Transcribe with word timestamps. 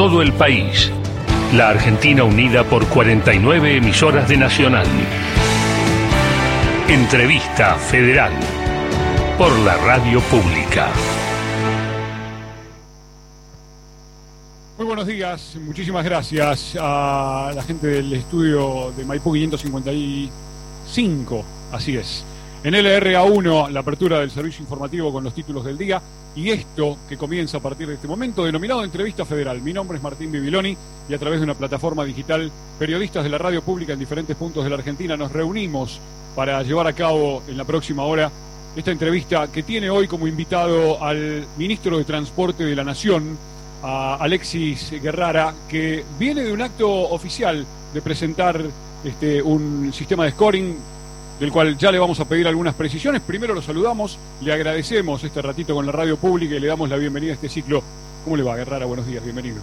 todo 0.00 0.22
el 0.22 0.32
país. 0.32 0.90
La 1.52 1.68
Argentina 1.68 2.24
unida 2.24 2.64
por 2.64 2.88
49 2.88 3.76
emisoras 3.76 4.26
de 4.30 4.38
Nacional. 4.38 4.86
Entrevista 6.88 7.74
Federal 7.74 8.32
por 9.36 9.52
la 9.58 9.76
Radio 9.76 10.22
Pública. 10.22 10.88
Muy 14.78 14.86
buenos 14.86 15.06
días, 15.06 15.58
muchísimas 15.60 16.02
gracias 16.02 16.78
a 16.80 17.52
la 17.54 17.62
gente 17.62 17.88
del 17.88 18.10
estudio 18.14 18.94
de 18.96 19.04
Maipú 19.04 19.34
555, 19.34 21.44
así 21.72 21.98
es. 21.98 22.24
En 22.64 22.72
LRA1, 22.72 23.68
la 23.68 23.80
apertura 23.80 24.20
del 24.20 24.30
servicio 24.30 24.62
informativo 24.62 25.12
con 25.12 25.24
los 25.24 25.34
títulos 25.34 25.66
del 25.66 25.76
día 25.76 26.00
y 26.34 26.50
esto 26.50 26.96
que 27.08 27.16
comienza 27.16 27.58
a 27.58 27.60
partir 27.60 27.88
de 27.88 27.94
este 27.94 28.06
momento, 28.06 28.44
denominado 28.44 28.84
Entrevista 28.84 29.24
Federal. 29.24 29.60
Mi 29.60 29.72
nombre 29.72 29.96
es 29.98 30.02
Martín 30.02 30.30
Bibiloni 30.30 30.76
y 31.08 31.14
a 31.14 31.18
través 31.18 31.40
de 31.40 31.44
una 31.44 31.54
plataforma 31.54 32.04
digital, 32.04 32.50
periodistas 32.78 33.24
de 33.24 33.30
la 33.30 33.38
radio 33.38 33.62
pública 33.62 33.92
en 33.92 33.98
diferentes 33.98 34.36
puntos 34.36 34.62
de 34.62 34.70
la 34.70 34.76
Argentina 34.76 35.16
nos 35.16 35.32
reunimos 35.32 36.00
para 36.36 36.62
llevar 36.62 36.86
a 36.86 36.92
cabo 36.92 37.42
en 37.48 37.56
la 37.56 37.64
próxima 37.64 38.04
hora 38.04 38.30
esta 38.76 38.92
entrevista 38.92 39.48
que 39.50 39.64
tiene 39.64 39.90
hoy 39.90 40.06
como 40.06 40.28
invitado 40.28 41.02
al 41.02 41.44
ministro 41.58 41.98
de 41.98 42.04
Transporte 42.04 42.64
de 42.64 42.76
la 42.76 42.84
Nación, 42.84 43.36
a 43.82 44.16
Alexis 44.16 44.92
Guerrara, 45.02 45.54
que 45.68 46.04
viene 46.18 46.42
de 46.44 46.52
un 46.52 46.62
acto 46.62 46.88
oficial 46.88 47.66
de 47.92 48.02
presentar 48.02 48.62
este, 49.02 49.42
un 49.42 49.92
sistema 49.92 50.24
de 50.24 50.30
scoring 50.30 50.76
del 51.40 51.50
cual 51.50 51.78
ya 51.78 51.90
le 51.90 51.98
vamos 51.98 52.20
a 52.20 52.26
pedir 52.26 52.46
algunas 52.46 52.74
precisiones. 52.74 53.22
Primero 53.22 53.54
lo 53.54 53.62
saludamos, 53.62 54.18
le 54.42 54.52
agradecemos 54.52 55.24
este 55.24 55.40
ratito 55.40 55.74
con 55.74 55.86
la 55.86 55.92
radio 55.92 56.18
pública 56.18 56.54
y 56.54 56.60
le 56.60 56.66
damos 56.66 56.90
la 56.90 56.98
bienvenida 56.98 57.30
a 57.30 57.34
este 57.34 57.48
ciclo. 57.48 57.82
¿Cómo 58.24 58.36
le 58.36 58.42
va, 58.42 58.56
Guerrara? 58.56 58.84
Buenos 58.84 59.06
días, 59.06 59.24
bienvenido. 59.24 59.56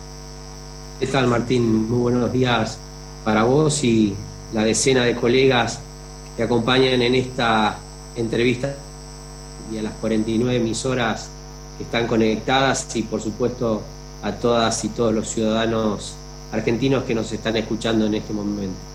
¿Qué 0.99 1.05
tal, 1.05 1.27
Martín? 1.27 1.87
Muy 1.87 1.99
buenos 1.99 2.33
días 2.33 2.79
para 3.23 3.43
vos 3.43 3.83
y 3.83 4.15
la 4.53 4.63
decena 4.63 5.05
de 5.05 5.15
colegas 5.15 5.79
que 6.35 6.41
acompañan 6.41 6.99
en 6.99 7.13
esta 7.13 7.77
entrevista 8.15 8.73
y 9.71 9.77
a 9.77 9.83
las 9.83 9.93
49 9.93 10.55
emisoras 10.55 11.29
que 11.77 11.83
están 11.83 12.07
conectadas 12.07 12.95
y, 12.95 13.03
por 13.03 13.21
supuesto, 13.21 13.83
a 14.23 14.31
todas 14.31 14.83
y 14.83 14.89
todos 14.89 15.13
los 15.13 15.29
ciudadanos 15.29 16.15
argentinos 16.51 17.03
que 17.03 17.13
nos 17.13 17.31
están 17.31 17.55
escuchando 17.55 18.07
en 18.07 18.15
este 18.15 18.33
momento. 18.33 18.86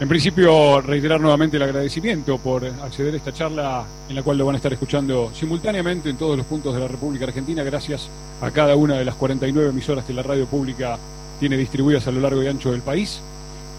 En 0.00 0.08
principio, 0.08 0.80
reiterar 0.80 1.20
nuevamente 1.20 1.56
el 1.56 1.62
agradecimiento 1.62 2.38
por 2.38 2.64
acceder 2.64 3.14
a 3.14 3.16
esta 3.18 3.32
charla 3.32 3.84
en 4.08 4.16
la 4.16 4.22
cual 4.22 4.36
lo 4.36 4.46
van 4.46 4.54
a 4.54 4.56
estar 4.56 4.72
escuchando 4.72 5.30
simultáneamente 5.32 6.10
en 6.10 6.16
todos 6.16 6.36
los 6.36 6.44
puntos 6.46 6.74
de 6.74 6.80
la 6.80 6.88
República 6.88 7.24
Argentina, 7.26 7.62
gracias 7.62 8.08
a 8.40 8.50
cada 8.50 8.74
una 8.74 8.98
de 8.98 9.04
las 9.04 9.14
49 9.14 9.70
emisoras 9.70 10.04
que 10.04 10.12
la 10.12 10.24
radio 10.24 10.46
pública 10.46 10.98
tiene 11.38 11.56
distribuidas 11.56 12.06
a 12.06 12.10
lo 12.10 12.20
largo 12.20 12.42
y 12.42 12.48
ancho 12.48 12.72
del 12.72 12.82
país. 12.82 13.20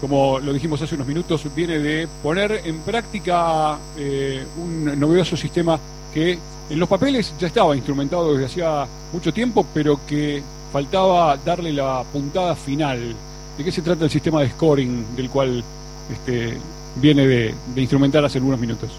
Como 0.00 0.38
lo 0.38 0.52
dijimos 0.52 0.80
hace 0.80 0.94
unos 0.94 1.06
minutos, 1.06 1.46
viene 1.54 1.78
de 1.78 2.08
poner 2.22 2.62
en 2.64 2.78
práctica 2.80 3.78
eh, 3.98 4.44
un 4.56 4.98
novedoso 4.98 5.36
sistema 5.36 5.78
que 6.12 6.38
en 6.70 6.78
los 6.78 6.88
papeles 6.88 7.34
ya 7.38 7.46
estaba 7.46 7.76
instrumentado 7.76 8.32
desde 8.32 8.46
hacía 8.46 8.86
mucho 9.12 9.32
tiempo, 9.32 9.66
pero 9.74 10.00
que 10.06 10.42
faltaba 10.72 11.36
darle 11.36 11.72
la 11.72 12.02
puntada 12.12 12.54
final. 12.54 13.14
¿De 13.56 13.64
qué 13.64 13.70
se 13.70 13.82
trata 13.82 14.04
el 14.04 14.10
sistema 14.10 14.40
de 14.40 14.50
scoring 14.50 15.14
del 15.16 15.30
cual 15.30 15.62
este, 16.10 16.58
viene 16.96 17.26
de, 17.26 17.54
instrumentar 17.76 18.24
hace 18.24 18.38
algunos 18.38 18.60
minutos. 18.60 18.90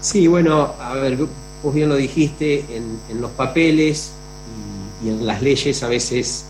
Sí, 0.00 0.26
bueno, 0.26 0.74
a 0.78 0.94
ver, 0.94 1.16
vos 1.62 1.74
bien 1.74 1.88
lo 1.88 1.96
dijiste, 1.96 2.64
en, 2.70 3.20
los 3.20 3.30
papeles 3.32 4.12
y, 5.02 5.08
en 5.08 5.26
las 5.26 5.42
leyes 5.42 5.82
a 5.82 5.88
veces 5.88 6.44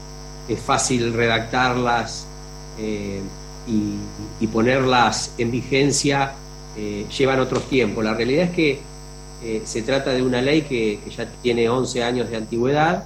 es 0.48 0.60
fácil 0.60 1.12
redactarlas 1.12 2.26
eh, 2.78 3.20
y, 3.66 4.46
ponerlas 4.48 5.32
en 5.38 5.50
vigencia, 5.50 6.34
eh, 6.76 7.06
llevan 7.16 7.40
otros 7.40 7.68
tiempos. 7.68 8.04
La 8.04 8.14
realidad 8.14 8.44
es 8.44 8.50
que 8.50 8.80
eh, 9.42 9.62
se 9.64 9.82
trata 9.82 10.10
de 10.10 10.22
una 10.22 10.42
ley 10.42 10.62
que, 10.62 11.00
que 11.02 11.10
ya 11.10 11.26
tiene 11.42 11.68
11 11.68 12.04
años 12.04 12.30
de 12.30 12.36
antigüedad 12.36 13.04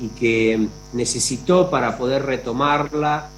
y 0.00 0.08
que 0.08 0.68
necesitó 0.92 1.68
para 1.68 1.98
poder 1.98 2.24
retomarla 2.24 3.28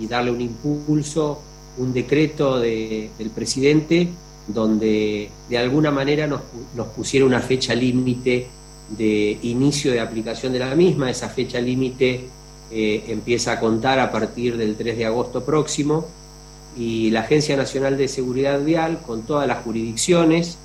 y 0.00 0.06
darle 0.06 0.30
un 0.32 0.40
impulso 0.40 1.40
un 1.80 1.92
decreto 1.92 2.58
del 2.58 3.30
presidente 3.34 4.08
donde 4.46 5.30
de 5.48 5.58
alguna 5.58 5.90
manera 5.90 6.26
nos, 6.26 6.40
nos 6.76 6.88
pusiera 6.88 7.26
una 7.26 7.40
fecha 7.40 7.74
límite 7.74 8.46
de 8.96 9.38
inicio 9.42 9.92
de 9.92 10.00
aplicación 10.00 10.52
de 10.52 10.58
la 10.58 10.74
misma. 10.74 11.10
Esa 11.10 11.28
fecha 11.28 11.60
límite 11.60 12.26
eh, 12.70 13.04
empieza 13.08 13.52
a 13.52 13.60
contar 13.60 13.98
a 13.98 14.10
partir 14.12 14.56
del 14.56 14.76
3 14.76 14.96
de 14.96 15.06
agosto 15.06 15.44
próximo 15.44 16.06
y 16.76 17.10
la 17.10 17.20
Agencia 17.20 17.56
Nacional 17.56 17.96
de 17.96 18.08
Seguridad 18.08 18.60
Vial, 18.60 19.00
con 19.04 19.22
todas 19.22 19.46
las 19.46 19.64
jurisdicciones, 19.64 20.56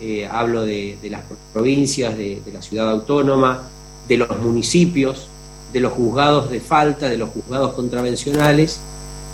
eh, 0.00 0.28
hablo 0.30 0.64
de, 0.64 0.96
las 1.10 1.22
provincias, 1.52 2.16
de, 2.16 2.40
la 2.52 2.62
ciudad 2.62 2.90
autónoma, 2.90 3.62
de 4.08 4.18
los 4.18 4.38
municipios, 4.38 5.26
de 5.72 5.80
los 5.80 5.92
juzgados 5.92 6.50
de 6.50 6.60
falta, 6.60 7.08
de 7.08 7.16
los 7.16 7.30
juzgados 7.30 7.72
contravencionales, 7.74 8.80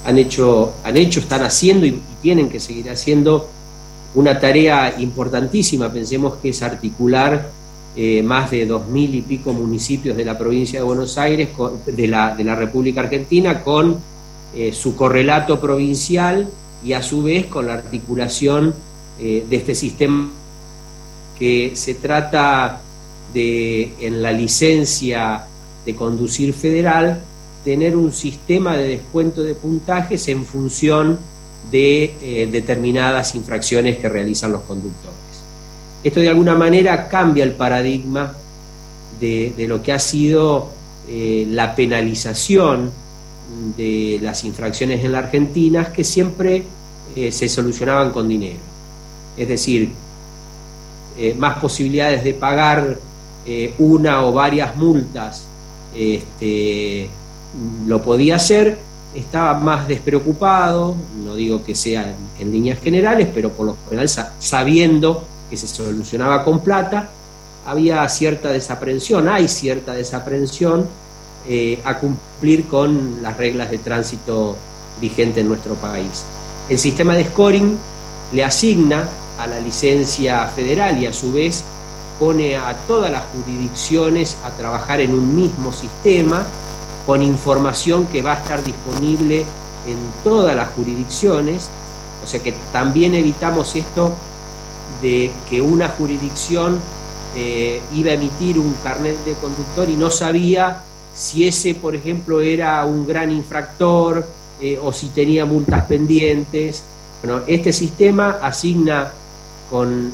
han 0.09 0.17
hecho, 0.17 0.73
han 0.85 0.97
hecho, 0.97 1.21
están 1.21 1.43
haciendo 1.43 1.85
y, 1.85 2.01
tienen 2.23 2.49
que 2.49 2.61
seguir 2.61 2.89
haciendo 2.89 3.47
una 4.15 4.41
tarea 4.41 4.95
importantísima. 4.99 5.93
Pensemos 5.93 6.37
que 6.39 6.49
es 6.49 6.63
articular 6.63 7.51
eh, 7.95 8.23
más 8.23 8.51
de 8.51 8.65
dos 8.65 8.89
mil 8.89 9.15
y 9.15 9.21
pico 9.21 9.53
municipios 9.53 10.17
de 10.17 10.25
la 10.25 10.39
provincia 10.39 10.79
de 10.79 10.85
Buenos 10.85 11.19
Aires, 11.19 11.51
de, 11.87 12.09
la, 12.09 12.35
de, 12.35 12.43
la, 12.43 12.55
República 12.55 13.03
Argentina, 13.03 13.63
con 13.63 13.99
eh, 14.55 14.73
su 14.73 14.97
correlato 14.97 15.61
provincial 15.61 16.49
y 16.83 16.95
a 16.95 17.03
su 17.03 17.23
vez 17.23 17.47
con 17.47 17.67
la 17.67 17.75
articulación 17.75 18.75
eh, 19.21 19.45
de 19.49 19.57
este 19.57 19.75
sistema 19.75 20.31
que 21.39 21.73
se 21.75 21.95
trata 21.95 22.81
de, 23.35 23.93
en 24.01 24.23
la 24.23 24.33
licencia 24.33 25.45
de 25.85 25.95
conducir 25.95 26.55
federal, 26.55 27.21
tener 27.65 27.97
un 27.97 28.13
sistema 28.13 28.77
de 28.77 28.89
descuento 28.89 29.43
de 29.43 29.55
puntajes 29.55 30.29
en 30.29 30.45
función 30.45 31.19
de 31.71 32.15
eh, 32.23 32.49
determinadas 32.51 33.35
infracciones 33.35 33.99
que 33.99 34.09
realizan 34.09 34.53
los 34.53 34.63
conductores. 34.63 35.17
Esto 36.03 36.21
de 36.21 36.29
alguna 36.29 36.55
manera 36.55 37.09
cambia 37.09 37.45
el 37.45 37.53
paradigma 37.53 38.33
de, 39.21 39.53
lo 39.69 39.83
que 39.83 39.93
ha 39.93 39.99
sido 39.99 40.71
eh, 41.09 41.47
la 41.51 41.75
penalización 41.75 42.93
de 43.77 44.19
las 44.23 44.45
infracciones 44.45 45.05
en 45.05 45.13
la 45.13 45.19
Argentina, 45.19 45.93
que 45.93 46.05
siempre 46.05 46.63
eh, 47.17 47.33
se 47.33 47.49
solucionaban 47.49 48.13
con 48.13 48.29
dinero. 48.29 48.61
Es 49.37 49.49
decir, 49.49 49.91
más 51.37 51.59
posibilidades 51.59 52.23
de 52.23 52.33
pagar 52.35 52.97
una 53.79 54.25
o 54.25 54.33
varias 54.33 54.77
multas 54.77 55.49
este, 55.95 57.09
lo 57.87 58.03
podía 58.03 58.37
hacer, 58.37 58.79
estaba 59.15 59.55
más 59.59 59.89
despreocupado, 59.89 60.95
no 61.25 61.35
digo 61.35 61.65
que 61.65 61.75
sea 61.75 62.15
en, 62.39 62.53
líneas 62.53 62.79
generales, 62.81 63.29
pero 63.35 63.51
por 63.51 63.67
lo 63.67 63.77
general 63.89 64.09
sabiendo 64.39 65.25
que 65.51 65.57
se 65.57 65.67
solucionaba 65.67 66.45
con 66.45 66.61
plata, 66.61 67.09
había 67.67 68.09
cierta 68.09 68.51
desaprensión, 68.51 69.29
hay 69.29 69.49
cierta 69.49 69.93
desaprensión 69.93 70.87
eh, 71.49 71.81
a 71.85 71.99
cumplir 71.99 72.67
con 72.67 73.23
las 73.23 73.37
reglas 73.37 73.71
de 73.71 73.79
tránsito 73.79 74.57
vigente 75.01 75.41
en 75.41 75.49
nuestro 75.49 75.75
país. 75.75 76.25
El 76.69 76.79
sistema 76.79 77.15
de 77.15 77.25
scoring 77.25 77.77
le 78.33 78.45
asigna 78.45 79.09
a 79.39 79.47
la 79.47 79.61
licencia 79.61 80.47
federal 80.49 81.03
y 81.03 81.07
a 81.07 81.13
su 81.13 81.33
vez 81.33 81.65
pone 82.19 82.57
a 82.57 82.75
todas 82.87 83.11
las 83.11 83.23
jurisdicciones 83.27 84.37
a 84.45 84.51
trabajar 84.51 85.01
en 85.01 85.15
un 85.15 85.37
mismo 85.37 85.73
sistema 85.73 86.45
con 87.09 87.23
información 87.23 88.07
que 88.09 88.21
va 88.21 88.35
a 88.35 88.37
estar 88.37 88.63
disponible 88.63 89.41
en 89.87 89.97
todas 90.23 90.55
las 90.55 90.69
jurisdicciones, 90.75 91.71
o 92.23 92.27
sea 92.27 92.43
que 92.43 92.53
también 92.71 93.15
evitamos 93.15 93.75
esto 93.77 94.13
de 95.01 95.31
que 95.49 95.63
una 95.63 95.89
jurisdicción 95.89 96.79
eh, 97.35 97.81
iba 97.95 98.11
a 98.11 98.13
emitir 98.13 98.59
un 98.59 98.75
carnet 98.85 99.17
de 99.25 99.33
conductor 99.33 99.89
y 99.89 99.97
no 99.97 100.11
sabía 100.11 100.83
si 101.15 101.49
ese, 101.49 101.75
por 101.75 101.97
ejemplo, 101.97 102.43
era 102.43 102.85
un 102.85 103.07
gran 103.07 103.31
infractor 103.31 104.29
eh, 104.61 104.79
o 104.83 104.93
si 104.93 105.09
tenía 105.09 105.47
multas 105.47 105.87
pendientes. 105.87 106.83
Bueno, 107.23 107.41
este 107.47 107.73
sistema 107.73 108.37
asigna 108.43 109.13
con, 109.71 110.13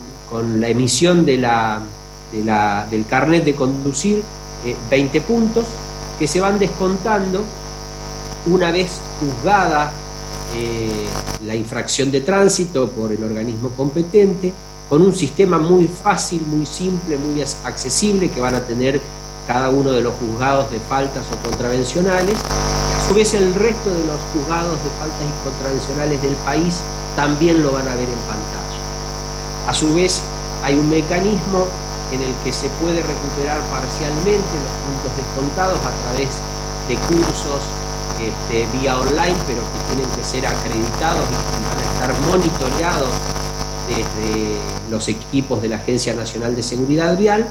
la 0.61 0.69
emisión 0.69 1.27
del 1.27 1.45
carnet 3.11 3.45
de 3.45 3.55
conducir 3.57 4.23
20 4.91 5.19
eh, 5.19 5.21
puntos 5.21 5.65
que 6.19 6.29
se 6.29 6.41
van 6.41 6.59
descontando 6.59 7.45
una 8.47 8.71
vez 8.71 9.01
juzgada 9.21 9.93
eh, 10.55 11.07
la 11.45 11.55
infracción 11.55 12.11
de 12.11 12.21
tránsito 12.21 12.89
por 12.91 13.13
el 13.13 13.23
organismo 13.25 13.71
competente, 13.71 14.53
con 14.89 15.03
un 15.03 15.15
sistema 15.15 15.59
muy 15.59 15.89
fácil, 15.89 16.43
muy 16.47 16.67
simple, 16.67 17.17
muy 17.17 17.43
accesible 17.43 18.31
que 18.31 18.41
van 18.41 18.55
a 18.55 18.61
tener 18.61 19.01
cada 19.47 19.71
uno 19.71 19.93
de 19.93 20.03
los 20.03 20.15
juzgados 20.15 20.71
de 20.71 20.79
faltas 20.81 21.25
o 21.33 21.49
contravencionales. 21.49 22.37
A 22.39 23.09
su 23.09 23.15
vez 23.15 23.35
el 23.35 23.55
resto 23.55 23.91
de 23.91 24.07
los 24.07 24.21
juzgados 24.33 24.79
de 24.85 24.91
faltas 24.99 25.21
y 25.23 25.45
contravencionales 25.45 26.23
del 26.23 26.35
país 26.37 26.81
también 27.17 27.63
lo 27.63 27.73
van 27.73 27.89
a 27.89 27.95
ver 27.95 28.09
en 28.09 28.21
pantalla. 28.27 29.69
A 29.69 29.75
su 29.75 29.95
vez 29.95 30.23
hay 30.63 30.75
un 30.75 30.89
mecanismo 30.89 31.67
en 32.15 32.23
el 32.23 32.35
que 32.45 32.53
se 32.53 32.69
puede 32.81 33.03
recuperar 33.03 33.61
parcialmente 33.71 34.55
los 34.63 34.75
puntos 34.87 35.17
descontados 35.17 35.79
a 35.81 35.93
través 36.03 36.31
de 36.89 36.95
cursos 37.09 37.63
este, 38.21 38.67
vía 38.79 38.99
online, 38.99 39.37
pero 39.47 39.63
que 39.63 39.95
tienen 39.95 40.11
que 40.15 40.25
ser 40.25 40.47
acreditados 40.47 41.27
y 41.29 41.35
van 41.35 41.79
a 41.79 41.93
estar 41.93 42.21
monitoreados 42.29 43.11
desde 43.89 44.57
los 44.91 45.09
equipos 45.09 45.61
de 45.61 45.69
la 45.69 45.77
Agencia 45.77 46.15
Nacional 46.15 46.55
de 46.55 46.63
Seguridad 46.63 47.19
Vial. 47.19 47.49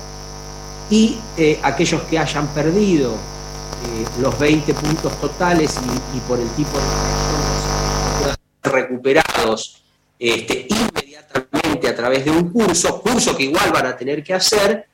Y 0.90 1.20
eh, 1.38 1.60
aquellos 1.64 2.02
que 2.04 2.20
hayan 2.20 2.48
perdido 2.48 3.12
eh, 3.12 4.06
los 4.22 4.38
20 4.40 4.74
puntos 4.74 5.14
totales 5.20 5.78
y, 6.14 6.20
por 6.22 6.40
el 6.40 6.48
tipo 6.50 6.78
de 6.78 6.84
puedan 8.20 8.36
ser 8.36 8.72
recuperados 8.72 9.84
este, 10.20 10.68
a 11.94 11.96
través 11.96 12.26
de 12.26 12.32
un 12.32 12.52
curso, 12.52 13.02
curso 13.02 13.38
que 13.38 13.44
igual 13.44 13.72
van 13.72 13.86
a 13.86 13.96
tener 13.96 14.24
que 14.24 14.34
hacer, 14.34 14.88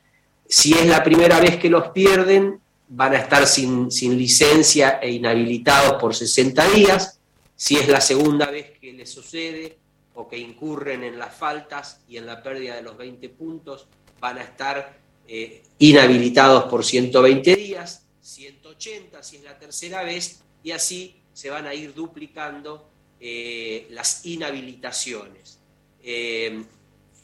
si 0.48 0.74
es 0.74 0.86
la 0.86 1.04
primera 1.04 1.40
vez 1.40 1.58
que 1.58 1.70
los 1.70 1.90
pierden, 1.90 2.60
van 2.90 3.14
a 3.14 3.20
estar 3.20 3.48
sin, 3.48 3.90
sin 3.90 4.18
licencia 4.18 5.00
e 5.02 5.12
inhabilitados 5.12 6.00
por 6.02 6.14
60 6.14 6.70
días, 6.72 7.20
si 7.56 7.78
es 7.78 7.88
la 7.88 8.02
segunda 8.02 8.48
vez 8.48 8.78
que 8.80 8.94
les 8.94 9.10
sucede 9.10 9.78
o 10.16 10.28
que 10.28 10.38
incurren 10.38 11.04
en 11.04 11.18
las 11.18 11.34
faltas 11.34 12.02
y 12.08 12.18
en 12.18 12.26
la 12.26 12.44
pérdida 12.44 12.76
de 12.76 12.82
los 12.82 12.98
20 12.98 13.30
puntos, 13.30 13.88
van 14.20 14.38
a 14.38 14.42
estar 14.42 14.98
eh, 15.28 15.64
inhabilitados 15.78 16.66
por 16.66 16.84
120 16.84 17.56
días, 17.56 18.06
180 18.22 19.24
si 19.24 19.38
es 19.38 19.44
la 19.44 19.58
tercera 19.58 20.04
vez, 20.04 20.42
y 20.64 20.72
así 20.72 21.16
se 21.32 21.50
van 21.50 21.68
a 21.68 21.74
ir 21.74 21.94
duplicando 21.94 22.90
eh, 23.20 23.88
las 23.92 24.26
inhabilitaciones. 24.26 25.60
Eh, 26.02 26.64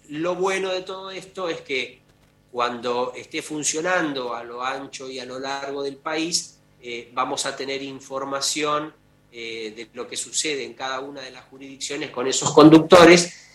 lo 0.09 0.35
bueno 0.35 0.71
de 0.71 0.81
todo 0.81 1.11
esto 1.11 1.49
es 1.49 1.61
que 1.61 2.01
cuando 2.51 3.13
esté 3.15 3.41
funcionando 3.41 4.33
a 4.33 4.43
lo 4.43 4.63
ancho 4.63 5.09
y 5.09 5.19
a 5.19 5.25
lo 5.25 5.39
largo 5.39 5.83
del 5.83 5.97
país, 5.97 6.59
vamos 7.13 7.45
a 7.45 7.55
tener 7.55 7.81
información 7.81 8.93
de 9.31 9.89
lo 9.93 10.07
que 10.07 10.15
sucede 10.15 10.63
en 10.63 10.73
cada 10.73 10.99
una 11.01 11.19
de 11.19 11.31
las 11.31 11.43
jurisdicciones 11.45 12.11
con 12.11 12.27
esos 12.27 12.53
conductores 12.53 13.45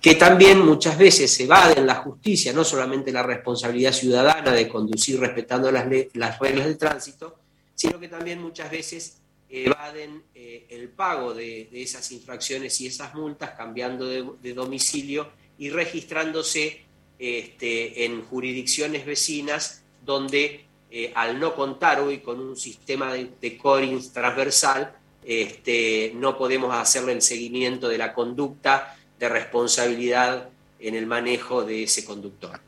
que 0.00 0.14
también 0.14 0.64
muchas 0.64 0.96
veces 0.96 1.32
se 1.32 1.44
evaden 1.44 1.86
la 1.86 1.96
justicia, 1.96 2.52
no 2.52 2.64
solamente 2.64 3.10
la 3.10 3.22
responsabilidad 3.22 3.92
ciudadana 3.92 4.52
de 4.52 4.68
conducir 4.68 5.18
respetando 5.18 5.70
las, 5.72 5.86
las 6.14 6.38
reglas 6.38 6.66
de 6.66 6.76
tránsito, 6.76 7.40
sino 7.74 7.98
que 7.98 8.08
también 8.08 8.40
muchas 8.40 8.70
veces 8.70 9.18
evaden 9.48 10.22
eh, 10.34 10.66
el 10.70 10.88
pago 10.90 11.34
de, 11.34 11.68
esas 11.72 12.10
infracciones 12.12 12.80
y 12.80 12.86
esas 12.86 13.14
multas 13.14 13.50
cambiando 13.56 14.06
de, 14.06 14.54
domicilio 14.54 15.28
y 15.58 15.70
registrándose 15.70 16.82
este, 17.18 18.04
en 18.04 18.22
jurisdicciones 18.22 19.06
vecinas 19.06 19.82
donde 20.04 20.64
eh, 20.90 21.12
al 21.14 21.40
no 21.40 21.54
contar 21.54 22.00
hoy 22.00 22.18
con 22.18 22.40
un 22.40 22.56
sistema 22.56 23.12
de, 23.12 23.30
de 23.40 23.58
transversal, 24.12 24.96
este, 25.24 26.12
no 26.14 26.38
podemos 26.38 26.74
hacerle 26.74 27.12
el 27.12 27.22
seguimiento 27.22 27.88
de 27.88 27.98
la 27.98 28.14
conducta 28.14 28.96
de 29.18 29.28
responsabilidad 29.28 30.48
en 30.78 30.94
el 30.94 31.06
manejo 31.06 31.64
de 31.64 31.82
ese 31.84 32.04
conductor. 32.04 32.60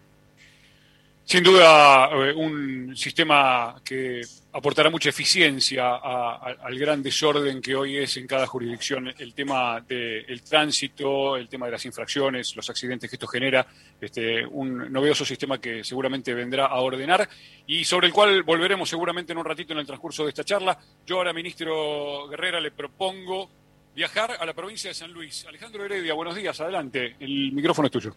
Sin 1.28 1.44
duda, 1.44 2.08
eh, 2.10 2.32
un 2.32 2.96
sistema 2.96 3.82
que 3.84 4.22
aportará 4.50 4.88
mucha 4.88 5.10
eficiencia 5.10 5.96
al 5.96 6.78
gran 6.78 7.02
desorden 7.02 7.60
que 7.60 7.76
hoy 7.76 7.98
es 7.98 8.16
en 8.16 8.26
cada 8.26 8.46
jurisdicción 8.46 9.12
el 9.18 9.34
tema 9.34 9.78
del 9.82 10.42
tránsito, 10.42 11.36
el 11.36 11.46
tema 11.46 11.66
de 11.66 11.72
las 11.72 11.84
infracciones, 11.84 12.56
los 12.56 12.70
accidentes 12.70 13.10
que 13.10 13.16
esto 13.16 13.26
genera, 13.26 13.66
este, 14.00 14.46
un 14.46 14.90
novedoso 14.90 15.26
sistema 15.26 15.60
que 15.60 15.84
seguramente 15.84 16.32
vendrá 16.32 16.64
a 16.64 16.80
ordenar 16.80 17.28
y 17.66 17.84
sobre 17.84 18.06
el 18.06 18.14
cual 18.14 18.42
volveremos 18.42 18.88
seguramente 18.88 19.32
en 19.32 19.38
un 19.38 19.44
ratito 19.44 19.74
en 19.74 19.80
el 19.80 19.86
transcurso 19.86 20.22
de 20.24 20.30
esta 20.30 20.44
charla. 20.44 20.78
Yo 21.06 21.18
ahora, 21.18 21.34
ministro 21.34 22.26
Guerrera, 22.28 22.58
le 22.58 22.70
propongo 22.70 23.50
viajar 23.94 24.38
a 24.40 24.46
la 24.46 24.54
provincia 24.54 24.88
de 24.88 24.94
San 24.94 25.12
Luis. 25.12 25.44
Alejandro 25.46 25.84
Heredia, 25.84 26.14
buenos 26.14 26.34
días, 26.34 26.58
adelante, 26.58 27.16
el 27.20 27.52
micrófono 27.52 27.84
es 27.84 27.92
tuyo. 27.92 28.16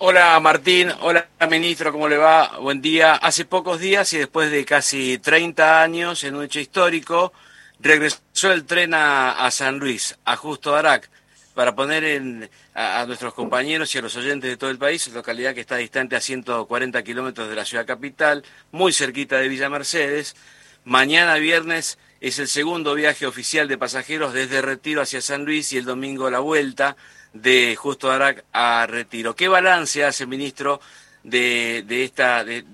Hola 0.00 0.38
Martín, 0.38 0.92
hola 1.00 1.28
ministro, 1.50 1.90
¿cómo 1.90 2.08
le 2.08 2.16
va? 2.16 2.58
Buen 2.60 2.80
día. 2.80 3.16
Hace 3.16 3.44
pocos 3.44 3.80
días 3.80 4.12
y 4.12 4.18
después 4.18 4.48
de 4.48 4.64
casi 4.64 5.18
30 5.18 5.82
años, 5.82 6.22
en 6.22 6.36
un 6.36 6.44
hecho 6.44 6.60
histórico, 6.60 7.32
regresó 7.80 8.52
el 8.52 8.64
tren 8.64 8.94
a, 8.94 9.50
San 9.50 9.80
Luis, 9.80 10.16
a 10.24 10.36
Justo 10.36 10.76
Arac, 10.76 11.10
para 11.52 11.74
poner 11.74 12.04
en, 12.04 12.48
a, 12.74 13.04
nuestros 13.06 13.34
compañeros 13.34 13.92
y 13.92 13.98
a 13.98 14.02
los 14.02 14.14
oyentes 14.14 14.48
de 14.48 14.56
todo 14.56 14.70
el 14.70 14.78
país, 14.78 15.08
localidad 15.08 15.52
que 15.52 15.62
está 15.62 15.74
distante 15.78 16.14
a 16.14 16.20
140 16.20 17.02
kilómetros 17.02 17.48
de 17.48 17.56
la 17.56 17.64
ciudad 17.64 17.84
capital, 17.84 18.44
muy 18.70 18.92
cerquita 18.92 19.38
de 19.38 19.48
Villa 19.48 19.68
Mercedes. 19.68 20.36
Mañana 20.84 21.34
viernes 21.34 21.98
es 22.20 22.38
el 22.38 22.46
segundo 22.46 22.94
viaje 22.94 23.26
oficial 23.26 23.66
de 23.66 23.78
pasajeros 23.78 24.32
desde 24.32 24.62
Retiro 24.62 25.02
hacia 25.02 25.20
San 25.20 25.44
Luis 25.44 25.72
y 25.72 25.76
el 25.76 25.84
domingo 25.84 26.30
la 26.30 26.38
vuelta 26.38 26.96
de 27.42 27.76
Justo 27.76 28.10
Arac 28.10 28.44
a 28.52 28.86
Retiro. 28.86 29.34
¿Qué 29.34 29.48
balance 29.48 30.04
hace, 30.04 30.26
ministro, 30.26 30.80
de, 31.22 31.84
de 31.86 32.04
esta 32.04 32.44
de, 32.44 32.64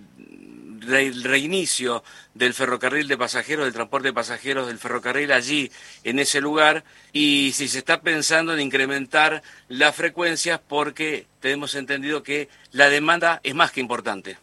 reinicio 1.23 2.05
del 2.35 2.53
ferrocarril 2.53 3.09
de 3.09 3.17
pasajeros, 3.17 3.65
del 3.65 3.75
transporte 3.75 4.09
de 4.09 4.13
pasajeros 4.13 4.67
del 4.67 4.79
ferrocarril 4.79 5.33
allí, 5.33 5.71
en 6.03 6.19
ese 6.19 6.41
lugar, 6.41 6.85
y 7.13 7.53
si 7.55 7.69
se 7.69 7.79
está 7.79 8.01
pensando 8.01 8.53
en 8.53 8.61
incrementar 8.61 9.43
las 9.69 9.95
frecuencias 9.95 10.61
porque 10.67 11.27
tenemos 11.41 11.75
entendido 11.75 12.23
que 12.23 12.49
la 12.73 12.91
demanda 12.91 13.41
es 13.43 13.55
más 13.55 13.73
que 13.73 13.81
importante. 13.81 14.37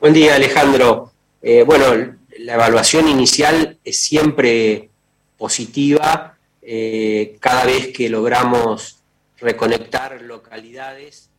Buen 0.00 0.12
día, 0.12 0.34
Alejandro. 0.34 1.12
Eh, 1.42 1.62
bueno, 1.64 2.16
la 2.38 2.54
evaluación 2.54 3.08
inicial 3.08 3.78
es 3.84 4.00
siempre 4.00 4.90
positiva 5.36 6.36
eh, 6.62 7.36
cada 7.40 7.64
vez 7.64 7.88
que 7.92 8.08
logramos 8.08 8.97
reconectar 9.40 10.20
localidades 10.22 11.30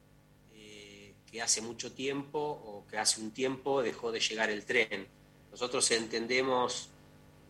eh, 0.53 1.13
que 1.29 1.41
hace 1.41 1.61
mucho 1.61 1.91
tiempo 1.91 2.39
o 2.39 2.85
que 2.87 2.97
hace 2.97 3.21
un 3.21 3.31
tiempo 3.31 3.81
dejó 3.81 4.11
de 4.11 4.19
llegar 4.19 4.49
el 4.49 4.65
tren. 4.65 5.07
Nosotros 5.51 5.89
entendemos 5.91 6.89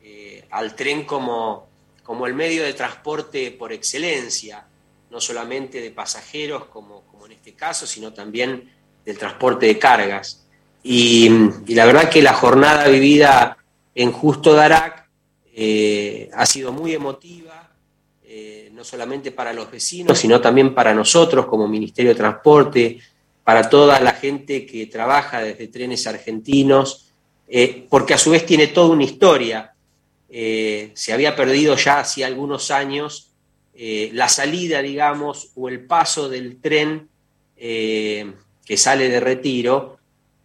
eh, 0.02 0.46
al 0.52 0.76
tren 0.76 1.06
como, 1.06 1.68
como 2.04 2.26
el 2.26 2.34
medio 2.34 2.64
de 2.64 2.74
transporte 2.74 3.52
por 3.52 3.72
excelencia, 3.74 4.66
no 5.10 5.20
solamente 5.20 5.82
de 5.82 5.92
pasajeros 5.92 6.66
como, 6.66 7.02
como 7.02 7.26
en 7.26 7.34
este 7.34 7.54
caso, 7.54 7.86
sino 7.86 8.14
también 8.14 8.72
del 9.06 9.18
transporte 9.18 9.66
de 9.66 9.80
cargas. 9.80 10.46
Y, 10.84 11.30
la 11.68 11.86
verdad 11.86 12.10
que 12.10 12.22
la 12.22 12.34
jornada 12.34 12.88
vivida 12.88 13.58
en 13.96 14.12
Justo 14.12 14.54
Darac 14.54 15.10
eh, 15.54 16.30
ha 16.34 16.46
sido 16.46 16.72
muy 16.72 16.94
emotiva, 16.94 17.49
no 18.80 18.86
solamente 18.86 19.32
para 19.32 19.54
los 19.54 19.70
vecinos, 19.70 20.18
sino 20.18 20.42
también 20.42 20.74
para 20.74 20.94
nosotros 20.94 21.46
como 21.46 21.68
Ministerio 21.68 22.12
de 22.12 22.18
Transporte, 22.18 22.98
para 23.44 23.70
toda 23.70 24.00
la 24.00 24.14
gente 24.14 24.66
que 24.66 24.88
trabaja 24.88 25.42
desde 25.42 25.68
trenes 25.68 26.08
argentinos, 26.08 27.12
eh, 27.48 27.86
porque 27.90 28.14
a 28.14 28.18
su 28.18 28.32
vez 28.32 28.46
tiene 28.46 28.68
toda 28.68 28.94
una 28.94 29.04
historia. 29.04 29.74
se 30.30 31.14
había 31.14 31.36
perdido 31.36 31.76
ya 31.76 32.00
hace 32.00 32.24
algunos 32.24 32.72
años 32.72 33.32
la 33.74 34.30
salida, 34.30 34.82
digamos, 34.82 35.52
o 35.56 35.68
el 35.68 35.86
paso 35.86 36.30
del 36.30 36.62
tren 36.62 37.10
que 38.70 38.78
sale 38.78 39.10
de 39.10 39.20
retiro, 39.20 40.00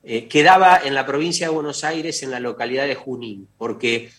eh, 0.07 0.29
quedaba 0.29 0.81
en 0.85 0.95
la 0.95 1.07
provincia 1.07 1.47
de 1.47 1.55
Buenos 1.55 1.83
Aires, 1.83 2.23
en 2.23 2.31
la 2.31 2.39
localidad 2.39 2.87
de 2.87 2.95
Junín, 2.95 3.49
porque 3.57 4.11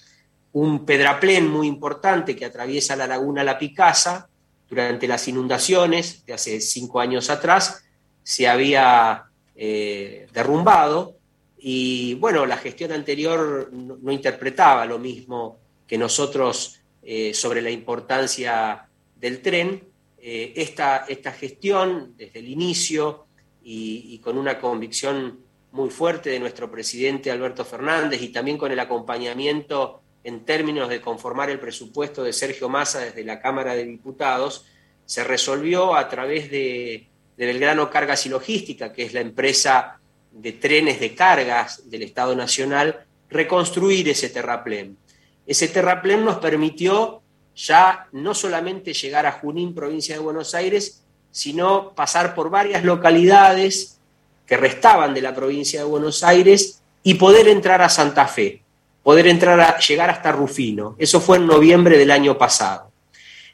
un 0.55 0.85
pedraplén 0.85 1.51
muy 1.51 1.67
importante 1.67 2.33
que 2.33 2.45
atraviesa 2.45 2.95
la 2.95 3.07
laguna 3.07 3.43
La 3.43 3.59
Picasa 3.59 4.29
durante 4.69 5.05
las 5.05 5.27
inundaciones 5.27 6.25
de 6.25 6.31
hace 6.31 6.61
cinco 6.61 7.01
años 7.01 7.29
atrás 7.29 7.83
se 8.23 8.47
había 8.47 9.25
eh, 9.53 10.27
derrumbado 10.33 11.17
y 11.57 12.13
bueno, 12.15 12.45
la 12.45 12.55
gestión 12.55 12.93
anterior 12.93 13.69
no, 13.73 14.11
interpretaba 14.13 14.85
lo 14.85 14.97
mismo 14.97 15.57
que 15.85 15.97
nosotros 15.97 16.79
eh, 17.03 17.33
sobre 17.33 17.61
la 17.61 17.69
importancia 17.69 18.87
del 19.17 19.41
tren. 19.41 19.83
esta, 20.17 21.05
esta, 21.07 21.31
gestión 21.33 22.13
desde 22.17 22.39
el 22.39 22.47
inicio 22.47 23.25
y 23.61 24.17
con 24.19 24.37
una 24.37 24.59
convicción 24.59 25.39
muy 25.73 25.89
fuerte 25.89 26.29
de 26.29 26.39
nuestro 26.39 26.71
presidente 26.71 27.29
Alberto 27.29 27.65
Fernández 27.65 28.21
y 28.21 28.29
también 28.29 28.57
con 28.57 28.71
el 28.71 28.79
acompañamiento 28.79 30.01
en 30.25 30.43
términos 30.43 30.89
de 30.89 31.01
conformar 31.01 31.51
el 31.51 31.59
presupuesto 31.59 32.23
de 32.23 32.33
Sergio 32.33 32.67
Massa 32.67 32.99
desde 32.99 33.23
la 33.23 33.39
Cámara 33.39 33.75
de 33.75 33.85
Diputados, 33.85 34.65
se 35.05 35.23
resolvió 35.23 35.95
a 35.95 36.09
través 36.09 36.49
de, 36.49 37.07
Belgrano 37.37 37.91
Cargas 37.91 38.25
y 38.25 38.29
Logística, 38.29 38.91
que 38.91 39.03
es 39.03 39.13
la 39.13 39.19
empresa 39.19 39.99
de 40.31 40.53
trenes 40.53 40.99
de 40.99 41.13
cargas 41.13 41.89
del 41.89 42.01
Estado 42.01 42.35
Nacional, 42.35 43.05
reconstruir 43.29 44.09
ese 44.09 44.29
terraplén. 44.29 44.97
Ese 45.45 45.67
terraplén 45.67 46.25
nos 46.25 46.37
permitió 46.37 47.21
ya 47.55 48.07
no 48.13 48.33
solamente 48.33 48.93
llegar 48.93 49.25
a 49.25 49.33
Junín, 49.33 49.75
provincia 49.75 50.15
de 50.15 50.21
Buenos 50.21 50.55
Aires, 50.55 51.03
sino 51.29 51.93
pasar 51.93 52.33
por 52.33 52.49
varias 52.49 52.83
localidades 52.83 53.99
que 54.47 54.57
restaban 54.57 55.13
de 55.13 55.21
la 55.21 55.35
provincia 55.35 55.81
de 55.81 55.85
Buenos 55.85 56.23
Aires 56.23 56.81
y 57.03 57.13
poder 57.15 57.47
entrar 57.47 57.81
a 57.81 57.89
Santa 57.89 58.27
Fe, 58.27 58.63
poder 59.05 59.27
entrar 59.27 59.59
a 59.59 59.77
llegar 59.77 60.09
hasta 60.09 60.31
Rufino. 60.31 60.95
Eso 60.97 61.21
fue 61.21 61.37
en 61.37 61.45
noviembre 61.45 61.95
del 61.95 62.09
año 62.09 62.39
pasado. 62.39 62.91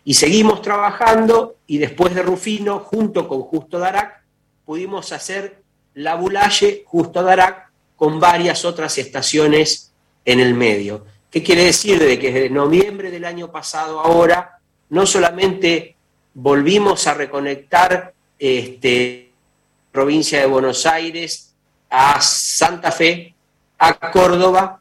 Y 0.06 0.14
seguimos 0.14 0.62
trabajando 0.62 1.58
y 1.68 1.78
después 1.78 2.16
de 2.16 2.22
Rufino, 2.22 2.80
junto 2.80 3.28
con 3.28 3.42
Justo 3.42 3.78
Darac, 3.78 4.24
pudimos 4.64 5.12
hacer 5.12 5.62
la 5.96 6.16
Bulalle 6.16 6.86
Justo 6.88 7.22
Darac 7.22 7.70
con 7.98 8.18
varias 8.18 8.64
otras 8.64 8.98
estaciones 8.98 9.92
en 10.24 10.40
el 10.40 10.54
medio. 10.54 11.06
¿Qué 11.30 11.44
quiere 11.44 11.66
decir? 11.66 12.00
De 12.00 12.18
que 12.18 12.32
desde 12.32 12.50
noviembre 12.50 13.12
del 13.12 13.26
año 13.26 13.52
pasado 13.52 14.00
ahora, 14.00 14.58
no 14.88 15.06
solamente 15.06 15.98
volvimos 16.34 17.08
a 17.08 17.14
reconectar 17.14 18.14
este, 18.40 19.34
provincia 19.92 20.40
de 20.40 20.46
Buenos 20.46 20.86
Aires 20.86 21.54
a 21.90 22.22
Santa 22.22 22.90
Fe, 22.94 23.36
a 23.78 24.12
Córdoba 24.12 24.81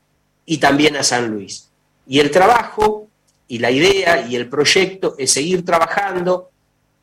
y 0.51 0.59
también 0.59 0.97
a 0.97 1.05
San 1.05 1.31
Luis. 1.31 1.71
Y 2.09 2.19
el 2.19 2.33
trabajo 2.33 3.07
y 3.47 3.61
la 3.61 3.71
idea 3.71 4.27
y 4.27 4.35
el 4.35 4.49
proyecto 4.49 5.15
es 5.17 5.31
seguir 5.31 5.65
trabajando 5.65 6.51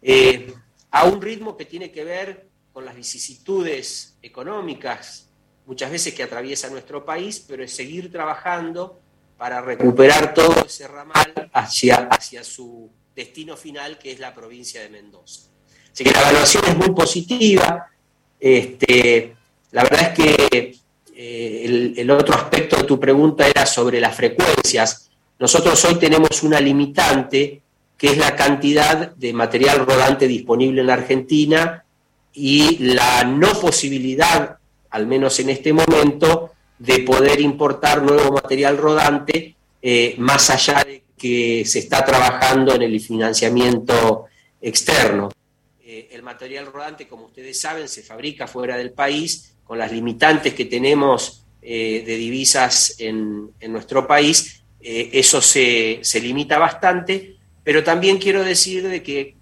eh, 0.01 0.53
a 0.91 1.05
un 1.05 1.21
ritmo 1.21 1.55
que 1.55 1.63
tiene 1.63 1.89
que 1.89 2.03
ver 2.03 2.45
con 2.73 2.83
las 2.83 2.93
vicisitudes 2.93 4.17
económicas, 4.21 5.29
muchas 5.65 5.89
veces 5.89 6.13
que 6.13 6.23
atraviesa 6.23 6.69
nuestro 6.69 7.05
país, 7.05 7.41
pero 7.47 7.63
es 7.63 7.73
seguir 7.73 8.11
trabajando 8.11 8.99
para 9.37 9.61
recuperar 9.61 10.33
todo 10.33 10.65
ese 10.65 10.85
ramal 10.85 11.49
hacia, 11.53 12.09
hacia 12.11 12.43
su 12.43 12.89
destino 13.15 13.55
final, 13.55 13.97
que 13.97 14.11
es 14.11 14.19
la 14.19 14.33
provincia 14.33 14.81
de 14.81 14.89
Mendoza. 14.89 15.43
Así 15.93 16.03
que 16.03 16.11
la 16.11 16.19
evaluación 16.19 16.65
es 16.65 16.75
muy 16.75 16.91
positiva. 16.91 17.87
Este, 18.37 19.37
la 19.71 19.83
verdad 19.83 20.01
es 20.01 20.19
que 20.19 20.77
eh, 21.19 21.95
el, 21.97 22.11
otro 22.11 22.35
aspecto 22.35 22.77
de 22.77 22.83
tu 22.83 22.99
pregunta 22.99 23.47
era 23.47 23.65
sobre 23.65 23.99
las 23.99 24.15
frecuencias. 24.15 25.09
Nosotros 25.39 25.83
hoy 25.85 25.95
tenemos 25.95 26.43
una 26.43 26.59
limitante, 26.59 27.59
que 27.97 28.09
es 28.09 28.17
la 28.19 28.35
cantidad 28.35 29.15
de 29.15 29.33
material 29.33 29.83
rodante 29.83 30.27
disponible 30.27 30.81
en 30.81 30.87
la 30.87 30.93
Argentina 30.93 31.83
y 32.33 32.77
la 32.93 33.23
no 33.23 33.51
posibilidad, 33.59 34.59
al 34.91 35.07
menos 35.07 35.39
en 35.39 35.49
este 35.49 35.73
momento, 35.73 36.51
de 36.77 36.99
poder 36.99 37.41
importar 37.41 38.03
nuevo 38.03 38.33
material 38.33 38.77
rodante, 38.77 39.55
eh, 39.81 40.13
más 40.19 40.51
allá 40.51 40.83
de 40.83 41.01
que 41.17 41.63
se 41.65 41.79
está 41.79 42.05
trabajando 42.05 42.75
en 42.75 42.83
el 42.83 43.01
financiamiento 43.01 44.25
externo. 44.61 45.31
Eh, 45.83 46.09
el 46.11 46.21
material 46.21 46.67
rodante, 46.67 47.07
como 47.07 47.25
ustedes 47.25 47.59
saben, 47.59 47.87
se 47.87 48.03
fabrica 48.03 48.45
fuera 48.45 48.77
del 48.77 48.91
país, 48.91 49.55
con 49.67 49.77
las 49.77 49.91
limitantes 49.91 50.53
que 50.53 50.65
tenemos 50.65 51.43
eh, 51.61 52.03
de 52.05 52.15
divisas 52.15 52.95
en, 52.99 53.51
en 53.59 53.71
nuestro 53.71 54.07
país, 54.07 54.63
eso 54.79 55.41
se, 55.41 55.99
se, 56.01 56.21
limita 56.21 56.57
bastante, 56.57 57.35
pero 57.61 57.83
también 57.83 58.19
quiero 58.19 58.41
decir 58.41 58.87
de 58.87 59.03
que 59.03 59.35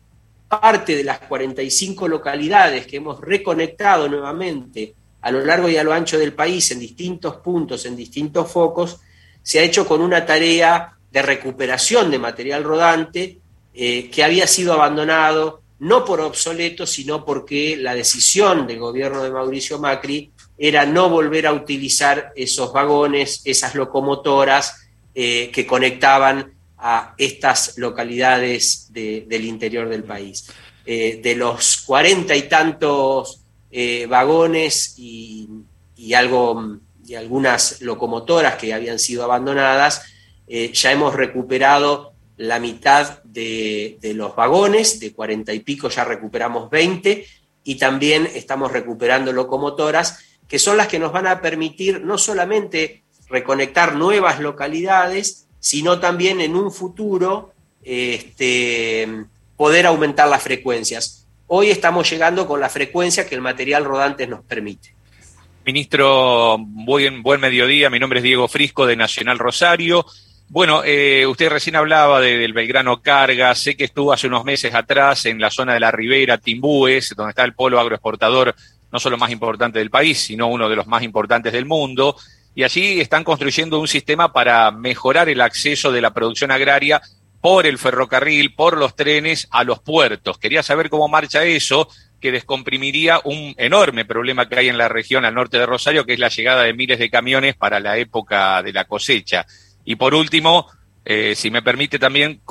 parte 0.47 0.95
de 0.95 1.03
las 1.03 1.19
45 1.19 2.07
localidades 2.07 2.87
que 2.87 2.97
hemos 2.97 3.21
reconectado 3.21 4.07
nuevamente 4.07 4.95
a 5.21 5.31
lo 5.31 5.43
largo 5.43 5.67
y 5.69 5.77
a 5.77 5.83
lo 5.83 5.91
ancho 5.91 6.19
del 6.19 6.33
país, 6.33 6.69
en 6.69 6.79
distintos 6.79 7.37
puntos, 7.37 7.85
en 7.85 7.95
distintos 7.95 8.51
focos, 8.51 8.99
se 9.41 9.59
ha 9.59 9.63
hecho 9.63 9.87
con 9.87 10.01
una 10.01 10.23
tarea 10.23 10.93
de 11.11 11.21
recuperación 11.21 12.11
de 12.11 12.19
material 12.19 12.63
rodante 12.63 13.39
eh, 13.73 14.09
que 14.11 14.23
había 14.23 14.45
sido 14.45 14.73
abandonado 14.73 15.61
no 15.79 16.05
por 16.05 16.21
obsoleto, 16.21 16.87
sino 16.87 17.25
porque 17.25 17.75
la 17.77 17.95
decisión 17.95 18.65
del 18.65 18.79
gobierno 18.79 19.23
de 19.23 19.31
Mauricio 19.31 19.79
Macri 19.79 20.31
era 20.57 20.85
no 20.85 21.09
volver 21.09 21.47
a 21.47 21.53
utilizar 21.53 22.31
esos 22.35 22.71
vagones, 22.71 23.41
esas 23.43 23.75
locomotoras 23.75 24.87
eh, 25.13 25.51
que 25.53 25.67
conectaban 25.67 26.53
a 26.77 27.13
estas 27.17 27.77
localidades 27.77 28.91
del 28.91 29.45
interior 29.45 29.89
del 29.89 30.03
país. 30.03 30.49
Eh, 30.85 31.19
de 31.21 31.35
los 31.35 31.77
cuarenta 31.77 32.35
y 32.35 32.43
tantos 32.43 33.41
eh, 33.71 34.05
vagones 34.07 34.93
y, 34.97 35.49
algo, 36.13 36.79
y 37.05 37.15
algunas 37.15 37.81
locomotoras 37.81 38.55
que 38.55 38.73
habían 38.73 38.99
sido 38.99 39.23
abandonadas, 39.23 40.03
ya 40.47 40.91
hemos 40.91 41.15
recuperado 41.15 42.14
la 42.37 42.59
mitad 42.59 43.23
de, 43.23 43.97
los 44.15 44.35
vagones, 44.35 44.99
de 44.99 45.13
cuarenta 45.13 45.53
y 45.53 45.59
pico 45.59 45.89
ya 45.89 46.03
recuperamos 46.03 46.69
20 46.69 47.25
y 47.63 47.75
también 47.75 48.29
estamos 48.33 48.71
recuperando 48.71 49.31
locomotoras 49.31 50.19
que 50.47 50.59
son 50.59 50.77
las 50.77 50.87
que 50.87 50.99
nos 50.99 51.11
van 51.11 51.27
a 51.27 51.41
permitir 51.41 52.01
no 52.01 52.17
solamente 52.17 53.03
reconectar 53.29 53.95
nuevas 53.95 54.39
localidades, 54.39 55.47
sino 55.59 55.99
también 55.99 56.39
en 56.41 56.55
un 56.55 56.71
futuro 56.71 57.51
este, 57.83 59.25
poder 59.57 59.87
aumentar 59.87 60.27
las 60.27 60.43
frecuencias. 60.43 61.27
Hoy 61.47 61.71
estamos 61.71 62.09
llegando 62.09 62.47
con 62.47 62.59
la 62.59 62.69
frecuencia 62.69 63.27
que 63.27 63.35
el 63.35 63.41
material 63.41 63.85
rodante 63.85 64.27
nos 64.27 64.43
permite. 64.43 64.93
Ministro, 65.65 66.57
buen, 66.59 67.23
buen 67.23 67.41
mediodía. 67.41 67.89
Mi 67.89 67.99
nombre 67.99 68.19
es 68.19 68.23
Diego 68.23 68.47
Frisco 68.47 68.85
de 68.85 68.95
Nacional 68.95 69.39
Rosario. 69.39 70.05
Bueno, 70.55 70.83
eh, 70.85 71.27
usted 71.27 71.49
recién 71.49 71.75
hablaba 71.75 72.21
del 72.21 72.53
Belgrano 72.53 73.01
Carga. 73.01 73.53
Sé 73.55 73.75
que 73.75 73.83
estuvo 73.83 74.13
hace 74.13 74.27
unos 74.27 74.45
meses 74.45 74.73
atrás 74.73 75.25
en 75.25 75.41
la 75.41 75.51
zona 75.51 75.73
de 75.73 75.81
la 75.81 75.91
Ribera, 75.91 76.37
Timbúes, 76.37 77.13
donde 77.13 77.31
está 77.31 77.43
el 77.43 77.53
polo 77.53 77.77
agroexportador, 77.77 78.55
no 78.89 78.97
solo 78.97 79.17
más 79.17 79.31
importante 79.31 79.79
del 79.79 79.89
país, 79.89 80.17
sino 80.17 80.47
uno 80.47 80.69
de 80.69 80.77
los 80.77 80.87
más 80.87 81.03
importantes 81.03 81.51
del 81.51 81.65
mundo. 81.65 82.15
Y 82.55 82.63
allí 82.63 83.01
están 83.01 83.25
construyendo 83.25 83.81
un 83.81 83.89
sistema 83.89 84.31
para 84.31 84.71
mejorar 84.71 85.27
el 85.27 85.41
acceso 85.41 85.91
de 85.91 85.99
la 85.99 86.13
producción 86.13 86.51
agraria 86.51 87.01
por 87.41 87.65
el 87.65 87.77
ferrocarril, 87.77 88.55
por 88.55 88.77
los 88.77 88.95
trenes 88.95 89.49
a 89.51 89.65
los 89.65 89.81
puertos. 89.81 90.37
Quería 90.37 90.63
saber 90.63 90.89
cómo 90.89 91.09
marcha 91.09 91.43
eso, 91.43 91.89
que 92.21 92.31
descomprimiría 92.31 93.19
un 93.25 93.55
enorme 93.57 94.05
problema 94.05 94.47
que 94.47 94.57
hay 94.57 94.69
en 94.69 94.77
la 94.77 94.87
región 94.87 95.25
al 95.25 95.35
norte 95.35 95.59
de 95.59 95.65
Rosario, 95.65 96.05
que 96.05 96.13
es 96.13 96.19
la 96.19 96.29
llegada 96.29 96.63
de 96.63 96.73
miles 96.73 96.97
de 96.97 97.09
camiones 97.09 97.57
para 97.57 97.81
la 97.81 97.97
época 97.97 98.63
de 98.63 98.71
la 98.71 98.85
cosecha. 98.85 99.45
Y 99.85 99.95
por 99.95 100.15
último, 100.15 100.67
eh, 101.05 101.33
si 101.35 101.51
me 101.51 101.61
permite 101.61 101.99
también 101.99 102.41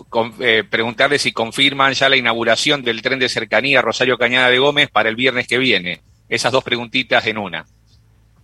eh, 0.41 0.63
preguntarle 0.69 1.19
si 1.19 1.33
confirman 1.33 1.93
ya 1.93 2.09
la 2.09 2.17
inauguración 2.17 2.83
del 2.83 3.03
tren 3.03 3.19
de 3.19 3.29
cercanía 3.29 3.83
Rosario 3.83 4.17
Cañada 4.17 4.49
de 4.49 4.61
Gómez 4.61 4.89
para 4.91 5.09
el 5.09 5.17
viernes 5.17 5.49
que 5.49 5.59
viene. 5.59 6.01
Esas 6.29 6.53
dos 6.53 6.63
preguntitas 6.63 7.27
en 7.27 7.39
una. 7.39 7.67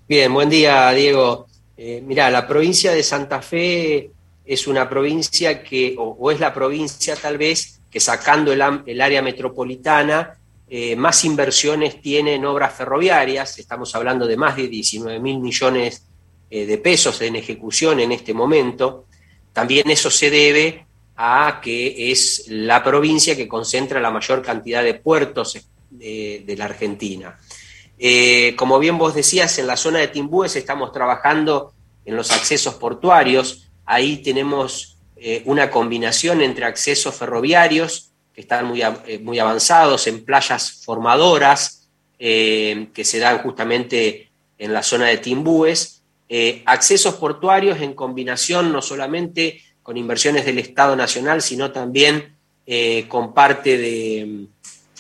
Bien, 0.08 0.34
buen 0.34 0.50
día, 0.50 0.90
Diego. 0.90 1.46
Eh, 1.76 2.02
mira, 2.04 2.28
la 2.28 2.46
provincia 2.46 2.92
de 2.92 3.02
Santa 3.04 3.40
Fe 3.40 4.10
es 4.44 4.66
una 4.66 4.88
provincia 4.88 5.62
que, 5.62 5.94
o, 5.96 6.30
es 6.32 6.40
la 6.40 6.52
provincia 6.52 7.14
tal 7.14 7.38
vez, 7.38 7.80
que 7.88 8.00
sacando 8.00 8.52
el, 8.52 8.60
área 9.00 9.22
metropolitana, 9.22 10.34
eh, 10.68 10.96
más 10.96 11.24
inversiones 11.24 12.02
tiene 12.02 12.34
en 12.34 12.44
obras 12.44 12.74
ferroviarias, 12.74 13.58
estamos 13.58 13.94
hablando 13.94 14.26
de 14.26 14.36
más 14.36 14.56
de 14.56 14.66
19 14.66 15.20
mil 15.20 15.38
millones 15.38 16.04
eh, 16.50 16.66
de 16.66 16.78
pesos 16.78 17.20
en 17.22 17.36
ejecución 17.36 18.00
en 18.00 18.12
este 18.12 18.34
momento. 18.34 19.06
También 19.52 19.90
eso 19.90 20.10
se 20.10 20.30
debe 20.30 20.86
a 21.16 21.60
que 21.62 22.10
es 22.10 22.46
la 22.48 22.82
provincia 22.82 23.36
que 23.36 23.48
concentra 23.48 24.00
la 24.00 24.10
mayor 24.10 24.42
cantidad 24.42 24.82
de 24.82 24.94
puertos 24.94 25.58
de, 25.90 26.42
de 26.44 26.56
la 26.56 26.66
Argentina. 26.66 27.38
Eh, 27.98 28.54
como 28.56 28.78
bien 28.78 28.96
vos 28.96 29.14
decías, 29.14 29.58
en 29.58 29.66
la 29.66 29.76
zona 29.76 29.98
de 29.98 30.08
Timbúes 30.08 30.56
estamos 30.56 30.92
trabajando 30.92 31.74
en 32.04 32.16
los 32.16 32.30
accesos 32.30 32.74
portuarios, 32.74 33.70
Ahí 33.90 34.18
tenemos 34.18 34.98
eh, 35.16 35.42
una 35.46 35.68
combinación 35.68 36.42
entre 36.42 36.64
accesos 36.64 37.12
ferroviarios, 37.12 38.12
que 38.32 38.42
están 38.42 38.66
muy, 38.66 38.82
eh, 38.82 39.18
muy 39.20 39.40
avanzados, 39.40 40.06
en 40.06 40.24
playas 40.24 40.84
formadoras, 40.84 41.88
eh, 42.16 42.86
que 42.94 43.04
se 43.04 43.18
dan 43.18 43.38
justamente 43.38 44.30
en 44.58 44.72
la 44.72 44.84
zona 44.84 45.06
de 45.06 45.18
Timbúes, 45.18 45.99
accesos 46.64 47.14
portuarios 47.16 47.80
en 47.80 47.94
combinación 47.94 48.72
no 48.72 48.82
solamente 48.82 49.62
con 49.82 49.96
inversiones 49.96 50.44
del 50.46 50.58
Estado 50.58 50.94
Nacional, 50.94 51.42
sino 51.42 51.72
también 51.72 52.36
con 53.08 53.34
parte 53.34 53.76
de, 53.76 54.46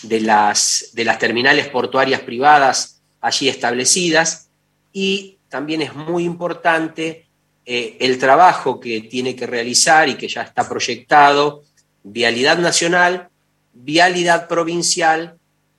de, 0.02 0.20
las, 0.20 0.90
de 0.92 1.04
las 1.04 1.18
terminales 1.18 1.68
portuarias 1.68 2.20
privadas 2.22 3.00
allí 3.20 3.48
establecidas. 3.48 4.48
Y 4.92 5.38
también 5.48 5.82
es 5.82 5.94
muy 5.94 6.24
importante 6.24 7.26
eh, 7.66 7.96
el 8.00 8.18
trabajo 8.18 8.80
que 8.80 9.02
tiene 9.02 9.36
que 9.36 9.46
realizar 9.46 10.08
y 10.08 10.16
que 10.16 10.28
ya 10.28 10.42
está 10.42 10.68
proyectado, 10.68 11.62
vialidad 12.02 12.58
nacional, 12.58 13.28
vialidad 13.72 14.48
provincial, 14.48 15.36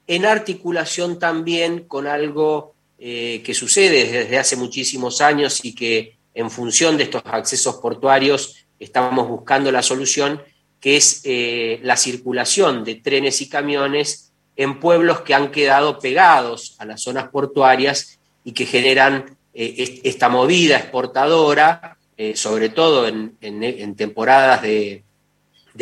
en 0.08 0.26
articulación 0.26 1.20
también 1.20 1.86
con 1.86 2.08
algo 2.08 2.74
eh, 3.04 3.42
que 3.44 3.56
sucede 3.56 4.06
desde 4.06 4.38
hace 4.38 4.56
muchísimos 4.56 5.22
años 5.22 5.66
y 5.66 5.74
que 5.74 6.18
en 6.36 6.52
función 6.52 6.98
de 6.98 7.06
estos 7.06 7.24
accesos 7.26 7.78
portuarios 7.78 8.68
estamos 8.80 9.28
buscando 9.28 9.72
la 9.72 9.82
solución, 9.82 10.40
que 10.80 10.98
es 10.98 11.22
eh, 11.24 11.80
la 11.82 11.98
circulación 11.98 12.84
de 12.84 12.94
trenes 12.94 13.42
y 13.42 13.50
camiones 13.50 14.32
en 14.56 14.80
pueblos 14.80 15.22
que 15.22 15.34
han 15.34 15.50
quedado 15.50 15.98
pegados 15.98 16.76
a 16.78 16.86
las 16.86 17.02
zonas 17.02 17.30
portuarias 17.30 18.20
y 18.44 18.52
que 18.52 18.68
generan 18.68 19.36
eh, 19.56 20.02
esta 20.04 20.30
movida 20.30 20.78
exportadora, 20.78 21.98
sobre 22.36 22.70
todo 22.70 23.08
en, 23.08 23.96
temporadas 23.96 24.62
de, 24.62 25.04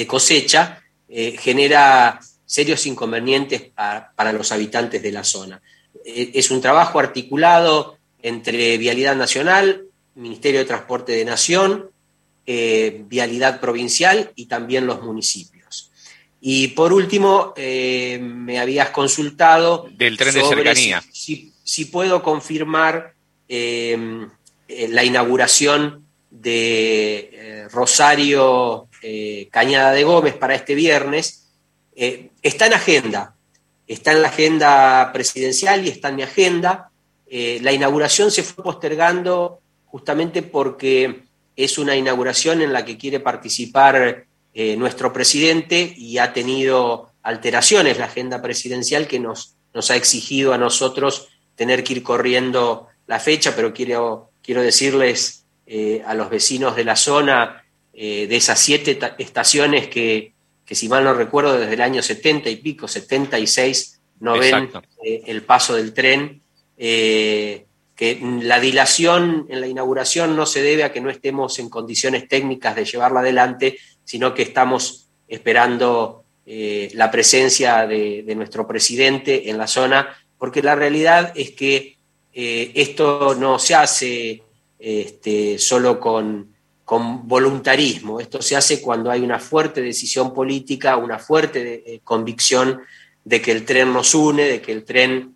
cosecha, 0.08 0.82
genera 1.10 2.22
serios 2.46 2.86
inconvenientes 2.86 3.64
para 4.16 4.32
los 4.32 4.54
habitantes 4.54 5.04
de 5.04 5.12
la 5.12 5.26
zona. 5.26 5.62
Es 6.34 6.52
un 6.52 6.62
trabajo 6.62 7.00
articulado 7.00 7.98
entre 8.22 8.78
Vialidad 8.78 9.16
Nacional, 9.16 9.86
Ministerio 10.16 10.60
de 10.60 10.66
Transporte 10.66 11.14
de 11.14 11.26
Nación, 11.26 11.90
eh, 12.46 13.04
Vialidad 13.08 13.60
Provincial 13.60 14.32
y 14.36 14.48
también 14.48 14.86
los 14.86 15.02
municipios. 15.02 15.92
Y 16.42 16.70
por 16.70 16.94
último, 16.94 17.54
eh, 17.56 18.20
me 18.22 18.60
habías 18.60 18.90
consultado... 18.90 19.88
Del 19.92 20.18
tren 20.18 20.34
de 20.34 20.44
cercanía. 20.44 21.04
Si, 21.12 21.86
puedo 21.92 22.24
confirmar 22.24 23.14
eh, 23.48 24.28
la 24.68 25.04
inauguración 25.04 26.06
de 26.32 27.68
Rosario 27.72 28.88
Cañada 29.52 29.92
de 29.92 30.04
Gómez 30.04 30.34
para 30.36 30.56
este 30.56 30.76
viernes. 30.76 31.50
está 31.96 32.66
en 32.68 32.74
agenda, 32.74 33.36
está 33.90 34.14
en 34.14 34.22
la 34.22 34.30
agenda 34.30 35.12
presidencial 35.12 35.86
y 35.86 35.90
está 35.90 36.08
en 36.10 36.16
mi 36.16 36.24
agenda. 36.24 36.92
la 37.30 37.74
inauguración 37.74 38.32
se 38.32 38.44
fue 38.44 38.64
postergando 38.64 39.60
justamente 39.86 40.42
porque 40.42 41.24
es 41.56 41.78
una 41.78 41.96
inauguración 41.96 42.62
en 42.62 42.72
la 42.72 42.86
que 42.86 42.98
quiere 42.98 43.20
participar 43.20 44.26
eh, 44.54 44.76
nuestro 44.78 45.12
presidente 45.12 45.94
y 45.96 46.18
ha 46.18 46.32
tenido 46.34 47.12
alteraciones 47.22 47.98
la 47.98 48.06
agenda 48.06 48.42
presidencial 48.42 49.08
que 49.08 49.20
nos, 49.20 49.56
nos 49.74 49.92
ha 49.92 49.96
exigido 49.96 50.54
a 50.54 50.58
nosotros 50.58 51.28
tener 51.56 51.84
que 51.84 51.94
ir 51.94 52.04
corriendo 52.04 52.88
la 53.08 53.20
fecha, 53.20 53.56
pero 53.56 53.74
quiero, 53.74 54.32
quiero 54.42 54.62
decirles 54.62 55.46
eh, 55.68 56.02
a 56.06 56.14
los 56.14 56.30
vecinos 56.30 56.76
de 56.76 56.86
la 56.86 56.96
zona 56.96 57.64
eh, 57.94 58.26
de 58.28 58.36
esas 58.38 58.60
siete 58.60 58.98
estaciones 59.18 59.88
que, 59.88 60.34
que, 60.70 60.76
si 60.76 60.88
mal 60.88 61.04
no 61.04 61.16
recuerdo, 61.16 61.58
desde 61.58 61.74
el 61.74 61.82
año 61.82 62.04
70 62.04 62.48
y 62.48 62.58
pico, 62.58 62.88
76, 62.88 64.00
no 64.20 64.38
ven 64.38 64.70
el 65.02 65.42
paso 65.42 65.74
del 65.74 65.96
tren 65.96 66.44
que 68.00 68.18
la 68.44 68.60
dilación 68.62 69.48
en 69.50 69.60
la 69.60 69.68
inauguración 69.68 70.36
no 70.36 70.46
se 70.46 70.62
debe 70.62 70.86
a 70.86 70.94
que 70.94 71.02
no 71.02 71.10
estemos 71.10 71.58
en 71.58 71.70
condiciones 71.70 72.30
técnicas 72.30 72.74
de 72.76 72.86
llevarla 72.86 73.22
adelante, 73.22 73.78
sino 74.06 74.34
que 74.34 74.44
estamos 74.44 75.10
esperando 75.28 76.24
eh, 76.46 76.92
la 76.94 77.12
presencia 77.12 77.86
de, 77.86 78.24
nuestro 78.38 78.66
presidente 78.66 79.50
en 79.50 79.58
la 79.58 79.68
zona, 79.68 80.18
porque 80.38 80.64
la 80.64 80.76
realidad 80.76 81.34
es 81.36 81.52
que 81.52 81.98
eh, 82.32 82.72
esto 82.76 83.36
no 83.36 83.60
se 83.60 83.76
hace 83.76 84.44
este, 84.80 85.60
solo 85.60 86.00
con, 86.00 86.56
con, 86.90 87.28
voluntarismo, 87.28 88.20
esto 88.20 88.42
se 88.42 88.56
hace 88.56 88.82
cuando 88.82 89.12
hay 89.12 89.22
una 89.22 89.40
fuerte 89.40 89.82
decisión 89.82 90.34
política, 90.34 90.98
una 90.98 91.20
fuerte 91.20 91.84
eh, 91.86 92.02
convicción 92.04 92.82
de 93.24 93.42
que 93.42 93.52
el 93.52 93.66
tren 93.66 93.94
nos 93.94 94.16
une, 94.16 94.44
de 94.44 94.62
que 94.62 94.72
el 94.72 94.84
tren 94.84 95.36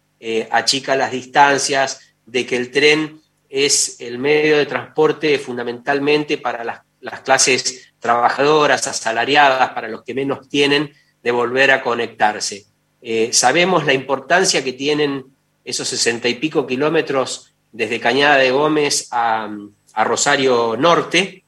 achica 0.51 0.95
las 0.95 1.11
distancias, 1.11 1.99
de 2.25 2.45
que 2.45 2.55
el 2.55 2.71
tren 2.71 3.21
es 3.53 3.97
el 3.99 4.17
medio 4.17 4.57
de 4.57 4.65
transporte 4.65 5.37
fundamentalmente 5.37 6.39
para 6.39 6.63
las, 6.63 6.81
clases 7.21 7.93
trabajadoras, 7.99 8.87
asalariadas, 8.87 9.69
para 9.71 9.89
los 9.89 10.03
que 10.03 10.15
menos 10.15 10.49
tienen, 10.49 10.91
de 11.21 11.31
volver 11.31 11.69
a 11.69 11.83
conectarse. 11.83 12.65
Eh, 12.99 13.29
sabemos 13.31 13.85
la 13.85 13.93
importancia 13.93 14.63
que 14.63 14.73
tienen 14.73 15.25
esos 15.63 15.87
sesenta 15.87 16.27
y 16.27 16.35
pico 16.35 16.65
kilómetros 16.65 17.53
desde 17.71 17.99
Cañada 17.99 18.37
de 18.37 18.49
Gómez 18.49 19.07
a, 19.11 19.55
Rosario 20.03 20.75
Norte, 20.75 21.42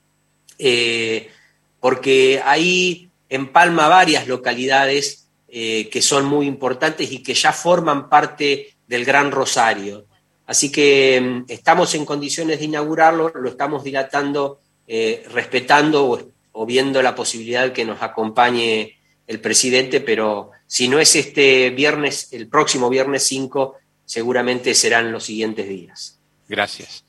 eh, 0.60 1.30
porque 1.80 2.42
ahí 2.44 3.10
empalma 3.30 3.88
varias 3.88 4.28
localidades 4.28 5.28
eh, 5.48 5.88
que 5.90 6.02
son 6.02 6.26
muy 6.26 6.48
importantes 6.48 7.12
y 7.14 7.24
que 7.24 7.34
ya 7.34 7.54
forman 7.54 8.10
parte 8.10 8.74
del 8.88 9.06
Gran 9.06 9.32
Rosario. 9.32 10.06
Así 10.46 10.70
que 10.70 11.22
mm, 11.22 11.46
estamos 11.48 11.96
en 11.96 12.06
condiciones 12.06 12.60
de 12.60 12.66
inaugurarlo, 12.66 13.30
lo 13.30 13.50
estamos 13.50 13.84
dilatando, 13.84 14.60
eh, 14.86 15.24
respetando 15.32 16.34
o, 16.52 16.66
viendo 16.66 17.02
la 17.02 17.16
posibilidad 17.16 17.72
que 17.72 17.86
nos 17.86 18.02
acompañe 18.02 18.98
el 19.28 19.40
presidente, 19.40 20.02
pero 20.02 20.52
si 20.68 20.90
no 20.90 21.00
es 21.00 21.16
este 21.16 21.70
viernes, 21.70 22.34
el 22.34 22.50
próximo 22.50 22.90
viernes 22.90 23.24
5, 23.24 23.76
seguramente 24.04 24.74
serán 24.76 25.14
los 25.14 25.24
siguientes 25.24 25.70
días. 25.70 26.20
Gracias. 26.50 27.05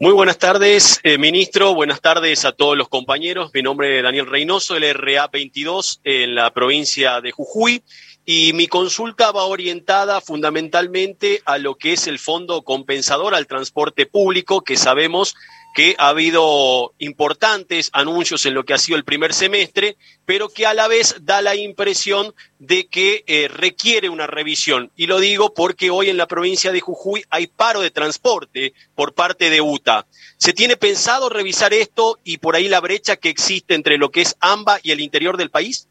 Muy 0.00 0.12
buenas 0.12 0.38
tardes, 0.38 0.98
eh, 1.04 1.18
ministro. 1.18 1.72
Buenas 1.72 2.00
tardes 2.00 2.44
a 2.44 2.50
todos 2.50 2.76
los 2.76 2.88
compañeros. 2.88 3.52
Mi 3.54 3.62
nombre 3.62 3.96
es 3.96 4.02
Daniel 4.02 4.26
Reynoso, 4.26 4.76
el 4.76 4.92
RA 4.92 5.28
22 5.28 6.00
en 6.02 6.34
la 6.34 6.52
provincia 6.52 7.20
de 7.20 7.30
Jujuy. 7.30 7.80
Y 8.26 8.52
mi 8.54 8.66
consulta 8.66 9.30
va 9.30 9.44
orientada 9.44 10.20
fundamentalmente 10.20 11.42
a 11.44 11.58
lo 11.58 11.76
que 11.76 11.92
es 11.92 12.08
el 12.08 12.18
fondo 12.18 12.62
compensador 12.62 13.36
al 13.36 13.46
transporte 13.46 14.04
público, 14.04 14.62
que 14.62 14.76
sabemos 14.76 15.36
que 15.74 15.96
ha 15.98 16.08
habido 16.08 16.94
importantes 16.98 17.90
anuncios 17.92 18.46
en 18.46 18.54
lo 18.54 18.64
que 18.64 18.74
ha 18.74 18.78
sido 18.78 18.96
el 18.96 19.02
primer 19.02 19.34
semestre, 19.34 19.96
pero 20.24 20.48
que 20.48 20.66
a 20.66 20.72
la 20.72 20.86
vez 20.86 21.16
da 21.22 21.42
la 21.42 21.56
impresión 21.56 22.32
de 22.60 22.86
que 22.86 23.24
eh, 23.26 23.48
requiere 23.48 24.08
una 24.08 24.28
revisión. 24.28 24.92
Y 24.94 25.08
lo 25.08 25.18
digo 25.18 25.52
porque 25.52 25.90
hoy 25.90 26.10
en 26.10 26.16
la 26.16 26.28
provincia 26.28 26.70
de 26.70 26.80
Jujuy 26.80 27.24
hay 27.28 27.48
paro 27.48 27.80
de 27.80 27.90
transporte 27.90 28.72
por 28.94 29.14
parte 29.14 29.50
de 29.50 29.60
UTA. 29.60 30.06
¿Se 30.36 30.52
tiene 30.52 30.76
pensado 30.76 31.28
revisar 31.28 31.74
esto 31.74 32.20
y 32.22 32.38
por 32.38 32.54
ahí 32.54 32.68
la 32.68 32.80
brecha 32.80 33.16
que 33.16 33.28
existe 33.28 33.74
entre 33.74 33.98
lo 33.98 34.12
que 34.12 34.20
es 34.20 34.36
AMBA 34.38 34.78
y 34.84 34.92
el 34.92 35.00
interior 35.00 35.36
del 35.36 35.50
país? 35.50 35.88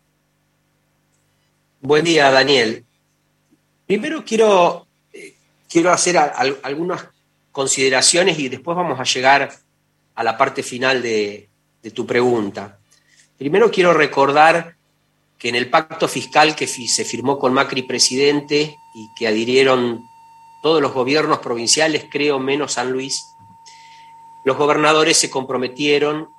Buen 1.81 2.05
día, 2.05 2.31
Daniel. 2.31 2.85
Primero 3.85 4.23
quiero, 4.23 4.87
eh, 5.11 5.35
quiero 5.69 5.91
hacer 5.91 6.17
algunas 6.17 7.05
consideraciones 7.51 8.39
y 8.39 8.47
después 8.47 8.77
vamos 8.77 8.97
a 8.97 9.03
llegar 9.03 9.62
a 10.15 10.23
la 10.23 10.37
parte 10.37 10.63
final 10.63 11.01
de, 11.01 11.49
tu 11.93 12.05
pregunta. 12.05 12.79
Primero 13.37 13.69
quiero 13.69 13.93
recordar 13.93 14.75
que 15.37 15.49
en 15.49 15.55
el 15.55 15.69
pacto 15.69 16.07
fiscal 16.07 16.55
que 16.55 16.67
se 16.67 17.03
firmó 17.03 17.37
con 17.37 17.53
Macri 17.53 17.81
presidente 17.83 18.77
y 18.95 19.09
que 19.17 19.27
adhirieron 19.27 20.01
todos 20.61 20.81
los 20.81 20.93
gobiernos 20.93 21.39
provinciales, 21.39 22.05
creo 22.09 22.39
menos 22.39 22.73
San 22.73 22.91
Luis, 22.91 23.21
los 24.45 24.57
gobernadores 24.57 25.17
se 25.17 25.29
comprometieron 25.29 26.29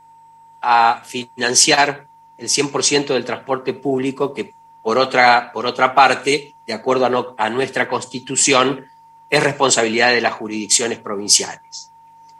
a 0.63 1.03
financiar 1.05 2.07
el 2.39 2.49
100% 2.49 3.09
del 3.09 3.25
transporte 3.25 3.75
público 3.75 4.33
que 4.33 4.55
por 4.83 4.99
otra, 4.99 5.51
por 5.53 5.67
otra 5.67 5.95
parte, 5.95 6.55
de 6.67 6.73
acuerdo 6.73 7.35
a, 7.39 7.51
nuestra 7.51 7.89
constitución, 7.89 8.85
es 9.31 9.43
responsabilidad 9.43 10.13
de 10.13 10.21
las 10.21 10.35
jurisdicciones 10.35 10.99
provinciales. 10.99 11.91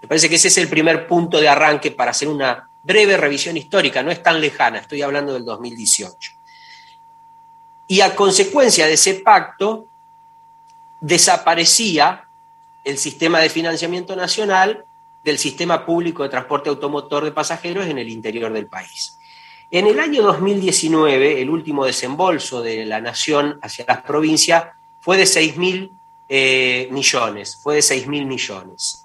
Me 0.05 0.09
parece 0.09 0.29
que 0.29 0.35
ese 0.35 0.49
es 0.49 0.59
el 0.59 0.69
primer 0.69 1.07
punto 1.07 1.41
de 1.41 1.49
arranque 1.49 1.91
para 1.91 2.11
hacer 2.11 2.29
una 2.29 2.69
breve 2.83 3.17
revisión 3.17 3.57
histórica, 3.57 4.03
no 4.03 4.11
es 4.11 4.23
tan 4.23 4.39
lejana, 4.39 4.81
estoy 4.81 5.01
hablando 5.01 5.33
del 5.33 5.47
2018. 5.47 6.33
Y 7.87 8.03
a 8.03 8.15
consecuencia 8.15 8.87
de 8.87 8.93
ese 8.93 9.15
pacto, 9.15 9.87
desaparecía 11.01 12.29
el 12.85 12.99
sistema 12.99 13.41
de 13.41 13.49
financiamiento 13.49 14.15
nacional 14.15 14.85
del 15.23 15.39
sistema 15.39 15.87
público 15.87 16.23
de 16.23 16.29
transporte 16.29 16.69
automotor 16.69 17.25
de 17.25 17.33
pasajeros 17.33 17.87
en 17.87 17.97
el 17.97 18.11
interior 18.11 18.53
del 18.53 18.67
país. 18.67 19.19
En 19.71 19.87
el 19.87 19.99
año 20.01 20.23
2019, 20.23 21.41
el 21.41 21.49
último 21.49 21.87
desembolso 21.87 22.61
de 22.61 22.85
la 22.85 23.01
nación 23.01 23.59
hacia 23.63 23.87
las 23.89 24.03
provincias 24.03 24.67
fue 25.01 25.17
de 25.17 25.25
6 25.25 25.57
mil 25.57 25.93
eh, 26.29 26.89
millones, 26.91 27.57
fue 27.57 27.77
de 27.77 27.83
6 27.83 28.07
mil 28.07 28.27
millones. 28.27 29.04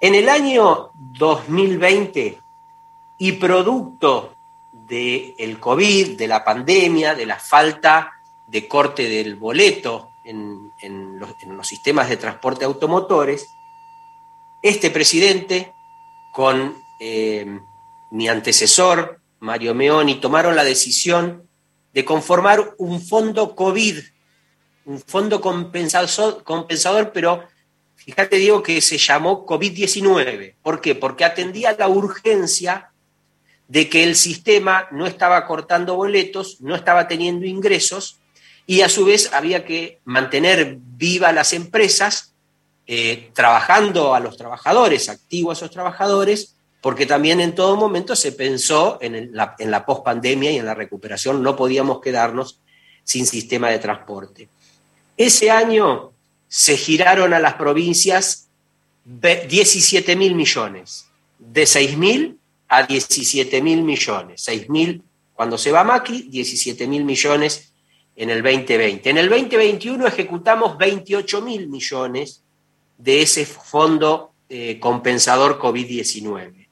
En 0.00 0.14
el 0.14 0.28
año 0.28 0.90
2020, 0.94 2.40
y 3.18 3.32
producto 3.32 4.34
del 4.72 5.58
COVID, 5.58 6.16
de 6.16 6.28
la 6.28 6.44
pandemia, 6.44 7.14
de 7.14 7.26
la 7.26 7.38
falta 7.38 8.12
de 8.46 8.68
corte 8.68 9.08
del 9.08 9.36
boleto 9.36 10.10
en, 10.24 10.70
los, 11.18 11.66
sistemas 11.66 12.08
de 12.08 12.16
transporte 12.16 12.64
automotores, 12.64 13.48
este 14.62 14.90
presidente, 14.90 15.72
con 16.32 16.76
eh, 17.00 17.58
mi 18.10 18.28
antecesor, 18.28 19.20
Mario 19.40 19.74
Meoni, 19.74 20.16
tomaron 20.16 20.56
la 20.56 20.64
decisión 20.64 21.48
de 21.92 22.04
conformar 22.04 22.74
un 22.78 23.00
fondo 23.00 23.54
COVID, 23.56 23.98
un 24.84 25.00
fondo 25.00 25.40
compensador, 25.40 26.44
compensador 26.44 27.12
pero 27.12 27.44
fíjate 28.06 28.36
Diego 28.36 28.62
que 28.62 28.80
se 28.80 28.98
llamó 28.98 29.44
COVID-19. 29.44 30.54
¿Por 30.62 30.80
qué? 30.80 30.94
Porque 30.94 31.24
atendía 31.24 31.76
la 31.76 31.88
urgencia 31.88 32.92
de 33.68 33.88
que 33.88 34.04
el 34.04 34.14
sistema 34.14 34.86
no 34.92 35.06
estaba 35.06 35.44
cortando 35.46 35.96
boletos, 35.96 36.60
no 36.60 36.76
estaba 36.76 37.08
teniendo 37.08 37.46
ingresos 37.46 38.18
y 38.66 38.80
a 38.80 38.88
su 38.88 39.04
vez 39.04 39.32
había 39.32 39.64
que 39.64 40.00
mantener 40.04 40.78
viva 40.80 41.32
las 41.32 41.52
empresas, 41.52 42.32
eh, 42.86 43.30
trabajando 43.32 44.14
a 44.14 44.20
los 44.20 44.36
trabajadores, 44.36 45.08
activo 45.08 45.50
a 45.50 45.54
esos 45.54 45.70
trabajadores, 45.70 46.54
porque 46.80 47.06
también 47.06 47.40
en 47.40 47.54
todo 47.54 47.76
momento 47.76 48.14
se 48.14 48.32
pensó 48.32 48.98
en, 49.00 49.34
la, 49.34 49.56
en 49.58 49.70
la 49.72 49.84
y 50.24 50.46
en 50.56 50.66
la 50.66 50.74
recuperación, 50.74 51.42
no 51.42 51.56
podíamos 51.56 52.00
quedarnos 52.00 52.60
sin 53.02 53.26
sistema 53.26 53.70
de 53.70 53.80
transporte. 53.80 54.48
Ese 55.16 55.50
año 55.50 56.12
se 56.48 56.76
giraron 56.76 57.34
a 57.34 57.38
las 57.38 57.54
provincias 57.54 58.48
17 59.04 60.16
mil 60.16 60.34
millones, 60.34 61.06
de 61.38 61.66
6 61.66 61.96
mil 61.96 62.38
a 62.68 62.82
17 62.82 63.62
mil 63.62 63.82
millones. 63.82 64.42
6 64.42 64.68
mil 64.68 65.02
cuando 65.34 65.58
se 65.58 65.70
va 65.70 65.84
Macri, 65.84 66.22
17 66.22 66.86
mil 66.86 67.04
millones 67.04 67.72
en 68.16 68.30
el 68.30 68.42
2020. 68.42 69.10
En 69.10 69.18
el 69.18 69.28
2021 69.28 70.06
ejecutamos 70.06 70.78
28 70.78 71.42
mil 71.42 71.68
millones 71.68 72.42
de 72.96 73.22
ese 73.22 73.44
fondo 73.44 74.32
eh, 74.48 74.78
compensador 74.80 75.58
COVID-19. 75.58 76.66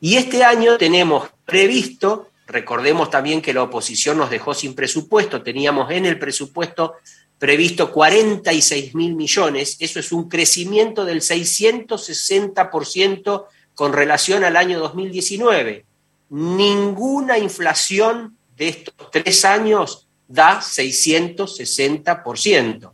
Y 0.00 0.16
este 0.16 0.42
año 0.42 0.76
tenemos 0.78 1.30
previsto, 1.44 2.30
recordemos 2.46 3.08
también 3.08 3.40
que 3.40 3.54
la 3.54 3.62
oposición 3.62 4.18
nos 4.18 4.30
dejó 4.30 4.52
sin 4.52 4.74
presupuesto, 4.74 5.42
teníamos 5.42 5.90
en 5.92 6.06
el 6.06 6.18
presupuesto 6.18 6.94
previsto 7.42 7.90
46 7.90 8.94
mil 8.94 9.16
millones, 9.16 9.76
eso 9.80 9.98
es 9.98 10.12
un 10.12 10.28
crecimiento 10.28 11.04
del 11.04 11.22
660% 11.22 13.46
con 13.74 13.92
relación 13.92 14.44
al 14.44 14.56
año 14.56 14.78
2019. 14.78 15.84
Ninguna 16.30 17.38
inflación 17.38 18.36
de 18.56 18.68
estos 18.68 18.94
tres 19.10 19.44
años 19.44 20.06
da 20.28 20.60
660%. 20.60 22.92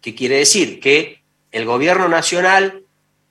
¿Qué 0.00 0.14
quiere 0.14 0.36
decir? 0.36 0.78
Que 0.78 1.20
el 1.50 1.64
gobierno 1.64 2.06
nacional 2.06 2.84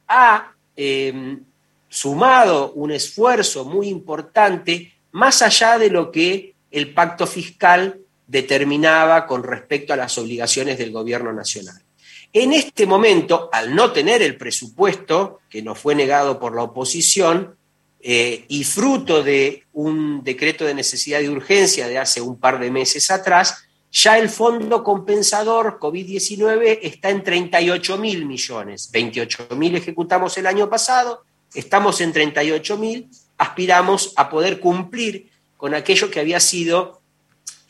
ha 0.09 0.51
em, 0.75 1.45
sumado 1.87 2.73
un 2.73 2.91
esfuerzo 2.91 3.63
muy 3.63 3.87
importante 3.87 4.91
más 5.11 5.41
allá 5.43 5.77
de 5.77 5.89
lo 5.89 6.11
que 6.11 6.55
el 6.71 6.93
pacto 6.93 7.25
fiscal 7.25 8.01
determinaba 8.31 9.27
con 9.27 9.43
respecto 9.43 9.91
a 9.91 9.97
las 9.97 10.17
obligaciones 10.17 10.77
del 10.77 10.91
gobierno 10.91 11.33
nacional. 11.33 11.83
En 12.31 12.53
este 12.53 12.85
momento, 12.85 13.49
al 13.51 13.75
no 13.75 13.91
tener 13.91 14.21
el 14.21 14.37
presupuesto, 14.37 15.41
que 15.49 15.61
nos 15.61 15.77
fue 15.77 15.95
negado 15.95 16.39
por 16.39 16.55
la 16.55 16.63
oposición, 16.63 17.57
eh, 17.99 18.45
y 18.47 18.63
fruto 18.63 19.21
de 19.21 19.65
un 19.73 20.23
decreto 20.23 20.63
de 20.63 20.73
necesidad 20.73 21.19
de 21.19 21.29
urgencia 21.29 21.89
de 21.89 21.97
hace 21.97 22.21
un 22.21 22.39
par 22.39 22.57
de 22.59 22.71
meses 22.71 23.11
atrás, 23.11 23.65
ya 23.91 24.17
el 24.17 24.29
fondo 24.29 24.81
compensador 24.81 25.77
COVID-19 25.77 26.79
está 26.83 27.09
en 27.09 27.23
38 27.23 27.97
mil 27.97 28.25
millones. 28.25 28.89
28 28.93 29.49
mil 29.57 29.75
ejecutamos 29.75 30.37
el 30.37 30.47
año 30.47 30.69
pasado, 30.69 31.25
estamos 31.53 31.99
en 31.99 32.13
38 32.13 32.77
mil, 32.77 33.09
aspiramos 33.37 34.13
a 34.15 34.29
poder 34.29 34.61
cumplir 34.61 35.29
con 35.57 35.73
aquello 35.73 36.09
que 36.09 36.21
había 36.21 36.39
sido 36.39 37.00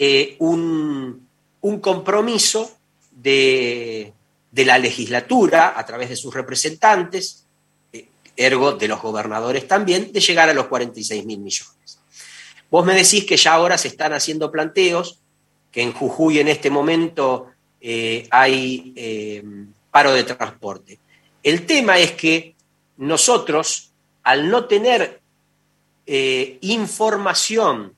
eh, 0.03 0.35
un, 0.39 1.27
compromiso 1.79 2.71
de, 3.11 4.11
la 4.51 4.79
legislatura 4.79 5.77
a 5.77 5.85
través 5.85 6.09
de 6.09 6.15
sus 6.15 6.33
representantes, 6.33 7.45
eh, 7.93 8.07
ergo 8.35 8.71
de 8.71 8.87
los 8.87 8.99
gobernadores 8.99 9.67
también, 9.67 10.11
de 10.11 10.19
llegar 10.19 10.49
a 10.49 10.55
los 10.55 10.65
46 10.65 11.23
mil 11.23 11.37
millones. 11.37 11.99
Vos 12.71 12.83
me 12.83 12.95
decís 12.95 13.25
que 13.25 13.37
ya 13.37 13.53
ahora 13.53 13.77
se 13.77 13.89
están 13.89 14.11
haciendo 14.13 14.51
planteos, 14.51 15.19
que 15.71 15.83
en 15.83 15.93
Jujuy 15.93 16.39
en 16.39 16.47
este 16.47 16.71
momento 16.71 17.51
eh, 17.79 18.27
hay 18.31 19.43
paro 19.91 20.13
de 20.13 20.23
transporte. 20.23 20.97
El 21.43 21.67
tema 21.67 21.99
es 21.99 22.13
que 22.13 22.55
nosotros, 22.97 23.91
al 24.23 24.49
no 24.49 24.65
tener 24.65 25.21
información 26.07 27.95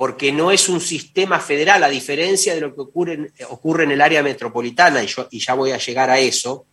porque 0.00 0.32
no 0.32 0.50
es 0.50 0.70
un 0.70 0.80
sistema 0.80 1.38
federal, 1.40 1.84
a 1.84 1.90
diferencia 1.90 2.54
de 2.54 2.62
lo 2.62 2.74
que 2.74 2.80
ocurre 2.80 3.12
en, 3.12 3.34
ocurre 3.50 3.84
en 3.84 3.90
el 3.90 4.00
área 4.00 4.22
metropolitana, 4.22 5.04
y, 5.04 5.06
yo, 5.06 5.28
y 5.30 5.40
ya 5.40 5.52
voy 5.52 5.72
a 5.72 5.76
llegar 5.76 6.08
a 6.08 6.18
eso, 6.18 6.64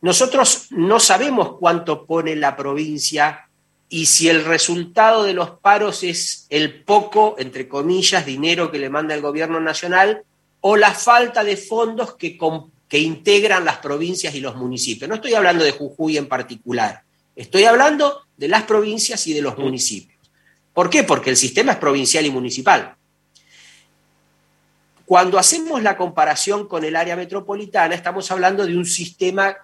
nosotros 0.00 0.68
no 0.70 1.00
sabemos 1.00 1.56
cuánto 1.58 2.06
pone 2.06 2.36
la 2.36 2.56
provincia 2.56 3.48
y 3.88 4.06
si 4.06 4.28
el 4.28 4.44
resultado 4.44 5.24
de 5.24 5.32
los 5.32 5.58
paros 5.58 6.04
es 6.04 6.46
el 6.50 6.84
poco, 6.84 7.34
entre 7.36 7.66
comillas, 7.66 8.24
dinero 8.24 8.70
que 8.70 8.78
le 8.78 8.90
manda 8.90 9.12
el 9.16 9.22
gobierno 9.22 9.58
nacional 9.58 10.22
o 10.60 10.76
la 10.76 10.94
falta 10.94 11.42
de 11.42 11.56
fondos 11.56 12.14
que, 12.14 12.38
que 12.88 12.98
integran 13.00 13.64
las 13.64 13.78
provincias 13.78 14.36
y 14.36 14.40
los 14.40 14.54
municipios. 14.54 15.08
No 15.08 15.16
estoy 15.16 15.34
hablando 15.34 15.64
de 15.64 15.72
Jujuy 15.72 16.16
en 16.16 16.28
particular, 16.28 17.02
estoy 17.34 17.64
hablando 17.64 18.20
de 18.36 18.46
las 18.46 18.62
provincias 18.62 19.26
y 19.26 19.32
de 19.32 19.42
los 19.42 19.58
municipios. 19.58 20.09
¿Por 20.80 20.88
qué? 20.88 21.04
Porque 21.04 21.28
el 21.28 21.36
sistema 21.36 21.72
es 21.72 21.78
provincial 21.78 22.24
y 22.24 22.30
municipal. 22.30 22.96
Cuando 25.04 25.38
hacemos 25.38 25.82
la 25.82 25.94
comparación 25.94 26.66
con 26.66 26.86
el 26.86 26.96
área 26.96 27.16
metropolitana, 27.16 27.94
estamos 27.94 28.30
hablando 28.30 28.64
de 28.64 28.74
un 28.74 28.86
sistema 28.86 29.54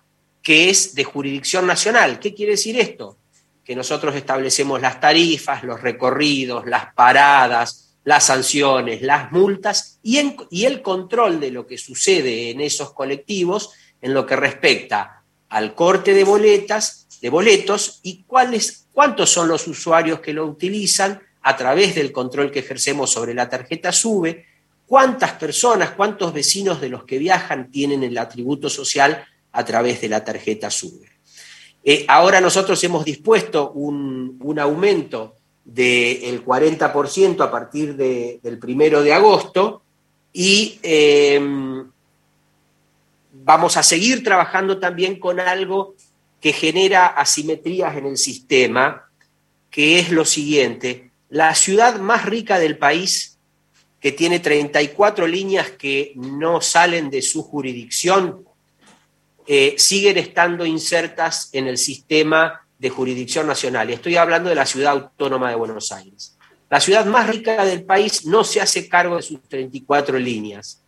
que 0.43 0.69
es 0.69 0.95
de 0.95 1.05
jurisdicción 1.05 1.67
nacional. 1.67 2.19
¿Qué 2.19 2.35
quiere 2.35 2.53
decir 2.53 2.79
esto? 2.79 3.17
Que 3.65 3.75
nosotros 3.75 4.15
establecemos 4.15 4.79
las 4.83 5.01
tarifas, 5.01 5.65
los 5.65 5.81
recorridos, 5.81 6.67
las 6.67 6.93
paradas, 6.93 7.97
las 8.05 8.25
sanciones, 8.25 9.01
las 9.01 9.33
multas 9.33 9.99
y, 10.03 10.19
el 10.67 10.83
control 10.83 11.41
de 11.41 11.51
lo 11.51 11.67
que 11.67 11.79
sucede 11.79 12.51
en 12.51 12.61
esos 12.61 12.93
colectivos 12.93 13.73
en 14.03 14.13
lo 14.13 14.27
que 14.27 14.37
respecta 14.37 15.23
al 15.49 15.75
corte 15.75 16.13
de 16.13 16.25
boletas, 16.25 17.09
de 17.23 17.31
boletos 17.31 18.01
y 18.03 18.25
cuáles 18.25 18.86
cuántos 18.97 19.29
son 19.29 19.49
los 19.49 19.67
usuarios 19.67 20.21
que 20.21 20.33
lo 20.33 20.47
utilizan 20.47 21.21
a 21.43 21.55
través 21.55 21.95
del 21.95 22.13
control 22.13 22.51
que 22.51 22.61
ejercemos 22.61 23.11
sobre 23.11 23.35
la 23.35 23.47
tarjeta 23.47 23.93
SUBE, 23.93 24.47
cuántas 24.87 25.33
personas, 25.33 25.91
cuántos 25.91 26.33
vecinos 26.33 26.81
de 26.81 26.89
los 26.89 27.05
que 27.05 27.19
viajan 27.19 27.71
tienen 27.71 28.03
el 28.03 28.17
atributo 28.17 28.71
social 28.71 29.23
a 29.53 29.65
través 29.67 30.01
de 30.01 30.09
la 30.09 30.25
tarjeta 30.25 30.71
SUBE. 30.71 31.11
Eh, 31.85 32.07
ahora 32.09 32.41
nosotros 32.41 32.83
hemos 32.85 33.05
dispuesto 33.05 33.73
un, 33.73 34.57
aumento 34.59 35.35
del 35.63 36.43
40% 36.43 37.43
a 37.43 37.51
partir 37.51 37.97
del 37.97 38.59
primero 38.59 39.03
de 39.03 39.13
agosto 39.13 39.83
y 40.33 40.81
eh, 40.83 41.39
vamos 43.45 43.77
a 43.77 43.83
seguir 43.83 44.25
trabajando 44.25 44.79
también 44.79 45.21
con 45.21 45.39
algo 45.39 45.97
que 46.47 46.53
genera 46.53 47.09
asimetrías 47.09 47.97
en 47.97 48.07
el 48.07 48.17
sistema, 48.17 49.11
que 49.69 49.99
es 49.99 50.13
lo 50.13 50.25
siguiente, 50.25 51.11
la 51.29 51.53
ciudad 51.57 51.99
más 51.99 52.25
rica 52.25 52.61
del 52.61 52.79
país, 52.79 53.41
que 53.99 54.13
tiene 54.13 54.39
34 54.39 55.27
líneas 55.27 55.73
que 55.73 56.13
no 56.15 56.61
salen 56.61 57.11
de 57.11 57.21
su 57.21 57.43
jurisdicción, 57.43 58.45
eh, 59.49 59.75
siguen 59.77 60.19
estando 60.19 60.65
insertas 60.65 61.49
en 61.53 61.67
el 61.67 61.79
sistema 61.79 62.61
de 62.79 62.91
jurisdicción 62.91 63.49
nacional. 63.49 63.91
Estoy 63.91 64.15
hablando 64.15 64.49
de 64.49 64.55
la 64.55 64.67
ciudad 64.67 64.93
autónoma 64.93 65.51
de 65.51 65.57
Buenos 65.57 65.91
Aires. 65.91 66.39
La 66.71 66.79
ciudad 66.79 67.07
más 67.07 67.29
rica 67.29 67.65
del 67.65 67.83
país 67.83 68.25
no 68.25 68.45
se 68.45 68.61
hace 68.61 68.89
cargo 68.89 69.17
de 69.17 69.23
sus 69.23 69.43
34 69.49 70.17
líneas. 70.17 70.81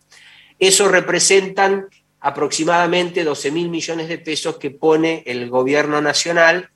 Eso 0.57 0.87
representan 0.87 1.89
aproximadamente 2.21 3.23
12 3.23 3.51
mil 3.51 3.69
millones 3.69 4.09
de 4.09 4.17
pesos 4.17 4.57
que 4.57 4.71
pone 4.71 5.23
el 5.25 5.49
gobierno 5.49 6.01
nacional 6.01 6.69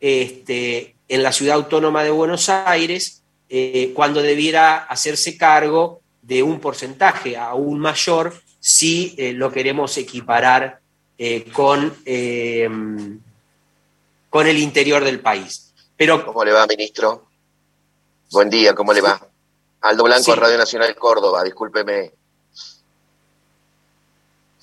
este, 0.00 0.94
en 1.08 1.22
la 1.22 1.32
ciudad 1.32 1.56
autónoma 1.56 2.04
de 2.04 2.10
Buenos 2.10 2.48
Aires, 2.48 3.22
eh, 3.48 3.92
cuando 3.94 4.22
debiera 4.22 4.78
hacerse 4.84 5.36
cargo 5.36 6.00
de 6.22 6.42
un 6.42 6.60
porcentaje 6.60 7.36
aún 7.36 7.78
mayor 7.78 8.34
si 8.60 9.14
eh, 9.18 9.32
lo 9.32 9.52
queremos 9.52 9.96
equiparar 9.98 10.80
eh, 11.18 11.44
con, 11.52 11.94
con 14.30 14.46
el 14.46 14.58
interior 14.58 15.04
del 15.04 15.20
país. 15.20 15.72
Pero, 15.96 16.24
¿Cómo 16.24 16.44
le 16.44 16.52
va, 16.52 16.66
ministro? 16.66 17.26
Buen 18.32 18.50
día, 18.50 18.74
¿cómo 18.74 18.92
le 18.92 19.00
va? 19.00 19.20
Aldo 19.82 20.04
Blanco, 20.04 20.34
Radio 20.34 20.56
Nacional 20.56 20.96
Córdoba, 20.96 21.44
discúlpeme 21.44 22.12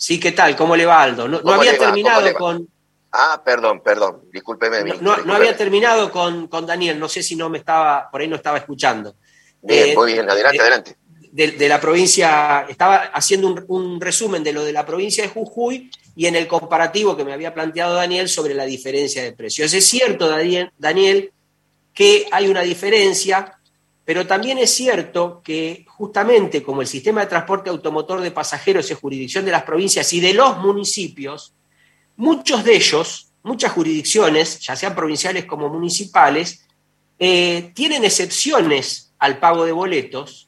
Sí, 0.01 0.19
¿qué 0.19 0.31
tal? 0.31 0.55
¿Cómo 0.55 0.75
le 0.75 0.83
va, 0.83 1.03
Aldo? 1.03 1.27
No, 1.27 1.53
había 1.53 1.77
terminado 1.77 2.33
con... 2.33 2.67
Ah, 3.11 3.39
perdón, 3.45 3.83
perdón, 3.83 4.23
discúlpeme. 4.33 4.95
No, 4.99 5.15
no, 5.17 5.35
había 5.35 5.55
terminado 5.55 6.09
con, 6.09 6.47
con, 6.47 6.65
Daniel, 6.65 6.97
no 6.97 7.07
sé 7.07 7.21
si 7.21 7.35
no 7.35 7.51
me 7.51 7.59
estaba, 7.59 8.09
por 8.09 8.19
ahí 8.19 8.27
no 8.27 8.35
estaba 8.35 8.57
escuchando. 8.57 9.13
Bien, 9.61 9.89
eh, 9.89 9.95
muy 9.95 10.13
bien, 10.13 10.27
adelante, 10.27 10.59
adelante. 10.59 10.97
de, 11.31 11.69
la 11.69 11.79
provincia, 11.79 12.65
estaba 12.67 13.11
haciendo 13.13 13.47
un, 13.47 13.63
un, 13.67 14.01
resumen 14.01 14.43
de 14.43 14.53
lo 14.53 14.63
de 14.63 14.73
la 14.73 14.87
provincia 14.87 15.23
de 15.23 15.29
Jujuy 15.29 15.91
y 16.15 16.25
en 16.25 16.35
el 16.35 16.47
comparativo 16.47 17.15
que 17.15 17.23
me 17.23 17.33
había 17.33 17.53
planteado 17.53 17.93
Daniel 17.93 18.27
sobre 18.27 18.55
la 18.55 18.65
diferencia 18.65 19.21
de 19.21 19.33
precios. 19.33 19.71
Es 19.71 19.85
cierto, 19.85 20.27
Daniel, 20.79 21.31
que 21.93 22.25
hay 22.31 22.47
una 22.47 22.61
diferencia, 22.61 23.59
pero 24.03 24.25
también 24.25 24.57
es 24.57 24.73
cierto 24.73 25.41
que 25.43 25.85
justamente 25.87 26.63
como 26.63 26.81
el 26.81 26.87
sistema 26.87 27.21
de 27.21 27.27
transporte 27.27 27.69
automotor 27.69 28.21
de 28.21 28.31
pasajeros 28.31 28.89
es 28.89 28.97
jurisdicción 28.97 29.45
de 29.45 29.51
las 29.51 29.63
provincias 29.63 30.11
y 30.13 30.19
de 30.19 30.33
los 30.33 30.57
municipios, 30.57 31.53
muchos 32.15 32.63
de 32.63 32.75
ellos, 32.75 33.31
muchas 33.43 33.71
jurisdicciones, 33.71 34.59
ya 34.59 34.75
sean 34.75 34.95
provinciales 34.95 35.45
como 35.45 35.69
municipales, 35.69 36.65
eh, 37.19 37.71
tienen 37.75 38.03
excepciones 38.03 39.13
al 39.19 39.37
pago 39.37 39.65
de 39.65 39.71
boletos 39.71 40.47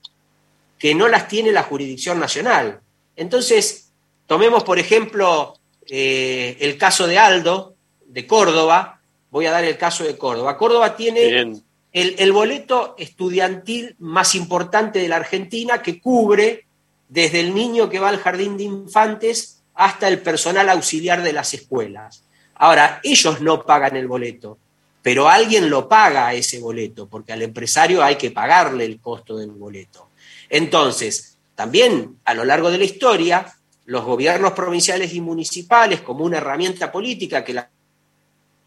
que 0.79 0.95
no 0.95 1.07
las 1.07 1.27
tiene 1.27 1.51
la 1.51 1.63
jurisdicción 1.63 2.19
nacional. 2.19 2.81
Entonces, 3.15 3.91
tomemos 4.25 4.63
por 4.63 4.79
ejemplo 4.79 5.59
eh, 5.87 6.57
el 6.59 6.77
caso 6.77 7.05
de 7.05 7.19
Aldo, 7.19 7.75
de 8.07 8.25
Córdoba, 8.25 8.99
voy 9.29 9.45
a 9.45 9.51
dar 9.51 9.63
el 9.63 9.77
caso 9.77 10.03
de 10.03 10.17
Córdoba. 10.17 10.57
Córdoba 10.57 10.95
tiene 10.95 11.61
el, 11.93 12.31
boleto 12.31 12.95
estudiantil 12.97 13.95
más 13.99 14.33
importante 14.33 14.99
de 14.99 15.07
la 15.07 15.17
Argentina 15.17 15.81
que 15.81 16.01
cubre 16.01 16.65
desde 17.07 17.39
el 17.39 17.53
niño 17.53 17.87
que 17.87 17.99
va 17.99 18.09
al 18.09 18.17
jardín 18.17 18.57
de 18.57 18.63
infantes 18.63 19.61
hasta 19.75 20.07
el 20.07 20.19
personal 20.19 20.69
auxiliar 20.69 21.21
de 21.21 21.33
las 21.33 21.53
escuelas. 21.53 22.23
Ahora, 22.55 22.99
ellos 23.03 23.41
no 23.41 23.63
pagan 23.63 23.95
el 23.95 24.07
boleto, 24.07 24.57
pero 25.03 25.29
alguien 25.29 25.69
lo 25.69 25.87
paga 25.87 26.33
ese 26.33 26.59
boleto, 26.59 27.07
porque 27.07 27.33
al 27.33 27.43
empresario 27.43 28.03
hay 28.03 28.15
que 28.15 28.31
pagarle 28.31 28.85
el 28.85 28.99
costo 28.99 29.37
del 29.37 29.51
boleto. 29.51 30.09
Entonces, 30.49 31.37
también 31.53 32.17
a 32.25 32.33
lo 32.33 32.43
largo 32.43 32.71
de 32.71 32.79
la 32.79 32.85
historia, 32.85 33.53
los 33.85 34.03
gobiernos 34.03 34.53
provinciales 34.53 35.13
y 35.13 35.21
municipales, 35.21 36.01
como 36.01 36.25
una 36.25 36.37
herramienta 36.37 36.91
política 36.91 37.43
que 37.43 37.53
la 37.53 37.69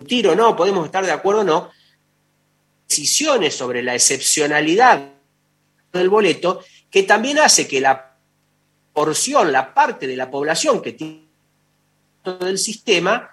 tiro 0.06 0.36
no, 0.36 0.54
podemos 0.54 0.84
estar 0.84 1.04
de 1.04 1.12
acuerdo 1.12 1.40
o 1.40 1.44
no, 1.44 1.70
decisiones 2.88 3.54
sobre 3.54 3.82
la 3.82 3.94
excepcionalidad 3.94 5.12
del 5.92 6.08
boleto, 6.08 6.62
que 6.90 7.02
también 7.02 7.38
hace 7.38 7.66
que 7.66 7.80
la 7.80 8.16
porción, 8.92 9.52
la 9.52 9.74
parte 9.74 10.06
de 10.06 10.16
la 10.16 10.30
población 10.30 10.80
que 10.80 10.92
tiene 10.92 11.26
el 12.40 12.58
sistema, 12.58 13.30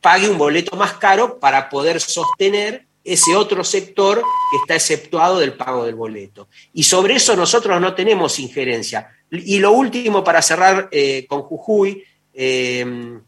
pague 0.00 0.28
un 0.28 0.38
boleto 0.38 0.76
más 0.76 0.94
caro 0.94 1.38
para 1.38 1.68
poder 1.68 2.00
sostener 2.00 2.86
ese 3.02 3.36
otro 3.36 3.64
sector 3.64 4.22
que 4.50 4.56
está 4.58 4.74
exceptuado 4.74 5.38
del 5.38 5.54
pago 5.54 5.84
del 5.84 5.94
boleto. 5.94 6.48
Y 6.72 6.84
sobre 6.84 7.16
eso 7.16 7.36
nosotros 7.36 7.80
no 7.80 7.94
tenemos 7.94 8.38
injerencia. 8.38 9.10
Y 9.30 9.58
lo 9.58 9.72
último, 9.72 10.24
para 10.24 10.40
cerrar 10.40 10.88
eh, 10.90 11.26
con 11.28 11.42
Jujuy, 11.42 12.02
eh, 12.32 13.18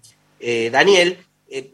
eh, 0.41 0.71
Daniel, 0.71 1.19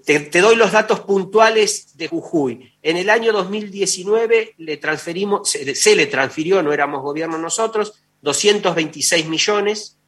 te, 0.05 0.41
doy 0.41 0.57
los 0.57 0.73
datos 0.73 1.01
puntuales 1.01 1.97
de 1.97 2.09
Jujuy. 2.09 2.72
En 2.83 2.97
el 2.97 3.11
año 3.11 3.33
2019 3.33 4.55
le 4.59 4.77
transferimos, 4.77 5.49
se, 5.49 5.95
le 5.95 6.07
transfirió, 6.07 6.65
no 6.65 6.73
éramos 6.73 7.03
gobierno 7.03 7.39
nosotros, 7.39 8.03
226 8.23 9.29
millones. 9.29 9.99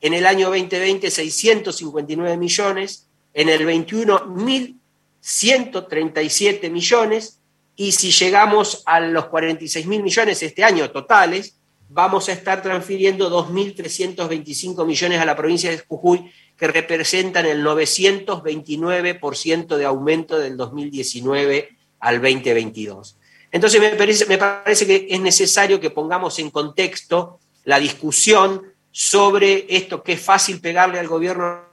En 0.00 0.12
el 0.12 0.26
año 0.26 0.48
2020, 0.48 1.08
659 1.10 2.36
millones. 2.36 3.06
En 3.32 3.48
el 3.48 3.64
21, 3.64 4.26
1.137 4.26 6.68
millones. 6.68 7.38
Y 7.76 7.92
si 7.92 8.10
llegamos 8.10 8.82
a 8.86 8.98
los 9.00 9.26
46 9.26 9.86
mil 9.86 10.02
millones 10.02 10.42
este 10.42 10.64
año 10.64 10.90
totales, 10.90 11.54
vamos 11.88 12.28
a 12.28 12.32
estar 12.32 12.60
transfiriendo 12.60 13.30
2.325 13.30 14.84
millones 14.84 15.20
a 15.20 15.24
la 15.24 15.36
provincia 15.36 15.70
de 15.70 15.78
Jujuy 15.78 16.28
que 16.56 16.66
representan 16.66 17.46
el 17.46 17.64
929% 17.64 19.76
de 19.76 19.84
aumento 19.84 20.36
del 20.38 20.56
2019 20.56 21.75
al 22.00 22.20
2022. 22.20 23.16
Entonces 23.52 23.80
me 24.28 24.38
parece, 24.38 24.86
que 24.86 25.06
es 25.08 25.20
necesario 25.20 25.80
que 25.80 25.90
pongamos 25.90 26.38
en 26.38 26.50
contexto 26.50 27.38
la 27.64 27.78
discusión 27.78 28.62
sobre 28.90 29.66
esto 29.68 30.02
que 30.02 30.14
es 30.14 30.20
fácil 30.20 30.60
pegarle 30.60 30.98
al 30.98 31.08
gobierno 31.08 31.66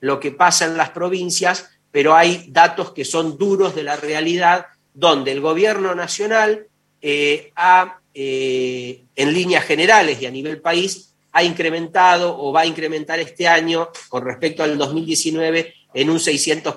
lo 0.00 0.20
que 0.20 0.30
pasa 0.30 0.66
en 0.66 0.76
las 0.76 0.90
provincias, 0.90 1.70
pero 1.90 2.14
hay 2.14 2.46
datos 2.48 2.92
que 2.92 3.04
son 3.04 3.36
duros 3.36 3.74
de 3.74 3.82
la 3.82 3.96
realidad, 3.96 4.66
donde 4.94 5.32
el 5.32 5.40
gobierno 5.40 5.94
nacional 5.94 6.66
eh, 7.00 7.52
ha, 7.56 7.98
eh, 8.14 9.04
en 9.16 9.32
líneas 9.32 9.64
generales 9.64 10.20
y 10.22 10.26
a 10.26 10.30
nivel 10.30 10.60
país, 10.60 11.14
ha 11.32 11.42
incrementado 11.42 12.36
o 12.38 12.52
va 12.52 12.62
a 12.62 12.66
incrementar 12.66 13.20
este 13.20 13.46
año 13.46 13.88
con 14.08 14.24
respecto 14.24 14.62
al 14.62 14.78
2019 14.78 15.74
en 15.98 16.08
un 16.10 16.18
600%, 16.18 16.74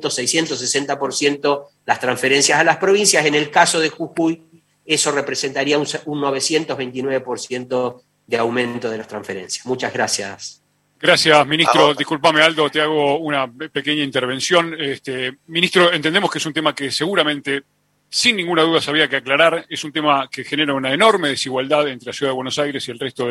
660% 0.00 1.66
las 1.84 2.00
transferencias 2.00 2.58
a 2.58 2.64
las 2.64 2.78
provincias. 2.78 3.26
En 3.26 3.34
el 3.34 3.50
caso 3.50 3.78
de 3.78 3.90
Jujuy, 3.90 4.46
eso 4.86 5.12
representaría 5.12 5.76
un, 5.76 5.84
929% 5.84 8.02
de 8.26 8.38
aumento 8.38 8.88
de 8.88 8.96
las 8.96 9.08
transferencias. 9.08 9.66
Muchas 9.66 9.92
gracias. 9.92 10.62
Gracias, 10.98 11.46
ministro. 11.46 11.92
Disculpame, 11.92 12.40
Aldo, 12.40 12.70
te 12.70 12.80
hago 12.80 13.18
una 13.18 13.52
pequeña 13.52 14.02
intervención. 14.02 14.74
Este, 14.78 15.36
ministro, 15.48 15.92
entendemos 15.92 16.30
que 16.30 16.38
es 16.38 16.46
un 16.46 16.54
tema 16.54 16.74
que 16.74 16.90
seguramente 16.90 17.64
sin 18.12 18.36
ninguna 18.36 18.60
duda 18.60 18.78
había 18.88 19.08
que 19.08 19.16
aclarar, 19.16 19.64
es 19.70 19.84
un 19.84 19.90
tema 19.90 20.28
que 20.30 20.44
genera 20.44 20.74
una 20.74 20.92
enorme 20.92 21.30
desigualdad 21.30 21.88
entre 21.88 22.08
la 22.08 22.12
ciudad 22.12 22.32
de 22.32 22.34
Buenos 22.34 22.58
Aires 22.58 22.86
y 22.86 22.90
el 22.90 22.98
resto, 22.98 23.26